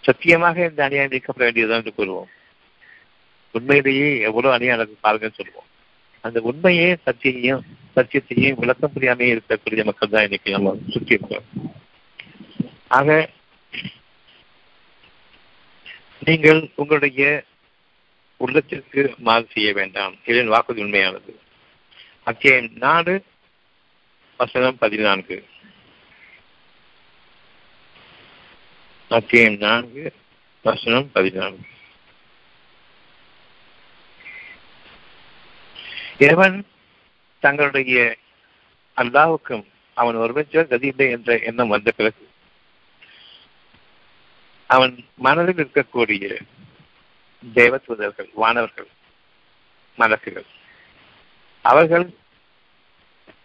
சத்தியமாக 0.07 0.67
இந்த 0.71 0.85
அநியாயம் 0.85 1.13
நீக்கப்பட 1.13 1.45
வேண்டியதுதான் 1.45 1.83
என்று 1.83 1.95
கூறுவோம். 1.99 2.31
உண்மையிலேயே 3.55 4.09
எவ்வளவு 4.29 4.55
அநியாயம் 4.55 4.79
நடக்கும் 4.79 5.05
பாருங்கன்னு 5.07 5.39
சொல்லுவோம். 5.41 5.69
அந்த 6.21 6.39
உண்மையே 6.41 6.89
சத்தியையும் 7.07 7.63
சத்தியத்தையும் 7.97 8.59
விளக்கம் 8.63 8.93
புரியாமே 8.95 9.27
இருக்கக்கூடிய 9.35 9.85
மக்கள் 9.85 10.13
தான் 10.15 10.23
இன்னைக்கு 10.23 10.51
நம்ம 10.51 10.75
சுற்றி 10.89 11.19
இருக்கோம் 11.19 11.47
ஆக 12.99 13.29
நீங்கள் 16.29 16.61
உங்களுடைய 16.75 17.45
உள்ளத்திற்கு 18.37 19.15
மாறு 19.19 19.47
செய்ய 19.53 19.73
வேண்டாம். 19.73 20.15
இதன் 20.25 20.53
வாக்குறுதி 20.55 20.85
உண்மையானது. 20.85 21.33
அத்தியாயம் 22.23 22.71
நாடு 22.85 23.15
வசனம் 24.37 24.79
பதினான்கு. 24.79 25.37
அத்தியாயம் 29.11 29.57
நான்கு 29.57 30.13
வசனம் 30.63 31.11
பதினான்கு. 31.13 31.65
எவன் 36.19 36.65
தங்களுடைய 37.39 38.17
அல்லாவுக்கும் 38.97 39.65
அவன் 39.95 40.15
ஒருவன் 40.15 40.47
கதியில்லை 40.51 41.11
என்ற 41.11 41.39
எண்ணம் 41.39 41.69
வந்த 41.69 41.91
பிறகு 41.91 42.29
அவன் 44.67 45.05
மனதில் 45.17 45.57
இருக்கக்கூடிய 45.57 46.39
தேவதூதர்கள் 47.55 48.31
வானவர்கள் 48.35 48.89
மலக்குகள் 49.99 50.49
அவர்கள் 51.65 52.15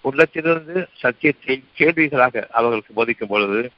உள்ளத்திலிருந்து 0.02 0.90
சத்தியத்தை 0.94 1.64
கேள்விகளாக 1.78 2.48
அவர்களுக்கு 2.50 2.94
போதிக்கும் 2.94 3.28
பொழுது 3.28 3.72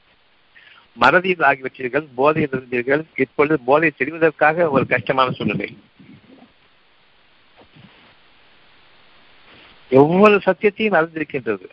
மறதியில் 0.92 1.40
ஆகிவிட்டீர்கள் 1.40 2.06
போதையில் 2.14 2.50
இருந்தீர்கள் 2.50 3.02
இப்பொழுது 3.16 3.60
போதை 3.60 3.92
தெரிவதற்காக 3.98 4.70
ஒரு 4.70 4.86
கஷ்டமான 4.86 5.30
சூழ்நிலை. 5.30 5.76
ஒவ்வொரு 9.90 10.40
சத்தியத்தையும் 10.44 10.96
அறிந்திருக்கின்றது. 10.98 11.66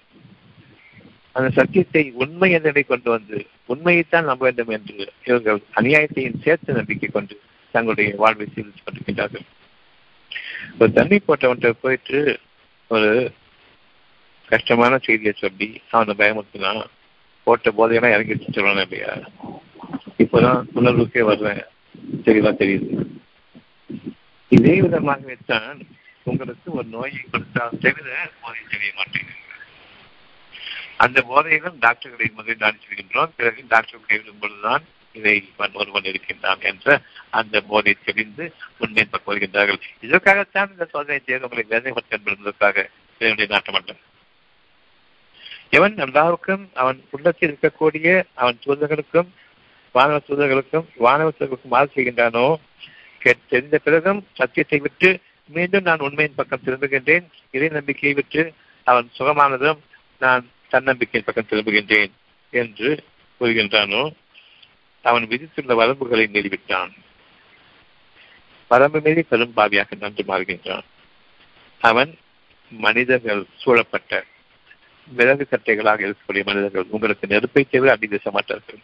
அந்த 1.32 1.50
சத்தியத்தை 1.50 2.12
உண்மை 2.12 2.52
என்னை 2.52 2.84
கொண்டு 2.84 3.10
வந்து 3.10 3.48
உண்மையைத்தான் 3.70 4.24
நம்ப 4.24 4.36
வேண்டும் 4.36 4.68
என்று 4.68 5.14
இவர்கள் 5.26 5.64
அநியாயத்தையும் 5.76 6.42
சேர்த்து 6.42 6.74
நம்பிக்கை 6.74 7.10
கொண்டு 7.10 7.42
தங்களுடைய 7.72 8.14
வாழ்வை 8.18 8.48
சீர்திருத்திக் 8.48 8.86
கொண்டிருக்கின்றார்கள். 8.86 9.46
ஒரு 10.80 10.92
தண்ணி 10.92 11.18
போட்டவன்கிட்ட 11.18 11.70
போயிட்டு 11.70 12.40
ஒரு 12.88 13.32
கஷ்டமான 14.48 14.98
செய்தியை 14.98 15.34
சொல்லி 15.38 15.82
அவனை 15.90 16.14
பயமுறுத்தினான். 16.18 16.86
போட்ட 17.48 17.70
போதையெல்லாம் 17.72 18.16
இறங்கிடுச்சு 18.16 18.56
சொல்லணும் 18.56 18.86
இல்லையா? 18.86 19.12
இப்போதான் 20.24 20.60
உணர்வுக்கே 20.76 21.24
வருவேன். 21.24 21.64
தெளிவா 22.26 22.52
தெரியுது. 22.62 22.90
இதே 24.52 24.74
விதமாகவே 24.82 25.36
தான் 25.46 25.80
உங்களுக்கு 26.28 26.70
ஒரு 26.72 26.88
நோயை 26.88 27.22
கொடுத்தால் 27.24 27.80
தவிர 27.80 28.08
போதை 28.42 28.62
தெரிய 28.70 28.92
மாட்டேங்குது 28.98 29.44
அந்த 30.98 31.20
போதைகள் 31.22 31.76
டாக்டர்களை 31.80 32.28
முதலில் 32.36 32.62
நாடி 32.62 32.78
செல்கின்றோம் 32.82 33.34
பிறகு 33.38 33.64
டாக்டர் 33.68 34.08
கைவிடும் 34.08 34.42
பொழுதுதான் 34.42 34.84
இதை 35.16 35.36
ஒருவன் 35.74 36.10
இருக்கின்றான் 36.12 36.62
என்ற 36.62 36.88
அந்த 37.32 37.62
போதை 37.62 37.94
தெரிந்து 38.06 38.46
முன்னேற்ப 38.80 39.22
வருகின்றார்கள் 39.28 39.80
இதற்காகத்தான் 40.00 40.72
இந்த 40.72 40.88
சோதனை 40.94 41.20
தேர்வுகளை 41.22 41.66
வேதனைப்பட்ட 41.70 42.18
என்பதற்காக 42.18 42.78
இதனுடைய 43.22 43.48
நாட்டமன்றம் 43.52 44.02
எவன் 45.76 45.96
அல்லாவுக்கும் 45.96 46.64
அவன் 46.74 47.00
உள்ளத்தில் 47.10 47.54
இருக்கக்கூடிய 47.54 48.08
அவன் 48.34 48.58
தூதர்களுக்கும் 48.66 49.30
வானவ 49.96 50.18
தூதர்களுக்கும் 50.28 50.88
வானவ 51.00 51.30
தூதர்களுக்கும் 51.30 51.74
மாறு 51.74 51.88
செய்கின்றானோ? 51.96 52.46
தெரிந்த 53.50 53.78
பிறகும் 53.78 54.20
சத்தியத்தை 54.34 54.80
விட்டு 54.80 55.10
மீண்டும் 55.50 55.84
நான் 55.84 56.00
உண்மையின் 56.00 56.36
பக்கம் 56.36 56.66
திரும்புகின்றேன். 56.66 57.26
இறை 57.52 57.68
நம்பிக்கையை 57.70 58.14
விட்டு 58.14 58.42
அவன் 58.84 59.10
சுகமானதும் 59.20 59.80
நான் 60.20 60.44
தன்னம்பிக்கையின் 60.70 61.34
பக்கம் 61.34 61.50
திரும்புகின்றேன் 61.50 62.12
என்று 62.62 62.90
கூறுகின்றானோ? 63.40 64.04
அவன் 65.02 65.26
விதித்துள்ள 65.28 65.74
வரம்புகளை 65.82 66.26
மீறிவிட்டான். 66.36 66.94
வரம்பு 68.72 69.00
மீறி 69.02 69.22
பெரும் 69.22 69.58
பாவியாக 69.58 69.92
நன்று 70.00 70.24
மாறுகின்றான். 70.28 70.86
அவன் 71.82 72.12
மனிதர்கள் 72.70 73.44
சூழப்பட்ட 73.56 74.24
விறகு 75.08 75.48
கட்டைகளாக 75.52 76.06
இருக்கக்கூடிய 76.06 76.44
மனிதர்கள் 76.44 76.86
உங்களுக்கு 76.90 77.28
நெருப்பை 77.28 77.68
தவிர 77.70 77.92
அடி 77.92 78.08
பேச 78.08 78.32
மாட்டார்கள் 78.32 78.80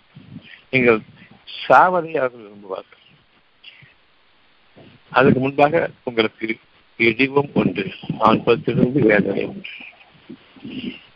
நீங்கள் 0.69 0.99
சாவதை 1.67 2.17
அவர்கள் 2.17 2.47
விரும்புவார்கள். 2.47 2.99
அதுக்கு 5.09 5.39
முன்பாக 5.39 5.89
உங்களுக்கு 6.03 6.57
இழிவும் 6.97 7.49
உண்டு. 7.53 7.91
அவன் 8.19 8.43
பொறுத்திருந்து 8.45 8.99
வேதனை 8.99 9.43
உண்டு. 9.43 9.69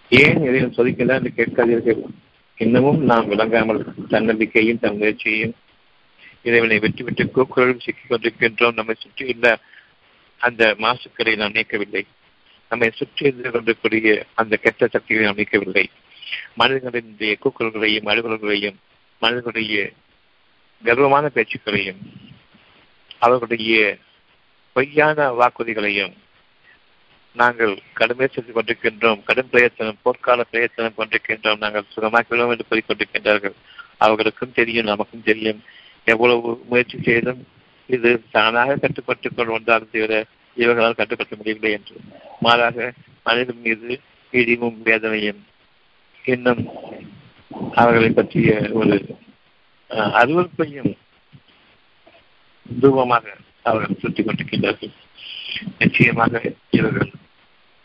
ஏன் 0.09 0.41
எதையும் 0.43 0.73
சொதிக்கல 0.73 1.15
என்று 1.15 1.31
கேட்காதீர்கள். 1.35 2.03
இன்னமும் 2.57 3.03
நாம் 3.03 3.27
விளங்காமல் 3.27 3.93
தன்னம்பிக்கையும் 4.09 4.79
தன் 4.79 4.97
முயற்சியையும் 4.97 5.55
இறைவனை 6.43 6.79
வெற்றி 6.79 7.03
விட்டு 7.03 7.23
கூக்குரலும் 7.23 7.79
சிக்கிக் 7.79 8.11
கொண்டிருக்கின்றோம். 8.11 8.73
நம்மை 8.73 8.95
சுற்றியுள்ள 8.97 9.59
அந்த 10.37 10.75
மாசுக்களை 10.77 11.35
நாம் 11.35 11.51
நீக்கவில்லை. 11.51 12.05
நம்மை 12.70 12.91
சுற்றி 12.95 13.26
இருந்து 13.26 13.51
கொண்டிருக்கூடிய 13.51 14.26
அந்த 14.34 14.55
கெட்ட 14.55 14.88
சக்திகளை 14.88 15.34
நாம் 15.34 15.38
நீக்கவில்லை 15.38 15.86
மனிதர்களுடைய 16.53 17.38
கூக்குரல்களையும் 17.43 18.09
அலுவல்களையும் 18.09 18.76
மனிதர்களுடைய 19.20 19.91
கர்வமான 20.84 21.30
பேச்சுக்களையும் 21.34 21.97
அவர்களுடைய 23.18 23.97
பொய்யான 24.74 25.32
வாக்குறுதிகளையும் 25.32 26.13
நாங்கள் 27.34 27.80
கடுமையை 27.93 28.36
செய்து 28.36 28.53
கொண்டிருக்கின்றோம். 28.53 29.24
கடும் 29.24 29.49
பிரயத்தனம் 29.49 29.97
போர்க்கால 30.05 30.41
பிரயத்தனம் 30.41 30.93
கொண்டிருக்கின்றோம். 30.97 31.57
நாங்கள் 31.57 31.84
சுகமாக்கிவிடும் 31.95 32.57
என்று 32.57 32.66
கூறிக்கொண்டிருக்கின்றார்கள். 32.70 33.53
அவர்களுக்கும் 33.97 34.51
தெரியும் 34.51 34.86
நமக்கும் 34.86 35.24
தெரியும். 35.24 35.63
எவ்வளவு 36.03 36.63
முயற்சி 36.70 36.99
செய்தும் 37.01 37.47
இது 37.86 38.22
தானாக 38.32 38.76
கட்டுப்பட்டுக் 38.76 39.34
கொண்டு 39.36 39.51
வந்தாலும் 39.51 39.89
தவிர 39.91 40.26
இவர்களால் 40.55 40.93
கட்டுப்படுத்த 40.93 41.36
முடியவில்லை 41.36 41.82
என்று. 41.82 42.14
மாறாக 42.39 42.93
மனிதன் 43.23 43.61
மீது 43.61 44.01
இடிவும் 44.31 44.77
வேதனையும் 44.83 45.45
இன்னும் 46.23 46.67
அவர்களை 47.71 48.09
பற்றிய 48.09 48.69
ஒரு 48.73 49.17
அறிவிப்பையும் 49.89 50.97
தூபமாக 52.81 53.25
அவர்கள் 53.63 53.99
சுற்றி 53.99 54.23
கொண்டிருக்கின்றார்கள். 54.23 54.93
நிச்சயமாக 55.77 56.53
இவர்கள் 56.69 57.11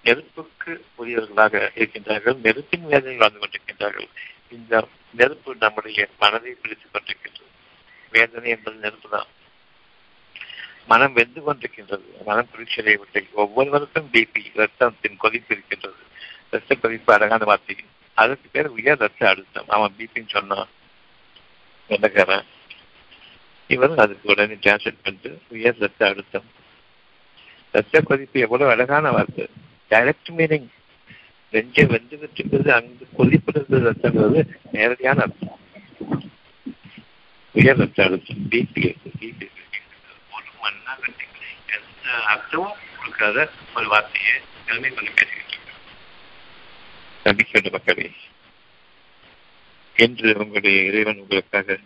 நெருப்புக்கு 0.02 0.86
உரியவர்களாக 0.96 1.70
இருக்கின்றார்கள். 1.76 2.36
நெருப்பின் 2.36 2.84
வேதனை 2.84 3.16
வாழ்ந்து 3.16 3.38
கொண்டிருக்கின்றார்கள். 3.38 4.08
இந்த 4.50 4.88
நெருப்பு 5.14 5.56
நம்முடைய 5.58 6.08
மனதை 6.18 6.52
பிடித்துக் 6.52 6.94
கொண்டிருக்கின்றது. 6.94 7.50
வேதனை 8.10 8.50
என்பது 8.50 8.76
நெருப்பு 8.76 9.08
தான். 9.08 9.26
மனம் 10.86 11.12
வெந்து 11.12 11.42
கொண்டிருக்கின்றது. 11.42 12.24
மனம் 12.24 12.48
குளிர்ச்சியடையவில்லை 12.56 13.30
ஒவ்வொருவருக்கும் 13.32 14.08
பிபி 14.12 14.40
ரத்தத்தின் 14.54 15.16
கொதிப்பு 15.16 15.54
இருக்கின்றது. 15.54 15.94
ரத்த 16.50 16.74
கொதிப்பு 16.74 17.12
அழகான 17.12 17.44
வார்த்தை 17.44 17.76
அதுக்கு 18.14 18.48
பேர் 18.52 18.66
உயர் 18.66 18.98
ரத்த 18.98 19.28
அழுத்தம். 19.28 19.68
அவன் 19.68 19.94
பிபின்னு 19.98 20.28
சொன்னான் 20.28 20.68
வெள்ளக்காரன் 21.88 22.44
இவரும் 23.66 23.96
அதுக்கு 23.96 24.28
உடனே 24.28 24.52
டிரான்ஸ்லேட் 24.52 25.02
பண்ணிட்டு 25.02 25.40
உயர் 25.48 25.78
ரத்த 25.78 26.06
அழுத்தம். 26.06 26.44
ரத்த 27.70 28.00
கொதிப்பு 28.00 28.40
எவ்வளவு 28.40 28.70
அழகான 28.70 29.10
வார்த்தை. 29.10 29.46
டைரக்ட் 29.90 30.30
மீனிங் 30.36 30.66
நெஞ்சை 31.50 31.84
வெந்து 31.84 32.16
விட்டுங்கிறது 32.16 32.68
அங்கு 32.68 33.08
கொதிப்படுறது 33.18 33.92
ரத்தங்கிறது 33.92 34.48
நேரடியான 34.72 35.20
அர்த்தம். 35.20 35.58
உயர் 37.52 37.76
ரத்த 37.76 38.04
அழுத்தம். 38.04 38.36
பிபி 38.50 38.94
பிபி 39.20 39.48
ஒரு 40.60 40.74
மண்ணா 40.76 40.94
எந்த 41.68 42.08
அர்த்தமும் 42.26 42.76
கொடுக்காத 42.96 43.38
ஒரு 43.74 43.86
வார்த்தையை 43.86 44.34
பெருமை 44.66 44.90
கொண்டு 44.90 45.12
பேசிக்கிட்டு 45.12 45.58
மக்களே. 47.70 48.06
என்று 49.96 50.28
உங்களுடைய 50.36 50.76
இறைவன் 50.82 51.20
உங்களுக்காக 51.22 51.76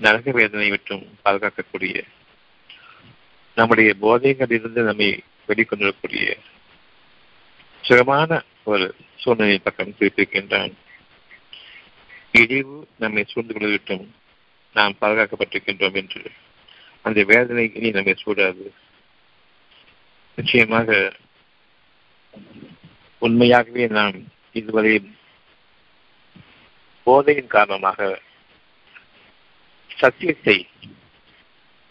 நரக 0.00 0.30
வேதனை 0.30 0.68
விட்டும் 0.70 1.04
பாதுகாக்கக்கூடிய 1.22 1.94
நம்முடைய 3.56 3.90
போதைகளிலிருந்து 4.00 4.82
நம்மை 4.82 5.08
வெளிக்கொண்டிருக்கக்கூடிய 5.48 6.26
சுகமான 7.84 8.30
ஒரு 8.64 8.86
சூழ்நிலை 9.16 9.58
பக்கம் 9.58 9.94
குறிப்பிருக்கின்றான் 9.94 10.74
இழிவு 12.34 12.76
நம்மை 12.98 13.24
சூழ்ந்து 13.24 13.54
கொள்வதற்கும் 13.54 14.06
நாம் 14.76 14.98
பாதுகாக்கப்பட்டிருக்கின்றோம் 15.00 15.98
என்று 16.00 16.22
அந்த 17.06 17.24
வேதனை 17.24 17.70
இனி 17.74 17.90
நம்மை 17.90 18.14
சூடாது. 18.24 18.72
நிச்சயமாக 20.36 21.12
உண்மையாகவே 23.18 23.86
நாம் 23.86 24.12
இதுவரை 24.52 25.10
போதையின் 27.02 27.46
காரணமாக 27.46 28.20
சத்தியத்தை 29.96 30.68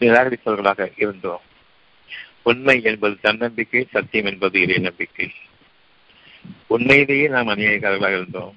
நிராகரிப்பவர்களாக 0.00 0.92
இருந்தோம். 0.96 1.42
உண்மை 2.42 2.82
என்பது 2.82 3.18
தன்னம்பிக்கை 3.20 3.86
சத்தியம் 3.90 4.26
என்பது 4.26 4.60
இறை 4.60 4.78
நம்பிக்கை. 4.78 5.32
உண்மையிலேயே 6.66 7.28
நாம் 7.28 7.48
அநியாயக்காரர்களாக 7.48 8.12
இருந்தோம். 8.12 8.56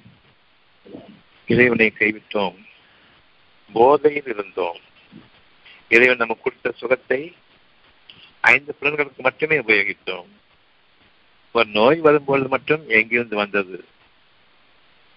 இறைவனை 1.47 1.93
கைவிட்டோம். 1.99 2.55
போதையில் 3.73 4.23
இருந்தோம். 4.25 4.87
இறைவன் 5.91 6.21
நமக்கு 6.23 6.45
கொடுத்த 6.45 6.71
சுகத்தை 6.81 7.21
ஐந்து 8.53 8.71
புலன்களுக்கு 8.79 9.21
மட்டுமே 9.27 9.55
உபயோகித்தோம். 9.59 10.27
ஒரு 11.55 11.67
நோய் 11.77 11.99
வரும்பொழுது 12.07 12.49
மட்டும் 12.55 12.83
எங்கிருந்து 12.97 13.35
வந்தது? 13.35 13.77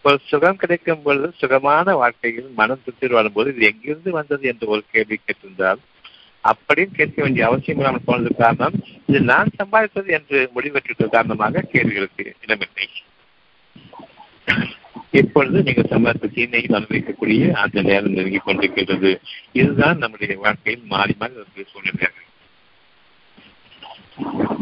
ஒரு 0.04 0.18
சுகம் 0.28 0.60
கிடைக்கும் 0.62 1.02
பொழுது 1.02 1.26
சுகமான 1.40 1.94
வாழ்க்கையில் 2.00 2.48
மனம் 2.60 2.82
திருப்தி 2.84 3.14
வாழும்போது 3.14 3.50
இது 3.52 3.66
எங்கிருந்து 3.70 4.10
வந்தது 4.18 4.44
என்று 4.52 4.66
ஒரு 4.74 4.82
கேள்வி 4.92 5.16
கேட்டிருந்தால் 5.18 5.82
அப்படியும் 6.44 6.96
கேட்க 6.98 7.16
வேண்டிய 7.22 7.46
அவசியம் 7.48 7.80
இல்லாமல் 7.80 8.06
போனது 8.06 8.30
காரணம் 8.42 8.76
இது 9.06 9.20
நான் 9.32 9.56
சம்பாதித்தது 9.60 10.10
என்று 10.18 10.38
முடிவெற்றிருக்க 10.54 11.08
காரணமாக 11.08 11.64
கேள்விகளுக்கு 11.74 12.24
இடமில்லை. 12.44 12.88
இப்பொழுது 15.12 15.62
நீங்கள் 15.62 15.90
சம்பாதித்த 15.90 16.28
தீமையில் 16.34 16.76
அனுபவிக்கக்கூடிய 16.78 17.50
அந்த 17.52 17.82
நேரம் 17.82 18.12
நெருங்கிக் 18.12 18.44
கொண்டிருக்கிறது 18.44 19.10
இதுதான் 19.52 19.98
நம்முடைய 19.98 20.36
வாழ்க்கையில் 20.38 20.84
மாறி 20.84 21.14
மாறி 21.18 21.34
இருக்கிற 21.34 21.66
சூழ்நிலையாக 21.72 22.20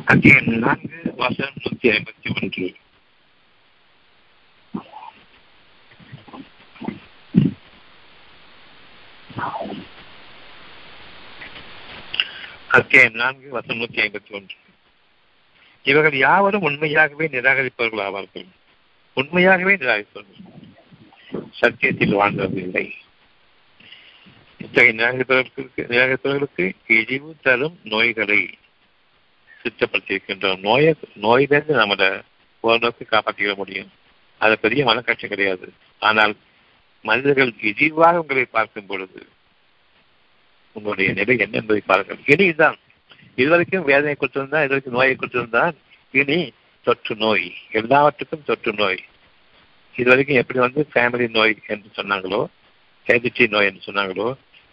அத்தியம் 0.04 0.50
நான்கு 0.58 1.00
வாசம் 1.16 1.58
நூத்தி 1.62 1.88
ஐம்பத்தி 1.88 2.28
ஒன்று. 2.34 2.66
அத்தியாயம் 12.68 13.12
நான்கு 13.12 13.48
வசம் 13.50 13.80
நூத்தி 13.80 14.00
ஐம்பத்தி 14.06 14.32
ஒன்று. 14.32 14.56
இவர்கள் 15.82 16.16
யாவரும் 16.16 16.62
உண்மையாகவே 16.62 17.26
நிராகரிப்பவர்கள் 17.26 18.04
ஆவார்கள் 18.06 18.48
உண்மையாகவே 19.16 19.74
நிராகரிப்பவர்கள் 19.76 20.48
சத்தியத்தில் 21.60 22.18
வாழ்ந்ததில்லை. 22.18 22.92
இத்தகைய 24.56 24.92
நிராகரித்தவர்களுக்கு 24.92 25.82
நிராகரிப்பவர்களுக்கு 25.92 26.64
இழிவு 26.86 27.36
தரும் 27.42 27.78
நோய்களை 27.82 28.40
சுத்தப்படுத்தியிருக்கின்றோம். 29.62 30.60
நோயை 30.60 30.94
நோயிலிருந்து 31.14 31.74
நம்மளை 31.80 32.22
ஓரளவுக்கு 32.60 33.06
காப்பாற்றிக்க 33.10 33.56
முடியும். 33.56 33.90
அது 34.38 34.58
பெரிய 34.58 34.84
மனக்காட்சி 34.84 35.26
கிடையாது. 35.26 35.72
ஆனால் 35.98 36.36
மனிதர்கள் 37.04 37.52
இழிவாக 37.60 38.20
உங்களை 38.20 38.44
பார்க்கும் 38.44 38.86
பொழுது 38.86 39.26
உங்களுடைய 40.72 41.12
நிலை 41.12 41.38
என்ன 41.38 41.58
என்பதை 41.58 41.82
பாருங்கள். 41.86 42.20
இனி 42.26 42.44
இதுதான் 42.44 42.78
இதுவரைக்கும் 43.34 43.84
வேதனை 43.84 44.14
கொடுத்திருந்தான் 44.14 44.64
இதுவரைக்கும் 44.64 44.96
நோயை 44.98 45.16
கொடுத்திருந்தான் 45.16 45.76
இனி 46.10 46.52
தொற்று 46.86 47.16
நோய். 47.16 47.46
எல்லாவற்றுக்கும் 47.70 48.44
தொற்று 48.44 48.72
நோய். 48.72 49.00
இதுவரைக்கும் 49.96 50.36
எப்படி 50.36 50.58
வந்து 50.58 50.86
ஃபேமிலி 50.94 51.30
நோய் 51.30 51.56
என்று 51.66 51.88
சொன்னாங்களோ 51.96 52.40
ஹெரிடிட்டி 53.06 53.48
நோய் 53.48 53.66
என்று 53.66 53.92
சொன்னாங்களோ 53.92 54.26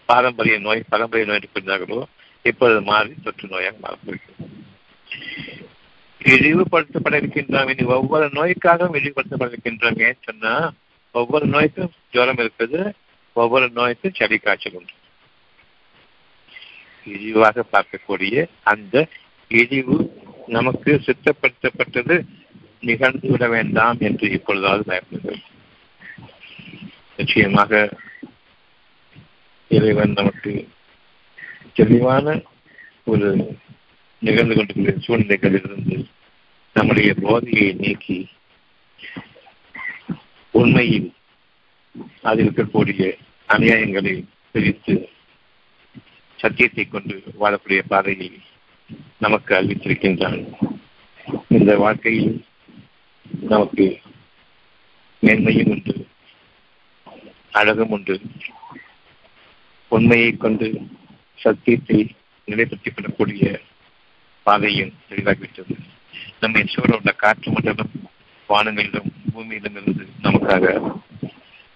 பாரம்பரிய 0.09 0.59
நோய் 0.59 0.83
பாரம்பரிய 0.89 1.27
நோய் 1.27 1.39
என்று 1.41 1.55
சொன்னார்களோ 1.55 2.03
இப்பொழுது 2.41 2.81
மாறி 2.81 3.13
தொற்று 3.23 3.47
நோயாக 3.47 3.75
மாறப்போகிறது 3.83 4.45
இழிவுபடுத்தப்பட 6.21 7.15
இருக்கின்றோம் 7.15 7.69
இனி 7.69 7.83
ஒவ்வொரு 7.87 8.27
நோய்க்காகவும் 8.29 8.97
இழிவுபடுத்தப்பட 8.99 9.49
இருக்கின்றோம் 9.51 9.99
ஏன் 10.01 10.23
சொன்னா 10.23 10.53
ஒவ்வொரு 11.11 11.45
நோய்க்கும் 11.45 11.91
ஜுரம் 12.11 12.37
இருக்குது 12.37 12.81
ஒவ்வொரு 13.35 13.69
நோய்க்கும் 13.69 14.15
சளி 14.15 14.37
காய்ச்சல் 14.37 14.73
உண்டு. 14.73 14.93
இழிவாக 17.05 17.65
பார்க்கக்கூடிய 17.71 18.47
அந்த 18.63 18.95
இழிவு 19.51 19.97
நமக்கு 20.47 20.91
சித்தப்படுத்தப்பட்டது 21.05 22.15
நிகழ்ந்துவிட 22.81 23.45
வேண்டாம் 23.49 23.99
என்று 23.99 24.27
இப்பொழுதாவது 24.31 24.83
பயப்படுகிறது 24.87 25.43
நிச்சயமாக 27.19 27.71
இறைவன் 29.71 30.13
நமக்கு 30.13 30.51
தெளிவான 31.73 32.27
ஒரு 33.03 33.29
நிகழ்ந்து 34.21 34.55
கொண்டிருக்கிற 34.55 34.93
சூழ்நிலைகளிலிருந்து 34.99 35.97
நம்முடைய 36.75 37.11
போதையை 37.21 37.67
நீக்கி 37.73 38.19
உண்மையில் 40.53 41.09
அதில் 42.21 42.45
இருக்கக்கூடிய 42.45 43.03
அநியாயங்களை 43.49 44.13
பிரித்து 44.51 44.95
சத்தியத்தை 46.39 46.85
கொண்டு 46.87 47.15
வாழக்கூடிய 47.39 47.81
பாதையை 47.87 48.29
நமக்கு 49.17 49.55
அறிவித்திருக்கின்றான். 49.55 50.41
இந்த 51.47 51.77
வாழ்க்கையில் 51.77 52.45
நமக்கு 53.39 54.01
மேன்மையும் 55.21 55.69
உண்டு 55.69 56.07
அழகும் 57.51 57.89
உண்டு. 57.89 58.21
உண்மையை 59.87 60.31
கொண்டு 60.37 60.67
சத்தியத்தை 61.35 62.15
நிலைப்படுத்திக் 62.45 62.95
கொள்ளக்கூடிய 62.95 63.59
பாதையும் 64.43 64.93
தெளிவாகிவிட்டது. 65.09 65.75
நம்மை 66.39 66.63
சூழ 66.67 66.95
உள்ள 66.95 67.11
காற்று 67.11 67.51
மண்டலம் 67.51 67.89
வானங்களிலும் 68.49 69.09
பூமியிலும் 69.33 69.77
இருந்து 69.81 70.05
நமக்காக 70.23 70.99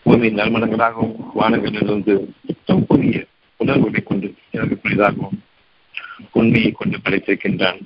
பூமியின் 0.04 0.36
நறுமணங்களாகவும் 0.36 1.16
வானங்களிலிருந்து 1.40 2.14
புதிய 2.88 3.26
உணர்வுகளை 3.58 4.04
கொண்டு 4.04 4.36
எனக்கு 4.52 4.76
புரிதாகவும் 4.76 5.40
உண்மையை 6.32 6.72
கொண்டு 6.72 6.98
படைத்திருக்கின்றான். 6.98 7.80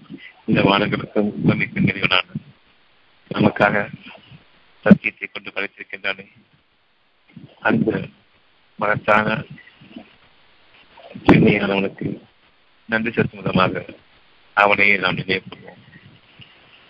இந்த 0.46 0.62
வானங்களுக்கும் 0.62 1.32
பூமிக்கும் 1.46 1.86
நிறைவனான 1.86 2.26
நமக்காக 3.34 3.88
சத்தியத்தை 4.82 5.30
கொண்டு 5.32 5.52
படைத்திருக்கின்றானே. 5.52 6.28
அந்த 7.60 8.08
மகத்தான 8.76 9.44
தூய்மையானவனுக்கு 11.24 12.20
நன்றி 12.86 13.12
செலுத்தும் 13.12 13.42
விதமாக 13.42 13.86
அவனையே 14.54 14.98
நாம் 14.98 15.18
நினைவுபடுவோம் 15.18 15.82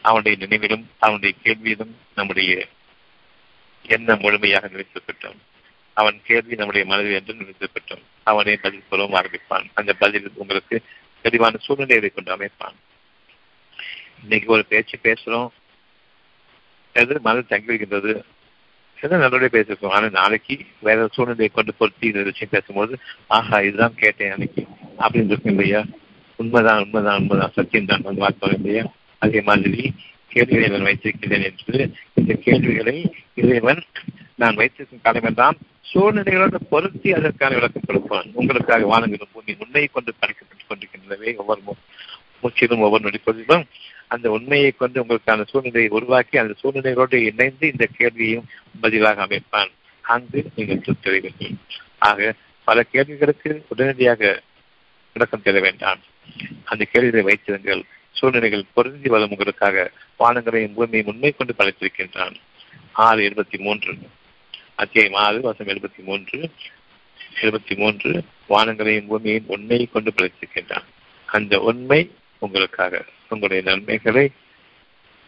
அவனுடைய 0.01 0.37
நினைவிலும் 0.37 0.89
அவனுடைய 0.99 1.35
கேள்வியிலும் 1.43 1.93
நம்முடைய 2.15 2.67
எண்ணம் 3.81 4.19
முழுமையாக 4.19 4.67
நினைத்திருக்கட்டும் 4.67 5.37
அவன் 5.93 6.19
கேள்வி 6.23 6.55
நம்முடைய 6.55 6.87
மனதில் 6.87 7.13
என்று 7.13 7.33
நினைத்திருக்கட்டும் 7.33 8.01
அவனே 8.23 8.55
பதில் 8.55 8.83
சொல்லவும் 8.89 9.21
ஆரம்பிப்பான். 9.21 9.65
அந்த 9.73 9.93
பதில் 9.93 10.31
உங்களுக்கு 10.33 10.83
தெளிவான 11.25 11.57
சூழ்நிலைகளை 11.57 12.09
கொண்டு 12.09 12.31
அமைப்பான் 12.35 12.75
இன்னைக்கு 14.21 14.51
ஒரு 14.51 14.65
பேச்சு 14.65 14.97
பேசுறோம். 15.03 15.47
எது 16.93 17.21
மனதில் 17.21 17.47
தங்கி 17.47 17.65
வைக்கின்றது? 17.65 18.11
எது 19.01 19.17
நல்லபடியாக 19.17 19.57
பேசிருக்கோம் 19.57 19.89
ஆனால் 19.89 20.09
நாளைக்கு 20.09 20.55
வேற 20.79 21.07
சூழ்நிலையை 21.11 21.51
கொண்டு 21.53 21.73
பொருத்தி 21.73 22.07
இந்த 22.07 22.23
விஷயம் 22.23 22.51
பேசும்போது 22.51 22.99
ஆஹா 23.27 23.59
இதுதான் 23.59 23.95
கேட்டேன் 23.95 24.31
அன்னைக்கு. 24.31 24.63
அப்படின்னு 24.99 25.25
இருக்கும் 25.25 25.51
இல்லையா? 25.51 25.85
உண்மைதான் 26.35 26.83
உண்மைதான் 26.83 27.19
உண்மைதான். 27.19 27.51
சத்தியம் 27.51 27.85
தான் 27.85 28.01
வந்து 28.01 28.19
பார்த்தோம் 28.19 28.53
இல்லையா? 28.53 28.83
அதே 29.19 29.41
மாதிரி 29.41 29.93
கேள்விகளை 30.27 30.69
நான் 30.69 30.87
வைத்திருக்கிறேன் 30.87 31.43
என்று 31.43 31.91
இந்த 32.13 32.33
கேள்விகளை 32.33 32.97
இறைவன் 33.35 33.83
நான் 34.35 34.55
வைத்திருக்கும் 34.55 34.99
காலமெல்லாம் 35.03 35.57
சூழ்நிலைகளோடு 35.93 36.55
பொருத்தி 36.69 37.13
அதற்கான 37.13 37.53
விளக்கம் 37.53 37.83
கொடுப்பான். 37.87 38.25
உங்களுக்காக 38.33 38.85
வானங்களும் 38.85 39.29
பூமி 39.31 39.55
உண்மையை 39.59 39.89
கொண்டு 39.93 40.13
படைக்கப்பட்டுக் 40.21 40.69
கொண்டிருக்கின்றனவே 40.69 41.35
ஒவ்வொரு 41.35 41.61
மூச்சிலும் 42.43 42.79
ஒவ்வொரு 42.79 43.09
நொடிப்பொழுதிலும் 43.09 43.63
அந்த 44.07 44.31
உண்மையை 44.31 44.71
கொண்டு 44.71 45.03
உங்களுக்கான 45.03 45.47
சூழ்நிலையை 45.47 45.89
உருவாக்கி 45.89 46.37
அந்த 46.37 46.53
சூழ்நிலைகளோடு 46.63 47.15
இணைந்து 47.15 47.67
இந்த 47.67 47.87
கேள்வியையும் 47.97 48.45
பதிலாக 48.81 49.25
அமைப்பான். 49.25 49.71
அங்கு 50.01 50.45
நீங்கள் 50.55 50.79
திருத்தறிவீர்கள் 50.79 51.55
ஆக 51.97 52.33
பல 52.63 52.83
கேள்விகளுக்கு 52.83 53.65
உடனடியாக 53.69 54.41
விளக்கம் 55.13 55.41
தர 55.41 55.59
வேண்டாம். 55.59 55.99
அந்த 56.63 56.85
கேள்விகளை 56.91 57.25
வைத்திருங்கள். 57.25 57.83
சூழ்நிலைகள் 58.11 58.63
பொருந்தி 58.73 59.09
வரும் 59.09 59.29
உங்களுக்காக 59.29 59.91
வானங்களையும் 60.19 60.73
பூமியை 60.73 61.03
உண்மை 61.05 61.35
கொண்டு 61.37 61.53
படைத்திருக்கின்றான். 61.57 62.35
ஆறு 62.91 63.29
எழுபத்தி 63.29 63.59
மூன்று. 63.59 63.97
அத்தியாயம் 64.75 65.13
ஆறு 65.13 65.41
வருஷம் 65.41 65.67
எழுபத்தி 65.67 66.03
மூன்று. 66.03 66.49
எழுபத்தி 67.41 67.77
மூன்று. 67.77 68.23
வானங்களையும் 68.49 69.07
பூமியையும் 69.07 69.47
உண்மையை 69.47 69.89
கொண்டு 69.91 70.13
படைத்திருக்கின்றான் 70.15 70.83
அந்த 71.25 71.59
உண்மை 71.59 72.11
உங்களுக்காக 72.39 73.05
உங்களுடைய 73.29 73.63
நன்மைகளை 73.63 74.31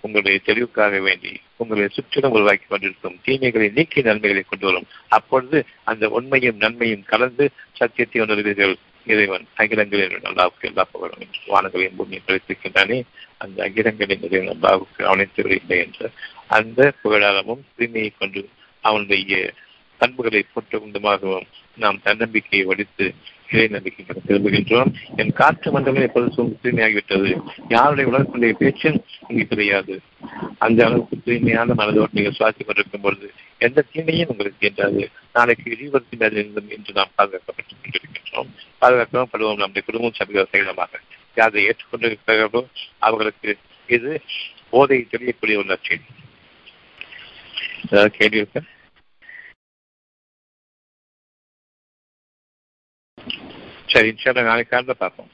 உங்களுடைய 0.01 0.39
தெளிவுக்காக 0.45 1.01
வேண்டி 1.01 1.41
உங்களை 1.55 1.87
சுற்றிலும் 1.87 2.31
உருவாக்கி 2.31 2.65
கொண்டிருக்கும் 2.65 3.19
தீமைகளை 3.25 3.71
நீக்கி 3.75 4.01
நன்மைகளை 4.01 4.43
கொண்டு 4.49 4.65
வரும். 4.65 4.87
அப்பொழுது 5.07 5.65
அந்த 5.83 6.09
உண்மையும் 6.09 6.57
நன்மையும் 6.57 7.03
கலந்து 7.03 7.51
சத்தியத்தை 7.73 8.21
உணர்வீர்கள். 8.21 8.75
இறைவன் 9.05 9.47
அகிலங்களின் 9.57 10.21
அல்லாவுக்கு 10.21 10.61
எல்லா 10.61 10.87
புகழும் 10.91 11.19
என்று 11.19 11.39
வானங்களையும் 11.47 11.95
பூமியை 11.95 12.21
படைத்திருக்கின்றானே 12.27 13.01
அந்த 13.37 13.63
அகிலங்களின் 13.63 14.23
இறைவன் 14.23 14.57
அல்லாவுக்கு 14.57 15.01
அவனைத்து 15.03 15.43
இல்லை 15.43 15.77
என்ற 15.77 16.09
அந்த 16.47 16.93
புகழாரமும் 17.03 17.61
தூய்மையை 17.77 18.09
கொண்டு 18.19 18.49
அவனுடைய 18.89 19.53
பண்புகளை 19.99 20.41
போற்ற 20.43 20.79
உண்டுமாகவும் 20.79 21.47
நாம் 21.83 22.03
தன்னம்பிக்கையை 22.03 22.67
வடித்து 22.67 23.05
இறை 23.51 23.67
நம்பிக்கை 23.67 24.05
திரும்புகின்றோம். 24.05 24.91
என் 25.17 25.37
காற்று 25.39 25.71
மண்டலம் 25.71 26.05
எப்போது 26.07 26.27
தூய்மையாகிவிட்டது. 26.63 27.29
யாருடைய 27.69 28.07
உலகத்துடைய 28.11 28.51
பேச்சும் 28.51 28.97
இங்கு 29.27 29.45
கிடையாது. 29.47 29.95
அந்த 30.57 30.79
அளவுக்கு 30.85 31.21
தூய்மையான 31.25 31.73
மனதோடு 31.73 32.15
நீங்கள் 32.15 32.37
சுவாசி 32.37 32.63
கொண்டிருக்கும் 32.65 33.01
பொழுது 33.01 33.27
எந்த 33.57 33.85
தீமையும் 33.91 34.29
உங்களுக்கு 34.29 34.59
தீண்டாது. 34.61 35.03
நாளைக்கு 35.33 35.67
இழிவத்தினர் 35.73 36.35
என்று 36.39 36.93
நாம் 36.93 37.15
பாதுகாக்கப்பட்டுக் 37.17 37.79
கொண்டிருக்கின்றோம். 37.81 38.51
பாதுகாக்கப்படுவோம் 38.81 39.61
நம்முடைய 39.61 39.85
குடும்பம் 39.85 40.17
சமீப 40.19 40.47
சகிதமாக 40.51 41.01
யாரை 41.35 41.61
ஏற்றுக்கொண்டிருக்கிறார்களோ 41.67 42.63
அவர்களுக்கு 43.07 43.57
இது 43.87 44.11
போதை 44.69 44.97
தெரியக்கூடிய 45.09 45.59
ஒரு 45.59 45.69
நற்செய்தி. 45.73 46.07
கேள்வி 47.89 48.37
இருக்கேன் 48.37 48.67
சரி 53.87 54.09
இன்ஷால்லா 54.11 54.43
நாளைக்கு 54.43 54.71
காலையில் 54.71 55.01
பார்ப்போம் 55.03 55.31